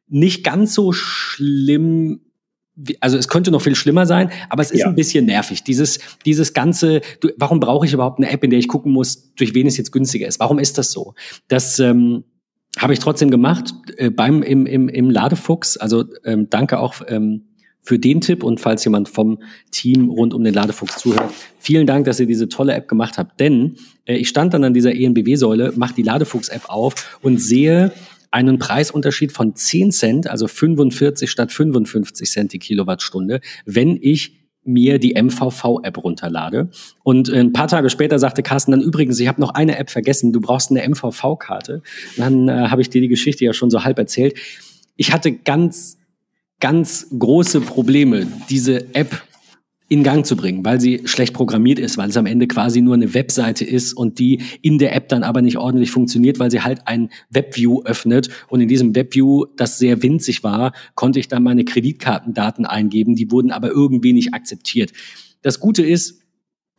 [0.08, 2.20] nicht ganz so schlimm
[3.00, 4.88] also es könnte noch viel schlimmer sein, aber es ist ja.
[4.88, 5.64] ein bisschen nervig.
[5.64, 9.32] Dieses, dieses ganze, du, warum brauche ich überhaupt eine App, in der ich gucken muss,
[9.34, 10.40] durch wen es jetzt günstiger ist?
[10.40, 11.14] Warum ist das so?
[11.48, 12.24] Das ähm,
[12.76, 15.76] habe ich trotzdem gemacht äh, beim im, im, im Ladefuchs.
[15.76, 17.42] Also ähm, danke auch ähm,
[17.86, 19.38] für den Tipp und falls jemand vom
[19.70, 23.38] Team rund um den Ladefuchs zuhört, vielen Dank, dass ihr diese tolle App gemacht habt.
[23.40, 27.92] Denn äh, ich stand dann an dieser ENBW-Säule, mache die Ladefuchs-App auf und sehe
[28.32, 34.35] einen Preisunterschied von 10 Cent, also 45 statt 55 Cent die Kilowattstunde, wenn ich
[34.66, 36.70] mir die MVV-App runterlade.
[37.02, 39.90] Und äh, ein paar Tage später sagte Carsten dann übrigens, ich habe noch eine App
[39.90, 41.82] vergessen, du brauchst eine MVV-Karte.
[42.16, 44.38] Dann äh, habe ich dir die Geschichte ja schon so halb erzählt.
[44.96, 45.98] Ich hatte ganz,
[46.60, 49.22] ganz große Probleme, diese App
[49.88, 52.94] in Gang zu bringen, weil sie schlecht programmiert ist, weil es am Ende quasi nur
[52.94, 56.62] eine Webseite ist und die in der App dann aber nicht ordentlich funktioniert, weil sie
[56.62, 61.44] halt ein Webview öffnet und in diesem Webview, das sehr winzig war, konnte ich dann
[61.44, 64.92] meine Kreditkartendaten eingeben, die wurden aber irgendwie nicht akzeptiert.
[65.42, 66.22] Das Gute ist,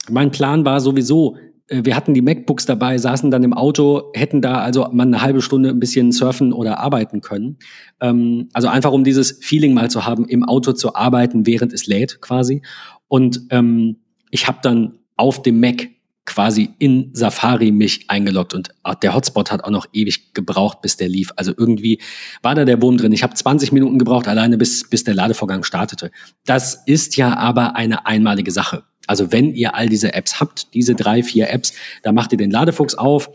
[0.09, 4.41] mein Plan war sowieso, äh, wir hatten die MacBooks dabei, saßen dann im Auto, hätten
[4.41, 7.57] da also mal eine halbe Stunde ein bisschen surfen oder arbeiten können.
[8.01, 11.87] Ähm, also einfach um dieses Feeling mal zu haben, im Auto zu arbeiten, während es
[11.87, 12.61] lädt quasi.
[13.07, 13.97] Und ähm,
[14.31, 15.89] ich habe dann auf dem Mac
[16.25, 18.69] quasi in Safari mich eingeloggt und
[19.01, 21.31] der Hotspot hat auch noch ewig gebraucht, bis der lief.
[21.37, 22.01] Also irgendwie
[22.41, 23.13] war da der Wurm drin.
[23.13, 26.11] Ich habe 20 Minuten gebraucht, alleine bis, bis der Ladevorgang startete.
[26.45, 28.83] Das ist ja aber eine einmalige Sache.
[29.07, 31.73] Also wenn ihr all diese Apps habt, diese drei, vier Apps,
[32.03, 33.29] da macht ihr den Ladefuchs auf.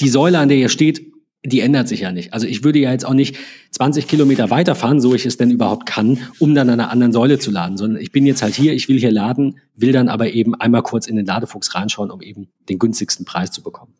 [0.00, 1.00] Die Säule, an der ihr steht,
[1.44, 2.32] die ändert sich ja nicht.
[2.32, 3.36] Also ich würde ja jetzt auch nicht
[3.70, 7.38] 20 Kilometer weiterfahren, so ich es denn überhaupt kann, um dann an einer anderen Säule
[7.38, 10.32] zu laden, sondern ich bin jetzt halt hier, ich will hier laden, will dann aber
[10.32, 13.94] eben einmal kurz in den Ladefuchs reinschauen, um eben den günstigsten Preis zu bekommen.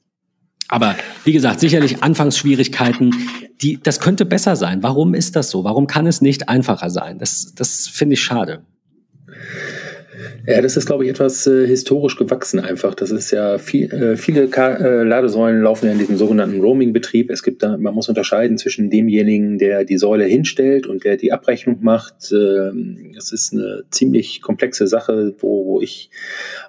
[0.69, 3.15] Aber wie gesagt, sicherlich Anfangsschwierigkeiten,
[3.63, 4.83] die, das könnte besser sein.
[4.83, 5.65] Warum ist das so?
[5.65, 7.19] Warum kann es nicht einfacher sein?
[7.19, 8.65] Das, das finde ich schade.
[10.49, 12.95] Ja, das ist, glaube ich, etwas äh, historisch gewachsen einfach.
[12.95, 17.29] Das ist ja viel, äh, viele Ka äh, Ladesäulen laufen ja in diesem sogenannten Roaming-Betrieb.
[17.29, 21.33] Es gibt da, man muss unterscheiden zwischen demjenigen, der die Säule hinstellt und der die
[21.33, 22.33] Abrechnung macht.
[22.33, 26.09] Ähm, das ist eine ziemlich komplexe Sache, wo, wo ich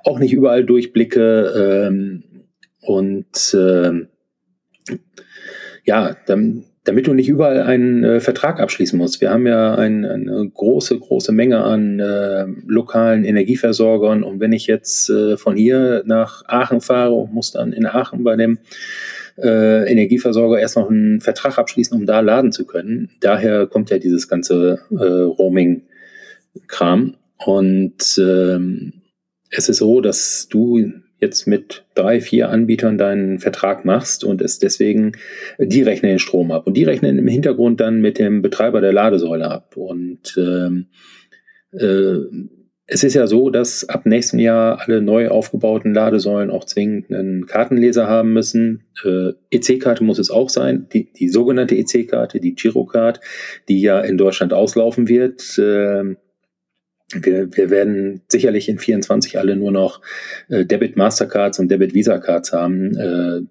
[0.03, 1.87] auch nicht überall durchblicke.
[1.87, 2.23] Ähm,
[2.81, 4.09] und ähm,
[5.85, 9.21] ja, dann damit du nicht überall einen äh, Vertrag abschließen musst.
[9.21, 14.67] Wir haben ja ein, eine große, große Menge an äh, lokalen Energieversorgern und wenn ich
[14.67, 18.59] jetzt äh, von hier nach Aachen fahre und muss dann in Aachen bei dem
[19.41, 23.09] äh, Energieversorger erst noch einen Vertrag abschließen, um da laden zu können.
[23.19, 27.15] Daher kommt ja dieses ganze äh, Roaming-Kram.
[27.45, 28.93] Und ähm,
[29.49, 34.59] es ist so, dass du jetzt mit drei, vier Anbietern deinen Vertrag machst und es
[34.59, 35.13] deswegen,
[35.57, 38.93] die rechnen den Strom ab und die rechnen im Hintergrund dann mit dem Betreiber der
[38.93, 39.75] Ladesäule ab.
[39.75, 40.87] Und ähm,
[41.71, 42.19] äh,
[42.91, 47.45] es ist ja so, dass ab nächstem Jahr alle neu aufgebauten Ladesäulen auch zwingend einen
[47.45, 48.85] Kartenleser haben müssen.
[49.03, 53.19] Äh, EC-Karte muss es auch sein, die, die sogenannte EC-Karte, die Girocard,
[53.67, 55.59] die ja in Deutschland auslaufen wird.
[55.59, 56.15] Äh,
[57.13, 60.01] wir, wir werden sicherlich in 24 alle nur noch
[60.49, 63.41] äh, Debit Mastercards und Debit Visa Cards haben, äh,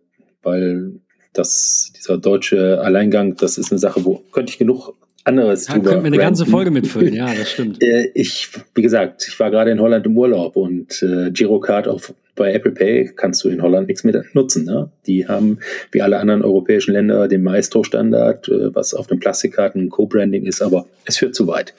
[0.43, 0.93] weil
[1.33, 4.95] das, dieser deutsche Alleingang, das ist eine Sache, wo könnte ich genug
[5.25, 5.91] anderes da drüber.
[5.91, 7.83] Könnten wir eine ganze Folge mitfüllen, ja, das stimmt.
[7.83, 12.15] Äh, ich, wie gesagt, ich war gerade in Holland im Urlaub und äh, Girocard auf
[12.35, 14.65] bei Apple Pay kannst du in Holland nichts mehr nutzen.
[14.65, 14.91] Ne?
[15.07, 15.59] Die haben
[15.91, 20.87] wie alle anderen europäischen Länder den Maestro-Standard, äh, was auf den Plastikkarten Co-Branding ist, aber
[21.05, 21.75] es führt zu weit.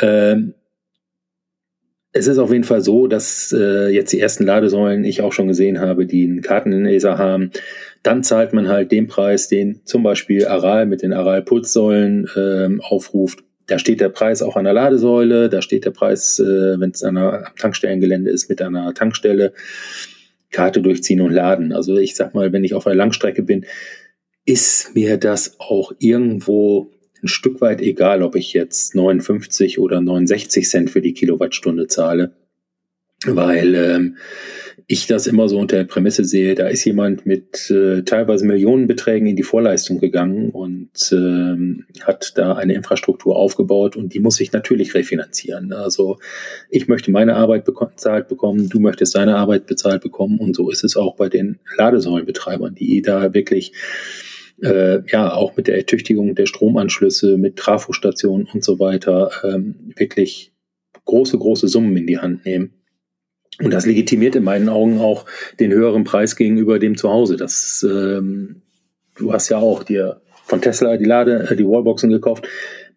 [0.00, 0.52] Ähm,
[2.12, 5.48] es ist auf jeden Fall so, dass äh, jetzt die ersten Ladesäulen ich auch schon
[5.48, 7.50] gesehen habe, die einen Kartenleser haben.
[8.02, 13.42] Dann zahlt man halt den Preis, den zum Beispiel Aral mit den Aral-Pulssäulen ähm, aufruft.
[13.66, 17.02] Da steht der Preis auch an der Ladesäule, da steht der Preis, äh, wenn es
[17.02, 19.52] an einer Tankstellengelände ist, mit einer Tankstelle.
[20.50, 21.72] Karte durchziehen und laden.
[21.72, 23.64] Also ich sag mal, wenn ich auf einer Langstrecke bin,
[24.44, 26.91] ist mir das auch irgendwo
[27.22, 32.32] ein Stück weit egal, ob ich jetzt 59 oder 69 Cent für die Kilowattstunde zahle,
[33.24, 34.16] weil ähm,
[34.86, 39.28] ich das immer so unter der Prämisse sehe, da ist jemand mit äh, teilweise Millionenbeträgen
[39.28, 44.52] in die Vorleistung gegangen und ähm, hat da eine Infrastruktur aufgebaut und die muss ich
[44.52, 45.72] natürlich refinanzieren.
[45.72, 46.18] Also
[46.68, 50.82] ich möchte meine Arbeit bezahlt bekommen, du möchtest deine Arbeit bezahlt bekommen und so ist
[50.82, 53.72] es auch bei den Ladesäulenbetreibern, die da wirklich
[54.62, 60.52] äh, ja auch mit der Ertüchtigung der Stromanschlüsse, mit Trafostationen und so weiter ähm, wirklich
[61.04, 62.72] große, große Summen in die Hand nehmen.
[63.60, 65.26] Und das legitimiert in meinen Augen auch
[65.60, 67.36] den höheren Preis gegenüber dem Zuhause.
[67.36, 68.62] Das, ähm,
[69.16, 72.46] du hast ja auch dir von Tesla die Lade, äh, die Wallboxen gekauft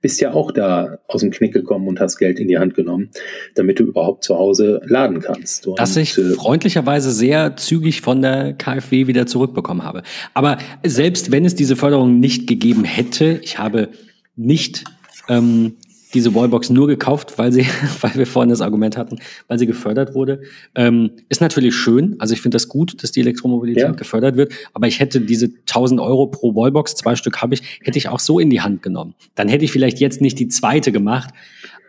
[0.06, 3.10] bist ja auch da aus dem Knick gekommen und hast Geld in die Hand genommen,
[3.56, 5.65] damit du überhaupt zu Hause laden kannst.
[5.65, 10.03] Und, das ich äh, freundlicherweise sehr zügig von der KfW wieder zurückbekommen habe.
[10.36, 13.90] Aber selbst wenn es diese Förderung nicht gegeben hätte, ich habe
[14.36, 14.84] nicht
[15.27, 15.73] ähm,
[16.16, 17.68] diese Wallbox nur gekauft, weil sie,
[18.02, 20.42] weil wir vorhin das Argument hatten, weil sie gefördert wurde.
[20.74, 22.16] Ähm, ist natürlich schön.
[22.20, 23.92] Also ich finde das gut, dass die Elektromobilität ja.
[23.92, 24.54] gefördert wird.
[24.74, 28.20] Aber ich hätte diese 1000 Euro pro Wallbox, zwei Stück habe ich, hätte ich auch
[28.20, 29.14] so in die Hand genommen.
[29.36, 31.34] Dann hätte ich vielleicht jetzt nicht die zweite gemacht.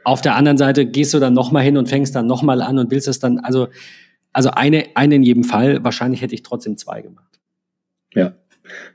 [0.05, 2.91] Auf der anderen Seite gehst du dann nochmal hin und fängst dann nochmal an und
[2.91, 3.69] willst es dann, also,
[4.33, 5.83] also eine, eine in jedem Fall.
[5.85, 7.41] Wahrscheinlich hätte ich trotzdem zwei gemacht.
[8.15, 8.35] Ja.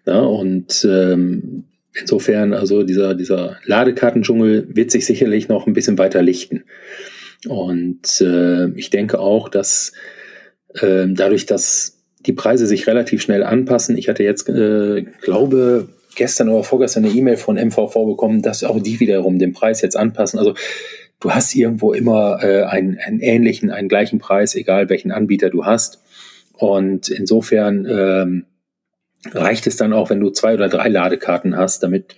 [0.06, 1.66] Ja, und ähm,
[2.00, 6.64] Insofern, also dieser, dieser Ladekartendschungel wird sich sicherlich noch ein bisschen weiter lichten.
[7.48, 9.94] Und äh, ich denke auch, dass
[10.76, 16.50] äh, dadurch, dass die Preise sich relativ schnell anpassen, ich hatte jetzt, äh, glaube, gestern
[16.50, 20.40] oder vorgestern eine E-Mail von MVV bekommen, dass auch die wiederum den Preis jetzt anpassen.
[20.40, 20.54] Also
[21.20, 25.66] du hast irgendwo immer äh, einen, einen ähnlichen, einen gleichen Preis, egal welchen Anbieter du
[25.66, 26.02] hast.
[26.54, 28.46] Und insofern ähm,
[29.32, 32.16] reicht es dann auch, wenn du zwei oder drei Ladekarten hast, damit,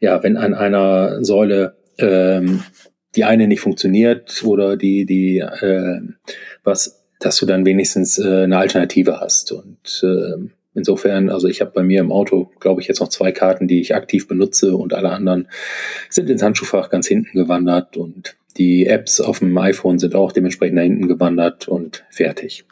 [0.00, 2.62] ja, wenn an einer Säule ähm,
[3.14, 6.00] die eine nicht funktioniert oder die, die, äh,
[6.64, 9.52] was, dass du dann wenigstens äh, eine Alternative hast.
[9.52, 13.32] Und äh, insofern, also ich habe bei mir im Auto, glaube ich, jetzt noch zwei
[13.32, 15.48] Karten, die ich aktiv benutze und alle anderen
[16.08, 20.78] sind ins Handschuhfach ganz hinten gewandert und die Apps auf dem iPhone sind auch dementsprechend
[20.78, 22.64] da hinten gewandert und fertig.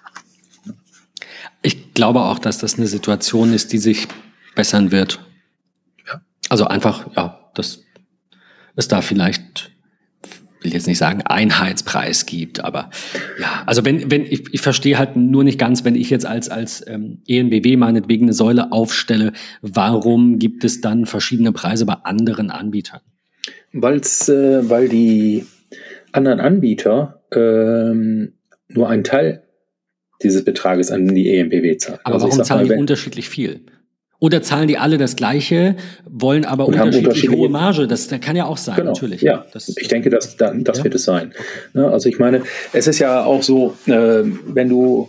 [1.62, 4.08] Ich glaube auch, dass das eine Situation ist, die sich
[4.54, 5.20] bessern wird.
[6.06, 6.22] Ja.
[6.48, 7.84] Also einfach, ja, dass
[8.76, 9.70] es da vielleicht,
[10.62, 12.90] will jetzt nicht sagen, Einheitspreis gibt, aber
[13.38, 16.48] ja, also wenn, wenn, ich, ich verstehe halt nur nicht ganz, wenn ich jetzt als,
[16.48, 19.32] als ähm, ENBW meinetwegen eine Säule aufstelle,
[19.62, 23.00] warum gibt es dann verschiedene Preise bei anderen Anbietern?
[23.72, 25.46] Weil's, äh, weil die
[26.12, 28.32] anderen Anbieter ähm,
[28.68, 29.42] nur einen Teil
[30.22, 31.98] dieses Betrages an die EMBW zahlen.
[32.04, 33.60] Aber also warum zahlen mal, die unterschiedlich viel?
[34.18, 37.86] Oder zahlen die alle das Gleiche, wollen aber unterschiedlich hohe Marge?
[37.88, 39.22] Das, das kann ja auch sein, genau, natürlich.
[39.22, 40.84] Ja, das, ich denke, das, das ja?
[40.84, 41.32] wird es sein.
[41.74, 41.86] Okay.
[41.86, 42.42] also ich meine,
[42.74, 45.08] es ist ja auch so, äh, wenn du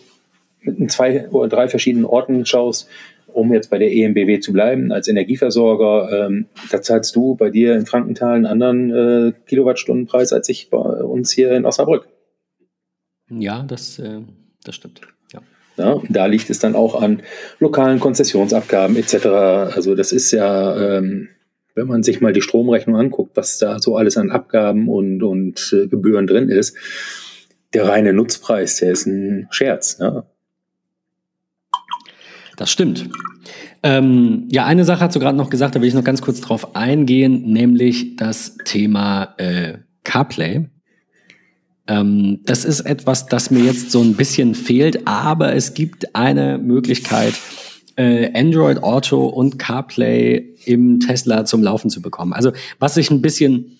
[0.61, 2.87] in zwei oder drei verschiedenen Orten schaust,
[3.27, 7.75] um jetzt bei der EMBW zu bleiben, als Energieversorger, ähm, da zahlst du bei dir
[7.75, 12.07] in Frankenthal einen anderen äh, Kilowattstundenpreis als ich bei uns hier in Osnabrück.
[13.29, 14.21] Ja, das äh,
[14.63, 15.01] das stimmt.
[15.33, 15.41] Ja.
[15.77, 17.21] Ja, da liegt es dann auch an
[17.59, 19.25] lokalen Konzessionsabgaben etc.
[19.75, 21.29] Also das ist ja, ähm,
[21.75, 25.73] wenn man sich mal die Stromrechnung anguckt, was da so alles an Abgaben und, und
[25.73, 26.75] äh, Gebühren drin ist,
[27.73, 29.97] der reine Nutzpreis, der ist ein Scherz.
[29.99, 30.23] Ne?
[32.57, 33.09] Das stimmt.
[33.83, 36.41] Ähm, ja, eine Sache hast du gerade noch gesagt, da will ich noch ganz kurz
[36.41, 40.69] drauf eingehen, nämlich das Thema äh, CarPlay.
[41.87, 46.57] Ähm, das ist etwas, das mir jetzt so ein bisschen fehlt, aber es gibt eine
[46.57, 47.33] Möglichkeit,
[47.95, 52.33] äh, Android Auto und CarPlay im Tesla zum Laufen zu bekommen.
[52.33, 53.77] Also was ich ein bisschen,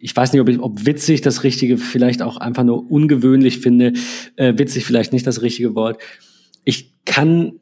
[0.00, 3.92] ich weiß nicht, ob, ich, ob witzig das richtige, vielleicht auch einfach nur ungewöhnlich finde,
[4.36, 6.00] äh, witzig vielleicht nicht das richtige Wort.
[6.64, 7.60] Ich kann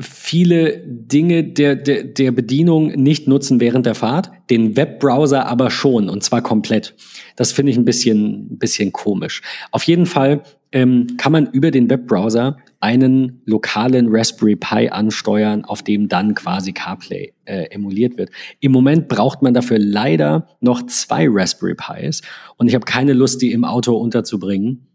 [0.00, 6.08] viele Dinge der, der, der Bedienung nicht nutzen während der Fahrt, den Webbrowser aber schon
[6.08, 6.94] und zwar komplett.
[7.36, 9.42] Das finde ich ein bisschen, bisschen komisch.
[9.70, 15.82] Auf jeden Fall ähm, kann man über den Webbrowser einen lokalen Raspberry Pi ansteuern, auf
[15.82, 18.30] dem dann quasi CarPlay äh, emuliert wird.
[18.60, 22.22] Im Moment braucht man dafür leider noch zwei Raspberry Pis
[22.56, 24.86] und ich habe keine Lust, die im Auto unterzubringen.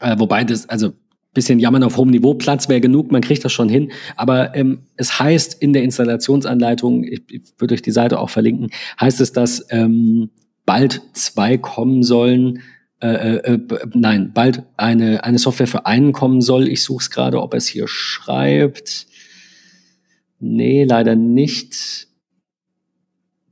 [0.00, 0.92] Äh, wobei das, also
[1.34, 3.92] bisschen jammern auf hohem Niveau, Platz wäre genug, man kriegt das schon hin.
[4.16, 8.70] Aber ähm, es heißt in der Installationsanleitung, ich, ich würde euch die Seite auch verlinken,
[9.00, 10.30] heißt es, dass ähm,
[10.64, 12.60] bald zwei kommen sollen.
[13.00, 13.58] Äh, äh, äh
[13.92, 16.68] nein, bald eine, eine Software für einen kommen soll.
[16.68, 19.06] Ich suche es gerade, ob es hier schreibt.
[20.40, 22.08] Nee, leider nicht.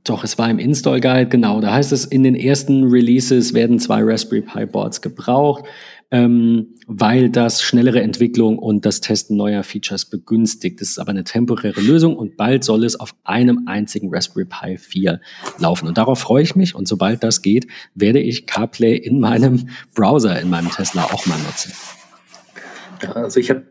[0.03, 1.61] Doch, es war im Install Guide, genau.
[1.61, 5.65] Da heißt es, in den ersten Releases werden zwei Raspberry Pi Boards gebraucht
[6.13, 10.79] ähm, weil das schnellere Entwicklung und das Testen neuer Features begünstigt.
[10.79, 14.77] Das ist aber eine temporäre Lösung und bald soll es auf einem einzigen Raspberry Pi
[14.77, 15.19] 4
[15.57, 15.87] laufen.
[15.87, 17.65] Und darauf freue ich mich und sobald das geht,
[17.95, 21.73] werde ich CarPlay in meinem Browser, in meinem Tesla auch mal nutzen.
[23.15, 23.63] Also ich habe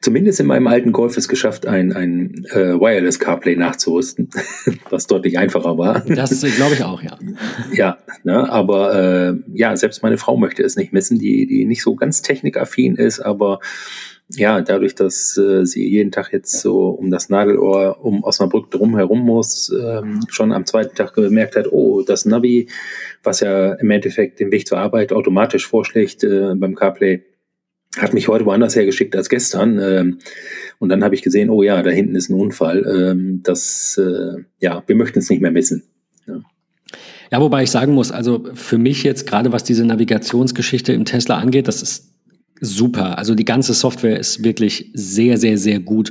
[0.00, 4.30] zumindest in meinem alten Golf es geschafft, ein, ein äh, Wireless CarPlay nachzurüsten,
[4.90, 6.00] was deutlich einfacher war.
[6.00, 7.18] Das glaube ich auch, ja.
[7.72, 11.82] Ja, ne, aber äh, ja, selbst meine Frau möchte es nicht missen, die, die nicht
[11.82, 13.60] so ganz technikaffin ist, aber
[14.30, 18.94] ja, dadurch, dass äh, sie jeden Tag jetzt so um das Nadelohr um Osnabrück drum
[18.96, 22.68] herum muss, ähm, schon am zweiten Tag gemerkt hat, oh, das Navi,
[23.22, 27.22] was ja im Endeffekt den Weg zur Arbeit automatisch vorschlägt äh, beim CarPlay,
[27.98, 29.78] hat mich heute woanders hergeschickt als gestern.
[29.78, 30.18] Ähm,
[30.78, 32.84] und dann habe ich gesehen, oh ja, da hinten ist ein Unfall.
[32.86, 35.84] Ähm, das, äh, ja, wir möchten es nicht mehr missen.
[36.26, 36.40] Ja.
[37.32, 41.38] ja, wobei ich sagen muss, also für mich jetzt gerade was diese Navigationsgeschichte im Tesla
[41.38, 42.12] angeht, das ist
[42.60, 43.18] super.
[43.18, 46.10] Also die ganze Software ist wirklich sehr, sehr, sehr gut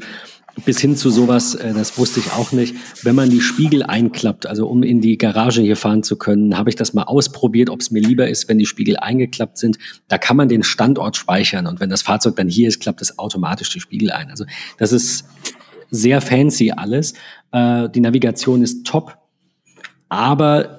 [0.66, 4.46] bis hin zu sowas, äh, das wusste ich auch nicht, wenn man die Spiegel einklappt,
[4.46, 7.82] also um in die Garage hier fahren zu können, habe ich das mal ausprobiert, ob
[7.82, 9.78] es mir lieber ist, wenn die Spiegel eingeklappt sind.
[10.08, 13.20] Da kann man den Standort speichern und wenn das Fahrzeug dann hier ist, klappt es
[13.20, 14.30] automatisch die Spiegel ein.
[14.30, 14.46] Also
[14.78, 15.26] das ist
[15.90, 17.14] sehr fancy alles.
[17.52, 19.18] Äh, die Navigation ist top,
[20.10, 20.77] aber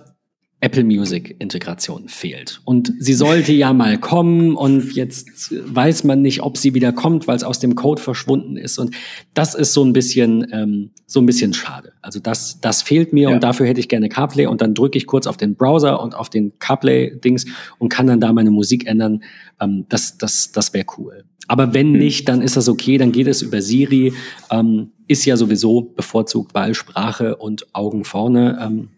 [0.61, 2.61] Apple Music Integration fehlt.
[2.65, 7.29] Und sie sollte ja mal kommen und jetzt weiß man nicht, ob sie wieder kommt,
[7.29, 8.79] weil es aus dem Code verschwunden ist.
[8.79, 8.95] Und
[9.35, 11.93] das ist so ein bisschen, ähm, so ein bisschen schade.
[12.03, 13.35] Also das, das fehlt mir ja.
[13.35, 16.17] und dafür hätte ich gerne CarPlay und dann drücke ich kurz auf den Browser und
[16.17, 17.47] auf den CarPlay-Dings
[17.79, 19.23] und kann dann da meine Musik ändern.
[19.61, 21.25] Ähm, das, das, das wäre cool.
[21.47, 21.99] Aber wenn hm.
[21.99, 24.13] nicht, dann ist das okay, dann geht es über Siri.
[24.51, 28.59] Ähm, ist ja sowieso bevorzugt, weil Sprache und Augen vorne.
[28.61, 28.89] Ähm,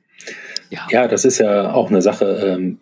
[0.71, 0.87] ja.
[0.91, 2.25] ja, das ist ja auch eine Sache.
[2.25, 2.79] Ähm,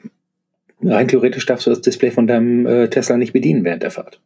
[0.82, 4.20] rein theoretisch darfst du das Display von deinem äh, Tesla nicht bedienen während der Fahrt.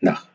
[0.00, 0.26] Nach.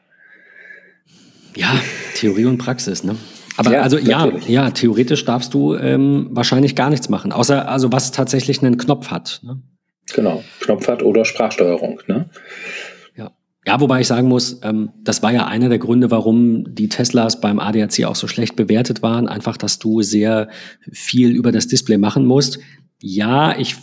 [1.56, 1.70] Ja,
[2.16, 3.16] Theorie und Praxis, ne?
[3.58, 7.92] Aber ja, also ja, ja, theoretisch darfst du ähm, wahrscheinlich gar nichts machen, außer also
[7.92, 9.42] was tatsächlich einen Knopf hat.
[9.44, 9.60] Ne?
[10.14, 12.00] Genau, Knopf hat oder Sprachsteuerung.
[12.06, 12.30] Ne?
[13.68, 17.42] Ja, wobei ich sagen muss, ähm, das war ja einer der Gründe, warum die Teslas
[17.42, 19.28] beim ADAC auch so schlecht bewertet waren.
[19.28, 20.48] Einfach, dass du sehr
[20.90, 22.60] viel über das Display machen musst.
[23.02, 23.76] Ja, ich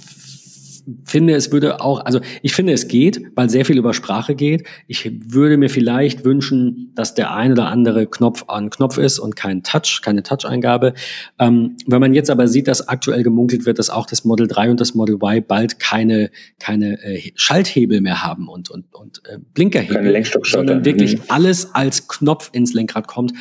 [1.05, 4.67] finde, es würde auch, also ich finde, es geht, weil sehr viel über Sprache geht.
[4.87, 9.37] Ich würde mir vielleicht wünschen, dass der ein oder andere Knopf an Knopf ist und
[9.37, 10.95] kein Touch, keine Touch-Eingabe.
[11.39, 14.71] Ähm, wenn man jetzt aber sieht, dass aktuell gemunkelt wird, dass auch das Model 3
[14.71, 19.39] und das Model Y bald keine, keine äh, Schalthebel mehr haben und, und, und äh,
[19.55, 21.23] Blinkerhebel, sondern wirklich mhm.
[21.29, 23.33] alles als Knopf ins Lenkrad kommt.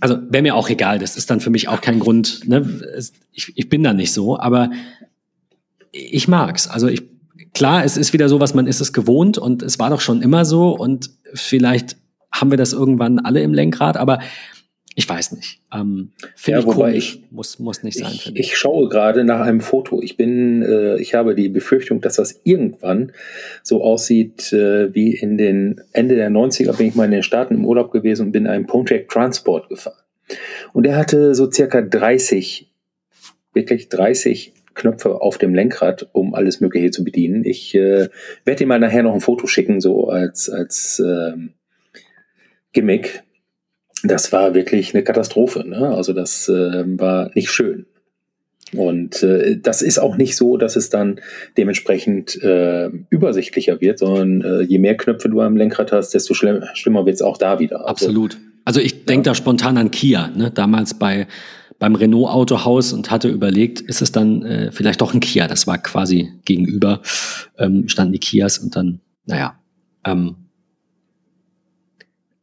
[0.00, 2.66] Also wäre mir auch egal, das ist dann für mich auch kein Grund, ne?
[3.32, 4.70] ich, ich bin da nicht so, aber
[5.92, 6.68] ich mag's.
[6.68, 7.02] Also ich,
[7.54, 10.22] klar, es ist wieder so, was man ist es gewohnt und es war doch schon
[10.22, 11.96] immer so und vielleicht
[12.32, 14.20] haben wir das irgendwann alle im Lenkrad, aber
[14.96, 15.60] ich weiß nicht.
[15.72, 17.14] Ähm, Finde ja, ich komisch.
[17.14, 18.12] Ich, muss, muss nicht sein.
[18.12, 20.02] Ich, ich schaue gerade nach einem Foto.
[20.02, 23.12] Ich bin, äh, ich habe die Befürchtung, dass das irgendwann
[23.62, 27.54] so aussieht äh, wie in den Ende der 90er bin ich mal in den Staaten
[27.54, 29.96] im Urlaub gewesen und bin einen Pontiac Transport gefahren.
[30.72, 32.70] Und er hatte so circa 30,
[33.52, 37.44] wirklich 30 Knöpfe auf dem Lenkrad, um alles Mögliche zu bedienen.
[37.44, 38.08] Ich äh,
[38.44, 41.54] werde dir mal nachher noch ein Foto schicken, so als, als ähm,
[42.72, 43.22] Gimmick.
[44.02, 45.68] Das war wirklich eine Katastrophe.
[45.68, 45.94] Ne?
[45.94, 47.86] Also das äh, war nicht schön.
[48.72, 51.20] Und äh, das ist auch nicht so, dass es dann
[51.56, 56.62] dementsprechend äh, übersichtlicher wird, sondern äh, je mehr Knöpfe du am Lenkrad hast, desto schlimm,
[56.74, 57.80] schlimmer wird es auch da wieder.
[57.80, 58.38] Also, Absolut.
[58.64, 59.32] Also ich denke ja.
[59.32, 60.50] da spontan an Kia, ne?
[60.50, 61.26] damals bei
[61.80, 65.48] beim Renault Autohaus und hatte überlegt, ist es dann äh, vielleicht doch ein Kia?
[65.48, 67.00] Das war quasi gegenüber,
[67.58, 69.58] ähm, standen die Kias und dann, naja,
[70.04, 70.36] ähm,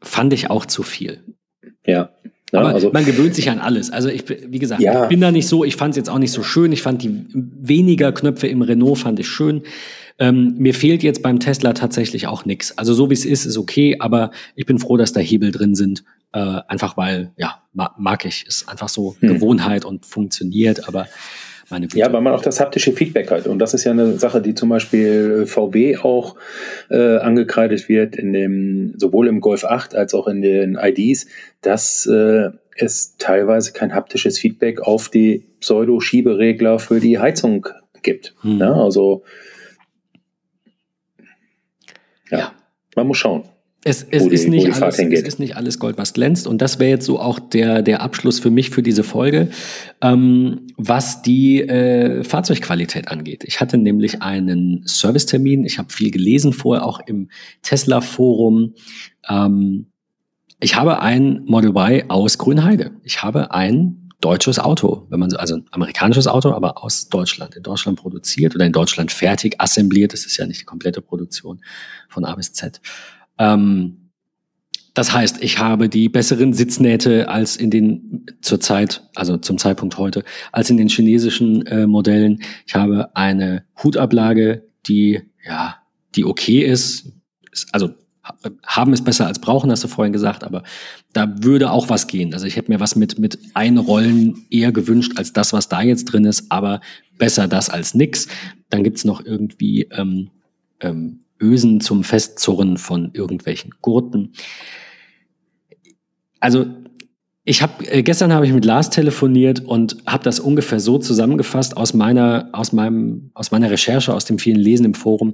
[0.01, 1.23] fand ich auch zu viel.
[1.85, 2.09] Ja.
[2.53, 3.91] Ja, Aber also, man gewöhnt sich an alles.
[3.91, 5.03] Also ich, wie gesagt, ja.
[5.03, 6.71] ich bin da nicht so, ich fand es jetzt auch nicht so schön.
[6.71, 9.63] Ich fand die weniger Knöpfe im Renault fand ich schön.
[10.19, 12.77] Ähm, mir fehlt jetzt beim Tesla tatsächlich auch nichts.
[12.77, 15.75] Also so wie es ist, ist okay, aber ich bin froh, dass da Hebel drin
[15.75, 16.03] sind.
[16.33, 18.45] Äh, einfach weil, ja, mag ich.
[18.47, 19.35] Ist einfach so hm.
[19.35, 21.07] Gewohnheit und funktioniert, aber
[21.69, 21.87] meine.
[21.93, 23.47] Ja, weil man auch das haptische Feedback hat.
[23.47, 26.35] Und das ist ja eine Sache, die zum Beispiel VW auch
[26.89, 31.27] äh, angekreidet wird, in dem, sowohl im Golf 8 als auch in den IDs,
[31.61, 37.67] dass äh, es teilweise kein haptisches Feedback auf die Pseudo-Schieberegler für die Heizung
[38.03, 38.35] gibt.
[38.41, 38.59] Hm.
[38.59, 39.23] Ja, also
[42.31, 42.51] ja, ja,
[42.95, 43.43] man muss schauen.
[43.83, 46.45] Es, es, die, ist nicht alles, es ist nicht alles Gold, was glänzt.
[46.47, 49.49] Und das wäre jetzt so auch der, der Abschluss für mich für diese Folge,
[50.01, 53.43] ähm, was die äh, Fahrzeugqualität angeht.
[53.45, 55.63] Ich hatte nämlich einen Servicetermin.
[55.63, 57.29] Ich habe viel gelesen vorher, auch im
[57.61, 58.73] Tesla-Forum.
[59.29, 59.85] Ähm,
[60.59, 62.91] ich habe ein Model Y aus Grünheide.
[63.03, 67.55] Ich habe ein deutsches Auto, wenn man so, also ein amerikanisches Auto, aber aus Deutschland,
[67.55, 70.13] in Deutschland produziert oder in Deutschland fertig assembliert.
[70.13, 71.61] Das ist ja nicht die komplette Produktion
[72.09, 72.81] von A bis Z.
[73.37, 74.07] Ähm,
[74.95, 80.23] das heißt, ich habe die besseren Sitznähte als in den zurzeit, also zum Zeitpunkt heute,
[80.51, 82.41] als in den chinesischen äh, Modellen.
[82.65, 85.75] Ich habe eine Hutablage, die ja,
[86.15, 87.13] die okay ist.
[87.71, 87.91] Also
[88.65, 90.63] haben ist besser als brauchen, hast du vorhin gesagt, aber
[91.13, 92.33] da würde auch was gehen.
[92.33, 96.05] Also ich hätte mir was mit, mit Einrollen eher gewünscht als das, was da jetzt
[96.05, 96.81] drin ist, aber
[97.17, 98.27] besser das als nix.
[98.69, 100.29] Dann gibt's noch irgendwie ähm,
[100.79, 104.33] ähm, Ösen zum Festzurren von irgendwelchen Gurten.
[106.39, 106.65] Also
[107.49, 111.77] ich habe äh, gestern habe ich mit Lars telefoniert und habe das ungefähr so zusammengefasst
[111.77, 115.33] aus meiner aus meinem aus meiner Recherche aus dem vielen Lesen im Forum.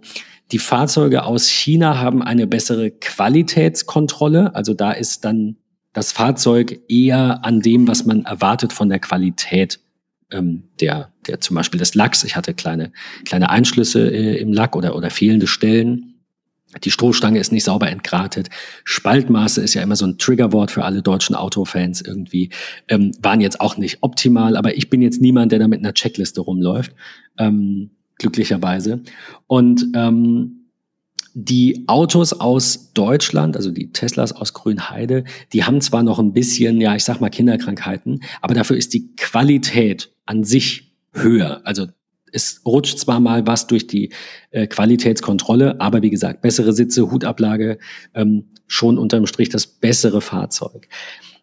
[0.51, 5.57] Die Fahrzeuge aus China haben eine bessere Qualitätskontrolle, also da ist dann
[5.91, 9.79] das Fahrzeug eher an dem, was man erwartet von der Qualität
[10.31, 12.23] ähm, der, der zum Beispiel des Lacks.
[12.23, 12.91] Ich hatte kleine,
[13.25, 16.12] kleine Einschlüsse äh, im Lack oder, oder fehlende Stellen.
[16.83, 18.49] Die Strohstange ist nicht sauber entgratet.
[18.83, 22.49] Spaltmaße ist ja immer so ein Triggerwort für alle deutschen Autofans irgendwie.
[22.87, 25.93] Ähm, waren jetzt auch nicht optimal, aber ich bin jetzt niemand, der da mit einer
[25.93, 26.93] Checkliste rumläuft.
[27.37, 29.01] Ähm, glücklicherweise.
[29.47, 30.63] Und ähm,
[31.33, 36.79] die Autos aus Deutschland, also die Teslas aus Grünheide, die haben zwar noch ein bisschen,
[36.79, 41.61] ja, ich sag mal Kinderkrankheiten, aber dafür ist die Qualität an sich höher.
[41.63, 41.87] Also
[42.33, 44.09] es rutscht zwar mal was durch die
[44.51, 47.77] äh, Qualitätskontrolle, aber wie gesagt, bessere Sitze, Hutablage,
[48.13, 50.87] ähm, schon unterm Strich das bessere Fahrzeug.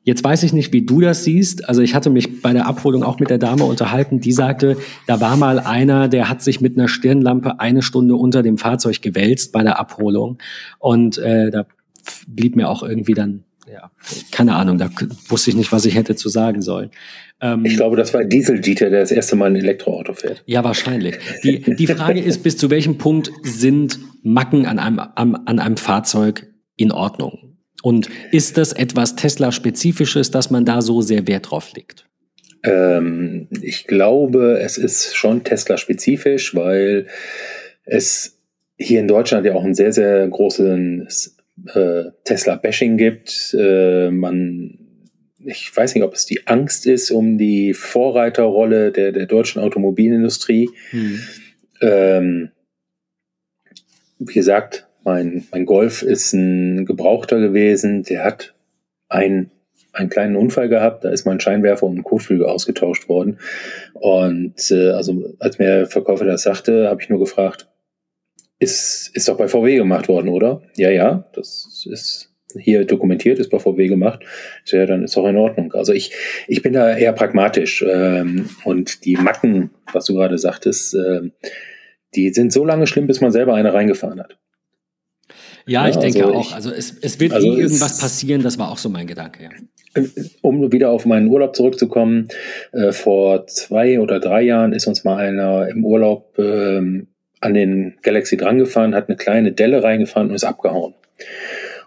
[0.03, 1.69] Jetzt weiß ich nicht, wie du das siehst.
[1.69, 5.21] Also ich hatte mich bei der Abholung auch mit der Dame unterhalten, die sagte, da
[5.21, 9.53] war mal einer, der hat sich mit einer Stirnlampe eine Stunde unter dem Fahrzeug gewälzt
[9.53, 10.39] bei der Abholung.
[10.79, 11.67] Und äh, da
[12.27, 13.91] blieb mir auch irgendwie dann, ja,
[14.31, 14.91] keine Ahnung, da
[15.29, 16.91] wusste ich nicht, was ich hätte zu sagen sollen.
[17.41, 20.43] Ähm, ich glaube, das war Diesel-Dieter, der das erste Mal ein Elektroauto fährt.
[20.47, 21.19] Ja, wahrscheinlich.
[21.43, 26.47] Die, die Frage ist, bis zu welchem Punkt sind Macken an einem, an einem Fahrzeug
[26.77, 27.57] in Ordnung?
[27.83, 32.07] Und ist das etwas Tesla-spezifisches, dass man da so sehr Wert drauf legt?
[32.63, 37.07] Ähm, ich glaube, es ist schon Tesla-spezifisch, weil
[37.85, 38.39] es
[38.79, 41.37] hier in Deutschland ja auch ein sehr, sehr großes
[41.75, 43.55] äh, Tesla-Bashing gibt.
[43.59, 44.79] Äh, man,
[45.45, 50.69] ich weiß nicht, ob es die Angst ist um die Vorreiterrolle der, der deutschen Automobilindustrie.
[50.91, 51.21] Hm.
[51.81, 52.51] Ähm,
[54.19, 58.55] wie gesagt, mein, mein Golf ist ein Gebrauchter gewesen, der hat
[59.09, 59.51] ein,
[59.93, 63.39] einen kleinen Unfall gehabt, da ist mein Scheinwerfer und ein Kotflügel ausgetauscht worden.
[63.95, 67.70] Und äh, also als mir der Verkäufer das sagte, habe ich nur gefragt,
[68.61, 70.63] ist, ist doch bei VW gemacht worden, oder?
[70.77, 74.21] Ja, ja, das ist hier dokumentiert, ist bei VW gemacht.
[74.65, 75.73] So, ja, dann ist doch in Ordnung.
[75.73, 76.13] Also ich,
[76.47, 77.85] ich bin da eher pragmatisch.
[77.89, 81.31] Ähm, und die Macken, was du gerade sagtest, äh,
[82.15, 84.37] die sind so lange schlimm, bis man selber eine reingefahren hat.
[85.67, 86.49] Ja, ich ja, denke also auch.
[86.49, 89.45] Ich, also es, es wird also nie irgendwas passieren, das war auch so mein Gedanke.
[89.45, 90.03] Ja.
[90.43, 92.29] Um wieder auf meinen Urlaub zurückzukommen,
[92.73, 97.09] äh, vor zwei oder drei Jahren ist uns mal einer im Urlaub ähm,
[97.41, 100.95] an den Galaxy drangefahren, hat eine kleine Delle reingefahren und ist abgehauen.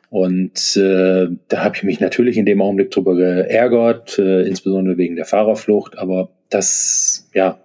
[0.09, 5.15] Und äh, da habe ich mich natürlich in dem Augenblick drüber geärgert, äh, insbesondere wegen
[5.15, 7.59] der Fahrerflucht, aber das, ja,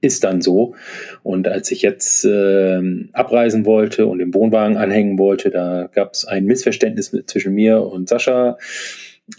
[0.00, 0.74] ist dann so.
[1.22, 2.80] Und als ich jetzt äh,
[3.12, 8.08] abreisen wollte und den Wohnwagen anhängen wollte, da gab es ein Missverständnis zwischen mir und
[8.08, 8.56] Sascha.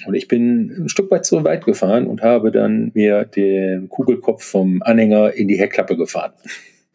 [0.06, 4.44] Und ich bin ein Stück weit zu weit gefahren und habe dann mir den Kugelkopf
[4.44, 6.34] vom Anhänger in die Heckklappe gefahren.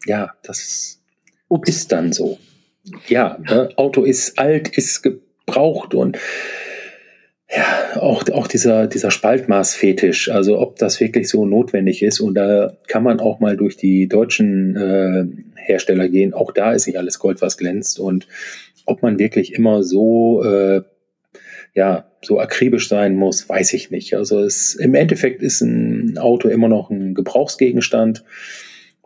[0.05, 0.96] Ja, das
[1.49, 1.69] Ups.
[1.69, 2.37] ist dann so.
[3.07, 3.69] Ja, ne?
[3.75, 6.17] Auto ist alt, ist gebraucht und
[7.49, 12.19] ja, auch, auch dieser, dieser Spaltmaßfetisch, also ob das wirklich so notwendig ist.
[12.19, 15.25] Und da kann man auch mal durch die deutschen äh,
[15.55, 16.33] Hersteller gehen.
[16.33, 17.99] Auch da ist nicht alles Gold, was glänzt.
[17.99, 18.27] Und
[18.85, 20.81] ob man wirklich immer so, äh,
[21.73, 24.15] ja, so akribisch sein muss, weiß ich nicht.
[24.15, 28.25] Also es, im Endeffekt ist ein Auto immer noch ein Gebrauchsgegenstand.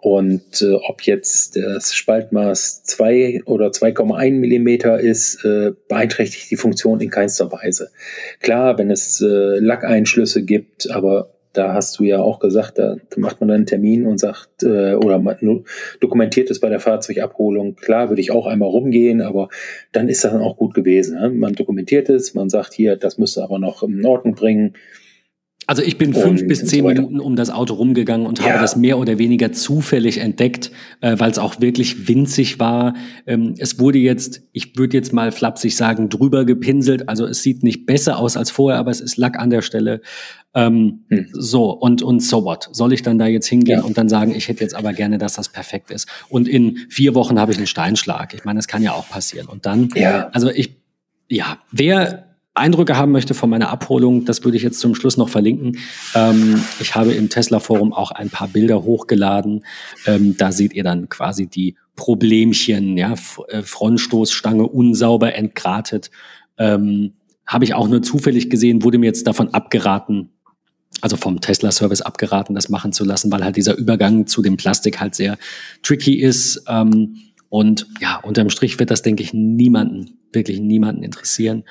[0.01, 6.99] Und äh, ob jetzt das Spaltmaß 2 oder 2,1 Millimeter ist, äh, beeinträchtigt die Funktion
[6.99, 7.91] in keinster Weise.
[8.39, 13.41] Klar, wenn es äh, Lackeinschlüsse gibt, aber da hast du ja auch gesagt, da macht
[13.41, 15.65] man dann einen Termin und sagt, äh, oder man
[15.99, 17.75] dokumentiert es bei der Fahrzeugabholung.
[17.75, 19.49] Klar, würde ich auch einmal rumgehen, aber
[19.91, 21.19] dann ist das dann auch gut gewesen.
[21.19, 21.29] Ne?
[21.29, 24.73] Man dokumentiert es, man sagt hier, das müsste aber noch in Ordnung bringen.
[25.67, 28.45] Also ich bin fünf bis zehn so Minuten um das Auto rumgegangen und ja.
[28.45, 30.71] habe das mehr oder weniger zufällig entdeckt,
[31.01, 32.95] äh, weil es auch wirklich winzig war.
[33.27, 37.07] Ähm, es wurde jetzt, ich würde jetzt mal flapsig sagen, drüber gepinselt.
[37.07, 40.01] Also es sieht nicht besser aus als vorher, aber es ist Lack an der Stelle.
[40.55, 41.27] Ähm, hm.
[41.31, 42.67] So, und, und so what?
[42.71, 43.85] Soll ich dann da jetzt hingehen ja.
[43.85, 46.07] und dann sagen, ich hätte jetzt aber gerne, dass das perfekt ist.
[46.27, 48.33] Und in vier Wochen habe ich einen Steinschlag.
[48.33, 49.47] Ich meine, das kann ja auch passieren.
[49.47, 50.29] Und dann, ja.
[50.33, 50.75] also ich,
[51.29, 55.29] ja, wer Eindrücke haben möchte von meiner Abholung, das würde ich jetzt zum Schluss noch
[55.29, 55.77] verlinken.
[56.13, 59.63] Ähm, ich habe im Tesla-Forum auch ein paar Bilder hochgeladen.
[60.05, 63.15] Ähm, da seht ihr dann quasi die Problemchen, ja,
[63.47, 66.11] äh, Frontstoßstange unsauber entgratet.
[66.57, 67.13] Ähm,
[67.47, 70.29] habe ich auch nur zufällig gesehen, wurde mir jetzt davon abgeraten,
[70.99, 74.99] also vom Tesla-Service abgeraten, das machen zu lassen, weil halt dieser Übergang zu dem Plastik
[74.99, 75.37] halt sehr
[75.83, 76.63] tricky ist.
[76.67, 77.17] Ähm,
[77.47, 81.63] und ja, unterm Strich wird das, denke ich, niemanden, wirklich niemanden interessieren.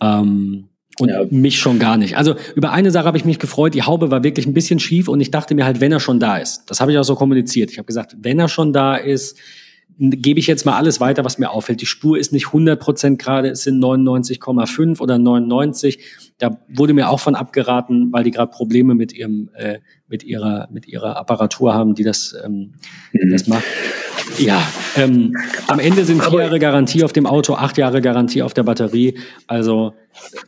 [0.00, 0.66] Ähm,
[0.98, 1.24] und ja.
[1.30, 2.16] mich schon gar nicht.
[2.16, 3.74] Also über eine Sache habe ich mich gefreut.
[3.74, 6.20] Die Haube war wirklich ein bisschen schief und ich dachte mir halt, wenn er schon
[6.20, 7.70] da ist, das habe ich auch so kommuniziert.
[7.70, 9.38] Ich habe gesagt, wenn er schon da ist,
[10.00, 11.82] gebe ich jetzt mal alles weiter, was mir auffällt.
[11.82, 16.02] Die Spur ist nicht 100% gerade, es sind 99,5 oder 99.
[16.38, 19.78] Da wurde mir auch von abgeraten, weil die gerade Probleme mit ihrem äh,
[20.08, 22.72] mit ihrer mit ihrer Apparatur haben, die das ähm,
[23.12, 23.30] mhm.
[23.30, 23.64] das macht.
[24.38, 24.62] Ja,
[24.96, 25.36] ähm,
[25.66, 29.18] am Ende sind vier Jahre Garantie auf dem Auto, acht Jahre Garantie auf der Batterie.
[29.46, 29.92] Also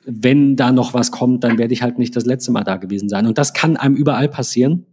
[0.06, 3.08] wenn da noch was kommt, dann werde ich halt nicht das letzte Mal da gewesen
[3.08, 3.26] sein.
[3.26, 4.86] Und das kann einem überall passieren.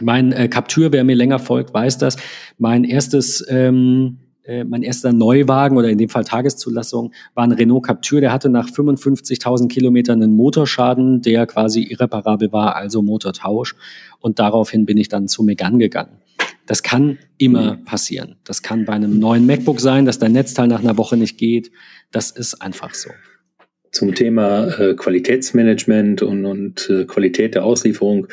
[0.00, 2.16] Mein äh, Captur, wer mir länger folgt, weiß das.
[2.58, 7.84] Mein erstes, ähm, äh, mein erster Neuwagen oder in dem Fall Tageszulassung war ein Renault
[7.84, 8.20] Captur.
[8.20, 13.76] Der hatte nach 55.000 Kilometern einen Motorschaden, der quasi irreparabel war, also Motortausch.
[14.18, 16.18] Und daraufhin bin ich dann zu Megan gegangen.
[16.66, 18.36] Das kann immer passieren.
[18.44, 21.70] Das kann bei einem neuen MacBook sein, dass dein Netzteil nach einer Woche nicht geht.
[22.12, 23.10] Das ist einfach so
[23.92, 28.26] zum Thema äh, Qualitätsmanagement und, und äh, Qualität der Auslieferung.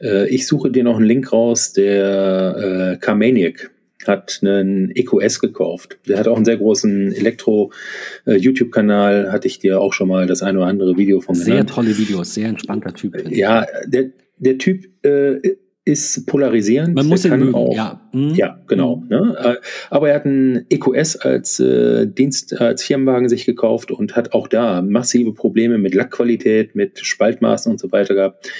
[0.00, 3.70] Äh, ich suche dir noch einen Link raus, der äh, Carmaniac
[4.06, 5.98] hat einen EQS gekauft.
[6.06, 10.42] Der hat auch einen sehr großen Elektro-YouTube-Kanal, äh, hatte ich dir auch schon mal das
[10.42, 11.70] eine oder andere Video von Sehr genannt.
[11.70, 13.16] tolle Videos, sehr entspannter Typ.
[13.30, 15.56] Ja, der, der Typ äh,
[15.88, 16.94] ist polarisierend.
[16.94, 18.00] Man muss ihn mögen, auch, ja.
[18.12, 18.34] Mhm.
[18.34, 18.96] Ja, genau.
[18.96, 19.08] Mhm.
[19.08, 19.36] Ne?
[19.38, 19.54] Äh,
[19.90, 24.48] aber er hat einen EQS als äh, Dienst, als Firmenwagen sich gekauft und hat auch
[24.48, 28.50] da massive Probleme mit Lackqualität, mit Spaltmaßen und so weiter gehabt.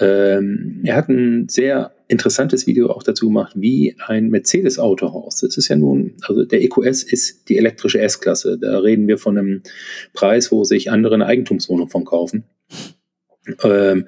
[0.00, 5.40] Ähm, er hat ein sehr interessantes Video auch dazu gemacht, wie ein Mercedes-Autohaus.
[5.40, 8.58] Das ist ja nun, also der EQS ist die elektrische S-Klasse.
[8.58, 9.62] Da reden wir von einem
[10.14, 12.44] Preis, wo sich andere eine Eigentumswohnung von kaufen.
[13.62, 14.06] Ähm,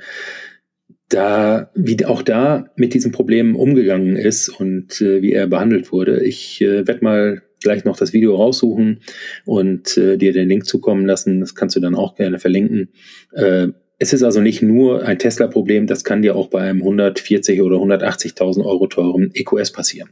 [1.10, 6.24] da, wie auch da mit diesen Problemen umgegangen ist und äh, wie er behandelt wurde.
[6.24, 9.00] Ich äh, werde mal gleich noch das Video raussuchen
[9.44, 11.40] und äh, dir den Link zukommen lassen.
[11.40, 12.88] Das kannst du dann auch gerne verlinken.
[13.32, 13.68] Äh,
[13.98, 17.76] es ist also nicht nur ein Tesla-Problem, das kann dir auch bei einem 140 oder
[17.76, 20.08] 180.000 Euro teuren EQS passieren.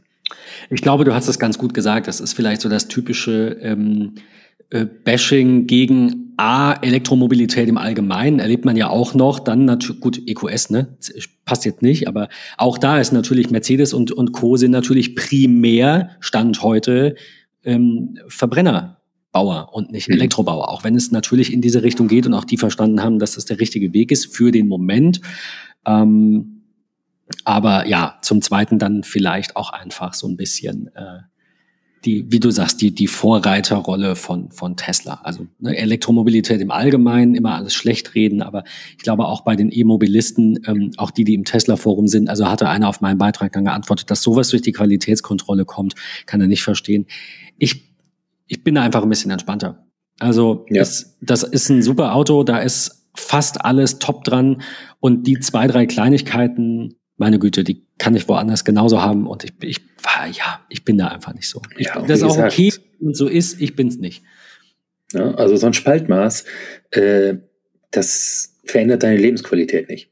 [0.69, 2.07] Ich glaube, du hast es ganz gut gesagt.
[2.07, 4.13] Das ist vielleicht so das typische ähm,
[4.69, 10.21] äh, Bashing gegen A, Elektromobilität im Allgemeinen erlebt man ja auch noch, dann natürlich, gut,
[10.25, 10.95] EQS, ne,
[11.43, 14.55] passt jetzt nicht, aber auch da ist natürlich Mercedes und, und Co.
[14.55, 17.15] sind natürlich primär, Stand heute,
[17.65, 20.15] ähm, Verbrennerbauer und nicht mhm.
[20.15, 23.33] Elektrobauer, auch wenn es natürlich in diese Richtung geht und auch die verstanden haben, dass
[23.33, 25.19] das der richtige Weg ist für den Moment.
[25.85, 26.63] Ähm,
[27.43, 31.19] aber ja, zum Zweiten dann vielleicht auch einfach so ein bisschen äh,
[32.05, 35.19] die, wie du sagst, die, die Vorreiterrolle von, von Tesla.
[35.23, 38.63] Also ne, Elektromobilität im Allgemeinen, immer alles schlecht reden, aber
[38.97, 42.69] ich glaube auch bei den E-Mobilisten, ähm, auch die, die im Tesla-Forum sind, also hatte
[42.69, 45.95] einer auf meinen Beitrag dann geantwortet, dass sowas durch die Qualitätskontrolle kommt,
[46.25, 47.05] kann er nicht verstehen.
[47.57, 47.93] Ich,
[48.47, 49.85] ich bin da einfach ein bisschen entspannter.
[50.19, 50.81] Also ja.
[50.81, 54.61] es, das ist ein super Auto, da ist fast alles top dran
[54.99, 59.53] und die zwei, drei Kleinigkeiten, meine Güte, die kann ich woanders genauso haben und ich,
[59.61, 59.81] ich
[60.31, 61.61] ja, ich bin da einfach nicht so.
[61.77, 64.23] Ich, ja, das ist auch okay und so ist, ich bin's nicht.
[65.13, 66.45] Ja, also so ein Spaltmaß,
[66.91, 67.35] äh,
[67.91, 70.09] das verändert deine Lebensqualität nicht.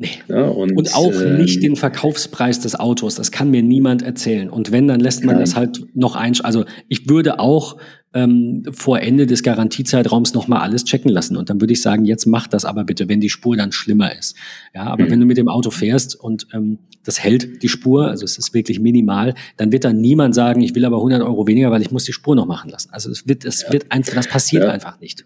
[0.00, 0.10] Nee.
[0.28, 3.16] Ja, und, und, auch äh, nicht den Verkaufspreis des Autos.
[3.16, 4.48] Das kann mir niemand erzählen.
[4.48, 5.44] Und wenn, dann lässt man nein.
[5.44, 6.34] das halt noch ein.
[6.42, 7.78] Also ich würde auch
[8.14, 11.36] ähm, vor Ende des Garantiezeitraums nochmal alles checken lassen.
[11.36, 14.16] Und dann würde ich sagen, jetzt mach das aber bitte, wenn die Spur dann schlimmer
[14.16, 14.36] ist.
[14.74, 15.10] Ja, aber mhm.
[15.10, 18.54] wenn du mit dem Auto fährst und ähm, das hält die Spur, also es ist
[18.54, 21.90] wirklich minimal, dann wird dann niemand sagen, ich will aber 100 Euro weniger, weil ich
[21.90, 22.90] muss die Spur noch machen lassen.
[22.92, 23.72] Also es wird, es ja.
[23.72, 24.70] wird einfach, das passiert ja.
[24.70, 25.24] einfach nicht.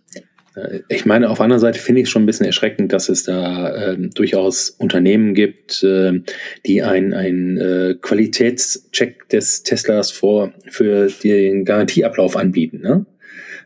[0.55, 3.25] Äh, ich meine, auf anderen Seite finde ich es schon ein bisschen erschreckend, dass es
[3.25, 6.21] da äh, durchaus Unternehmen gibt, äh,
[6.67, 12.81] die einen äh, Qualitätscheck des Teslas vor, für den Garantieablauf anbieten.
[12.81, 13.07] Ne?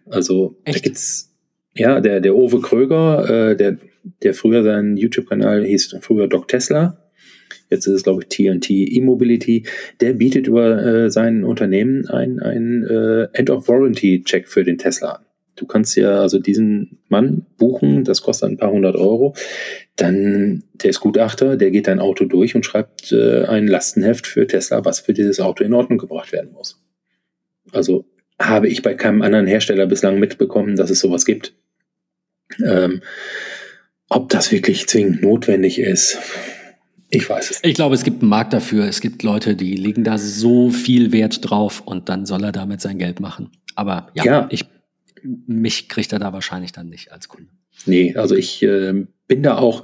[0.07, 0.79] Also Echt?
[0.79, 1.35] da gibt's
[1.75, 3.79] ja der der Owe Kröger, äh, der
[4.23, 7.03] der früher sein YouTube-Kanal hieß früher Doc Tesla.
[7.71, 9.67] Jetzt ist es, glaube ich, TNT E-Mobility.
[10.01, 15.26] Der bietet über äh, sein Unternehmen ein, ein äh, End-of-Warranty-Check für den Tesla an
[15.57, 19.35] du kannst ja also diesen Mann buchen, das kostet ein paar hundert Euro.
[19.97, 24.47] Dann, der ist Gutachter, der geht dein Auto durch und schreibt äh, ein Lastenheft für
[24.47, 26.81] Tesla, was für dieses Auto in Ordnung gebracht werden muss.
[27.73, 28.05] Also
[28.39, 31.55] habe ich bei keinem anderen Hersteller bislang mitbekommen, dass es sowas gibt.
[32.65, 33.01] Ähm,
[34.09, 36.19] ob das wirklich zwingend notwendig ist,
[37.09, 37.61] ich weiß es.
[37.63, 38.85] Ich glaube, es gibt einen Markt dafür.
[38.85, 42.81] Es gibt Leute, die legen da so viel Wert drauf und dann soll er damit
[42.81, 43.51] sein Geld machen.
[43.75, 44.49] Aber ja, ja.
[44.51, 44.67] ich
[45.47, 47.51] mich kriegt er da wahrscheinlich dann nicht als Kunde.
[47.85, 49.83] Nee, also ich äh, bin da auch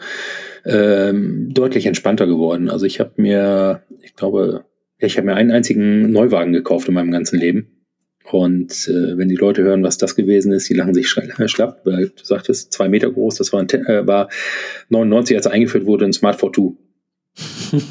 [0.64, 2.69] ähm, deutlich entspannter geworden.
[2.70, 4.64] Also ich habe mir, ich glaube,
[4.98, 7.82] ich habe mir einen einzigen Neuwagen gekauft in meinem ganzen Leben.
[8.31, 11.09] Und äh, wenn die Leute hören, was das gewesen ist, die lachen sich
[11.47, 14.28] schlapp, weil du sagtest, zwei Meter groß, das war, ein, äh, war
[14.89, 16.51] 99, als er eingeführt wurde, ein Smart 4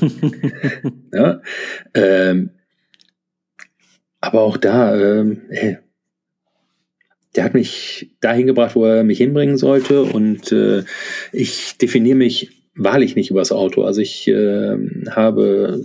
[1.13, 1.41] ja,
[1.95, 2.51] ähm,
[4.19, 5.79] aber auch da, ähm, ey,
[7.35, 10.03] der hat mich dahin gebracht, wo er mich hinbringen sollte.
[10.03, 10.83] Und äh,
[11.31, 13.83] ich definiere mich wahrlich nicht über das Auto.
[13.83, 14.77] Also ich äh,
[15.09, 15.83] habe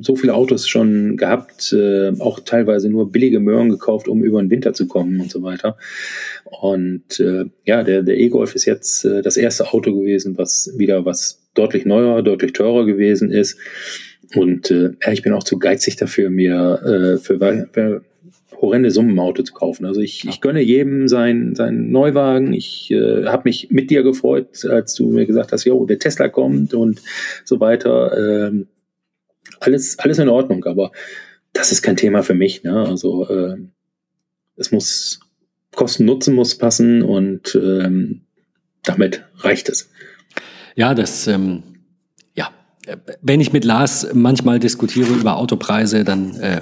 [0.00, 4.50] so viele Autos schon gehabt, äh, auch teilweise nur billige Möhren gekauft, um über den
[4.50, 5.76] Winter zu kommen und so weiter.
[6.44, 11.04] Und äh, ja, der, der E-Golf ist jetzt äh, das erste Auto gewesen, was wieder
[11.04, 13.58] was deutlich neuer, deutlich teurer gewesen ist.
[14.34, 17.38] Und äh, ich bin auch zu geizig dafür, mir äh, für,
[17.72, 18.02] für
[18.60, 19.86] horrende Summen im Auto zu kaufen.
[19.86, 22.52] Also ich, ich gönne jedem seinen sein Neuwagen.
[22.52, 26.28] Ich äh, habe mich mit dir gefreut, als du mir gesagt hast, jo, der Tesla
[26.28, 27.02] kommt und
[27.44, 28.48] so weiter.
[28.48, 28.68] Ähm,
[29.60, 30.92] alles, alles in Ordnung, aber
[31.52, 32.62] das ist kein Thema für mich.
[32.62, 32.86] Ne?
[32.86, 33.56] Also äh,
[34.56, 35.20] es muss
[35.74, 38.22] Kosten-Nutzen muss passen und ähm,
[38.84, 39.90] damit reicht es.
[40.74, 41.62] Ja, das ähm,
[42.34, 42.50] ja,
[43.20, 46.60] wenn ich mit Lars manchmal diskutiere über Autopreise, dann äh,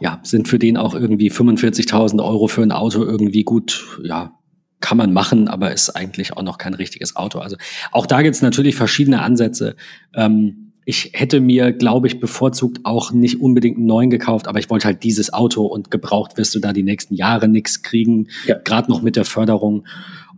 [0.00, 4.32] ja, sind für den auch irgendwie 45.000 Euro für ein Auto irgendwie gut, ja,
[4.80, 7.38] kann man machen, aber ist eigentlich auch noch kein richtiges Auto.
[7.38, 7.56] Also
[7.92, 9.76] auch da gibt's natürlich verschiedene Ansätze.
[10.14, 14.70] Ähm, ich hätte mir, glaube ich, bevorzugt auch nicht unbedingt einen neuen gekauft, aber ich
[14.70, 18.56] wollte halt dieses Auto und gebraucht wirst du da die nächsten Jahre nichts kriegen, ja.
[18.56, 19.86] gerade noch mit der Förderung.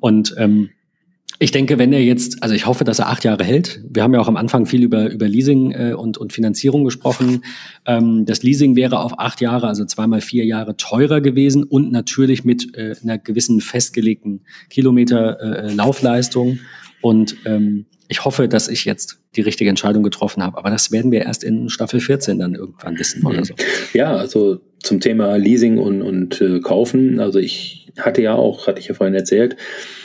[0.00, 0.70] Und ähm,
[1.38, 3.80] ich denke, wenn er jetzt, also ich hoffe, dass er acht Jahre hält.
[3.88, 7.44] Wir haben ja auch am Anfang viel über, über Leasing äh, und, und Finanzierung gesprochen.
[7.86, 12.44] Ähm, das Leasing wäre auf acht Jahre, also zweimal vier Jahre teurer gewesen und natürlich
[12.44, 16.60] mit äh, einer gewissen festgelegten Kilometer äh, Laufleistung.
[17.00, 20.58] Und ähm, ich hoffe, dass ich jetzt die richtige Entscheidung getroffen habe.
[20.58, 23.54] Aber das werden wir erst in Staffel 14 dann irgendwann wissen oder so.
[23.94, 27.20] Ja, also zum Thema Leasing und, und äh, Kaufen.
[27.20, 29.56] Also ich hatte ja auch, hatte ich ja vorhin erzählt,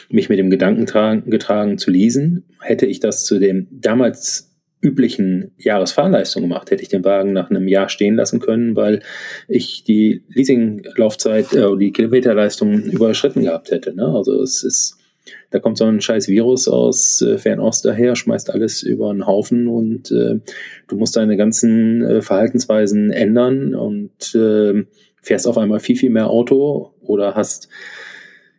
[0.10, 2.46] mich mit dem Gedanken tragen, getragen zu leasen.
[2.62, 4.48] Hätte ich das zu dem damals
[4.82, 9.02] üblichen Jahresfahrleistung gemacht, hätte ich den Wagen nach einem Jahr stehen lassen können, weil
[9.48, 13.96] ich die Leasinglaufzeit, äh, die Kilometerleistung überschritten gehabt hätte.
[13.96, 14.06] Ne?
[14.06, 14.98] Also es ist,
[15.50, 19.68] da kommt so ein scheiß Virus aus äh, Fernost daher, schmeißt alles über einen Haufen
[19.68, 20.40] und äh,
[20.88, 24.86] du musst deine ganzen äh, Verhaltensweisen ändern und äh,
[25.24, 27.68] fährst auf einmal viel, viel mehr Auto oder hast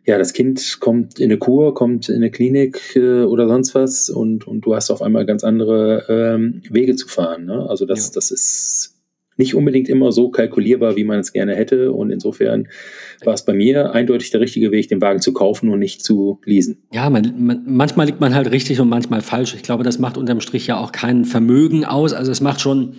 [0.09, 4.09] ja, das Kind kommt in eine Kur, kommt in eine Klinik äh, oder sonst was
[4.09, 7.45] und, und du hast auf einmal ganz andere ähm, Wege zu fahren.
[7.45, 7.69] Ne?
[7.69, 8.13] Also das, ja.
[8.15, 8.95] das ist
[9.37, 11.91] nicht unbedingt immer so kalkulierbar, wie man es gerne hätte.
[11.91, 12.69] Und insofern
[13.23, 16.41] war es bei mir eindeutig der richtige Weg, den Wagen zu kaufen und nicht zu
[16.43, 16.81] leasen.
[16.91, 19.53] Ja, man, man, manchmal liegt man halt richtig und manchmal falsch.
[19.53, 22.13] Ich glaube, das macht unterm Strich ja auch kein Vermögen aus.
[22.13, 22.95] Also es macht schon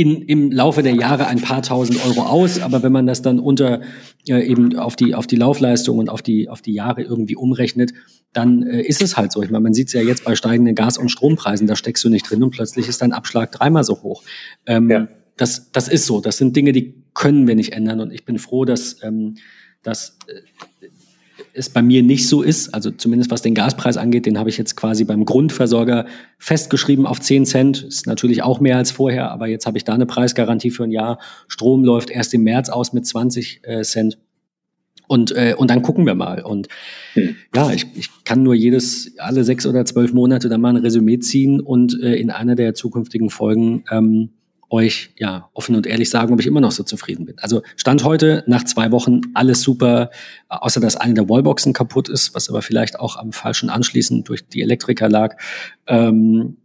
[0.00, 3.38] in, im Laufe der Jahre ein paar tausend Euro aus, aber wenn man das dann
[3.38, 3.82] unter
[4.26, 7.92] äh, eben auf die auf die Laufleistung und auf die auf die Jahre irgendwie umrechnet,
[8.32, 9.42] dann äh, ist es halt so.
[9.42, 12.08] Ich meine, man sieht es ja jetzt bei steigenden Gas- und Strompreisen, da steckst du
[12.08, 14.22] nicht drin und plötzlich ist dein Abschlag dreimal so hoch.
[14.64, 15.08] Ähm, ja.
[15.36, 16.22] Das das ist so.
[16.22, 19.34] Das sind Dinge, die können wir nicht ändern und ich bin froh, dass ähm,
[19.82, 20.40] dass äh,
[21.52, 24.58] es bei mir nicht so ist, also zumindest was den Gaspreis angeht, den habe ich
[24.58, 26.06] jetzt quasi beim Grundversorger
[26.38, 27.82] festgeschrieben auf 10 Cent.
[27.82, 30.90] Ist natürlich auch mehr als vorher, aber jetzt habe ich da eine Preisgarantie für ein
[30.90, 31.18] Jahr.
[31.48, 34.18] Strom läuft erst im März aus mit 20 äh, Cent.
[35.08, 36.42] Und, äh, und dann gucken wir mal.
[36.42, 36.68] Und
[37.14, 37.34] hm.
[37.54, 41.18] ja, ich, ich kann nur jedes, alle sechs oder zwölf Monate dann mal ein Resümee
[41.18, 44.30] ziehen und äh, in einer der zukünftigen Folgen ähm,
[44.70, 47.38] euch ja offen und ehrlich sagen, ob ich immer noch so zufrieden bin.
[47.40, 50.10] Also Stand heute, nach zwei Wochen, alles super,
[50.48, 54.46] außer dass eine der Wallboxen kaputt ist, was aber vielleicht auch am falschen Anschließen durch
[54.48, 55.36] die Elektriker lag.
[55.86, 56.56] Ähm,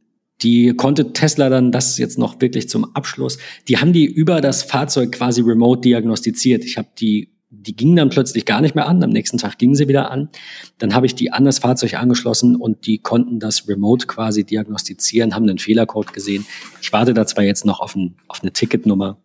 [0.41, 3.37] die konnte Tesla dann das jetzt noch wirklich zum Abschluss.
[3.67, 6.63] Die haben die über das Fahrzeug quasi remote diagnostiziert.
[6.65, 7.34] Ich habe die
[7.65, 9.03] die ging dann plötzlich gar nicht mehr an.
[9.03, 10.29] Am nächsten Tag ging sie wieder an.
[10.77, 15.35] Dann habe ich die an das Fahrzeug angeschlossen und die konnten das remote quasi diagnostizieren,
[15.35, 16.45] haben einen Fehlercode gesehen.
[16.81, 19.17] Ich warte da zwar jetzt noch auf, ein, auf eine Ticketnummer,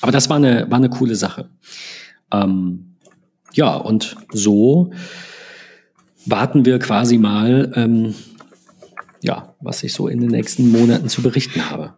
[0.00, 1.50] aber das war eine, war eine coole Sache.
[2.32, 2.96] Ähm,
[3.52, 4.92] ja, und so
[6.26, 8.14] warten wir quasi mal, ähm,
[9.22, 11.94] ja, was ich so in den nächsten Monaten zu berichten habe.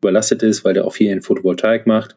[0.00, 2.16] Überlastet ist, weil der auch viel in Photovoltaik macht.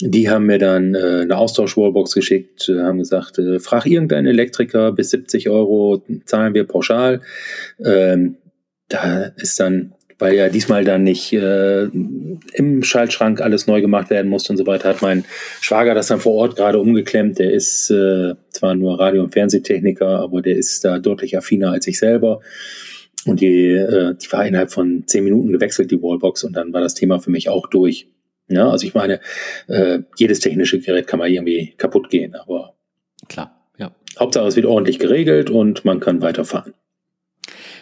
[0.00, 4.92] Die haben mir dann äh, eine Austausch-Wallbox geschickt, äh, haben gesagt, äh, frag irgendeinen Elektriker,
[4.92, 7.22] bis 70 Euro zahlen wir pauschal.
[7.82, 8.36] Ähm,
[8.88, 14.28] da ist dann, weil ja diesmal dann nicht äh, im Schaltschrank alles neu gemacht werden
[14.28, 15.24] musste und so weiter, hat mein
[15.62, 17.38] Schwager das dann vor Ort gerade umgeklemmt.
[17.38, 21.86] Der ist äh, zwar nur Radio- und Fernsehtechniker, aber der ist da deutlich affiner als
[21.86, 22.40] ich selber.
[23.24, 26.82] Und die, äh, die war innerhalb von zehn Minuten gewechselt, die Wallbox, und dann war
[26.82, 28.08] das Thema für mich auch durch.
[28.48, 29.20] Ja, also ich meine,
[29.66, 32.74] äh, jedes technische Gerät kann mal irgendwie kaputt gehen, aber
[33.28, 33.90] klar, ja.
[34.18, 36.74] Hauptsache es wird ordentlich geregelt und man kann weiterfahren.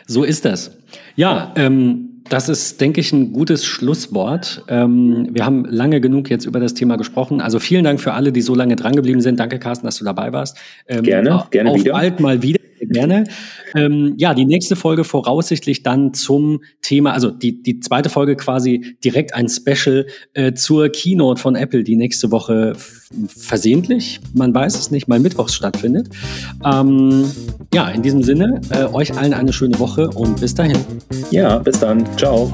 [0.06, 0.76] So ist das.
[1.16, 4.64] Ja, ähm, das ist, denke ich, ein gutes Schlusswort.
[4.68, 7.40] Ähm, wir haben lange genug jetzt über das Thema gesprochen.
[7.40, 9.38] Also vielen Dank für alle, die so lange drangeblieben sind.
[9.38, 10.56] Danke, Carsten, dass du dabei warst.
[10.88, 11.92] Ähm, gerne, gerne auf wieder.
[11.92, 12.63] bald mal wieder.
[12.80, 13.24] Gerne.
[13.74, 18.96] Ähm, ja, die nächste Folge voraussichtlich dann zum Thema, also die, die zweite Folge quasi
[19.05, 22.74] direkt ein Special äh, zur Keynote von Apple, die nächste Woche
[23.26, 26.09] versehentlich, man weiß es nicht, mal mittwochs stattfindet.
[26.64, 27.30] Ähm,
[27.72, 30.78] ja, in diesem Sinne, äh, euch allen eine schöne Woche und bis dahin.
[31.30, 32.05] Ja, bis dann.
[32.16, 32.52] Ciao.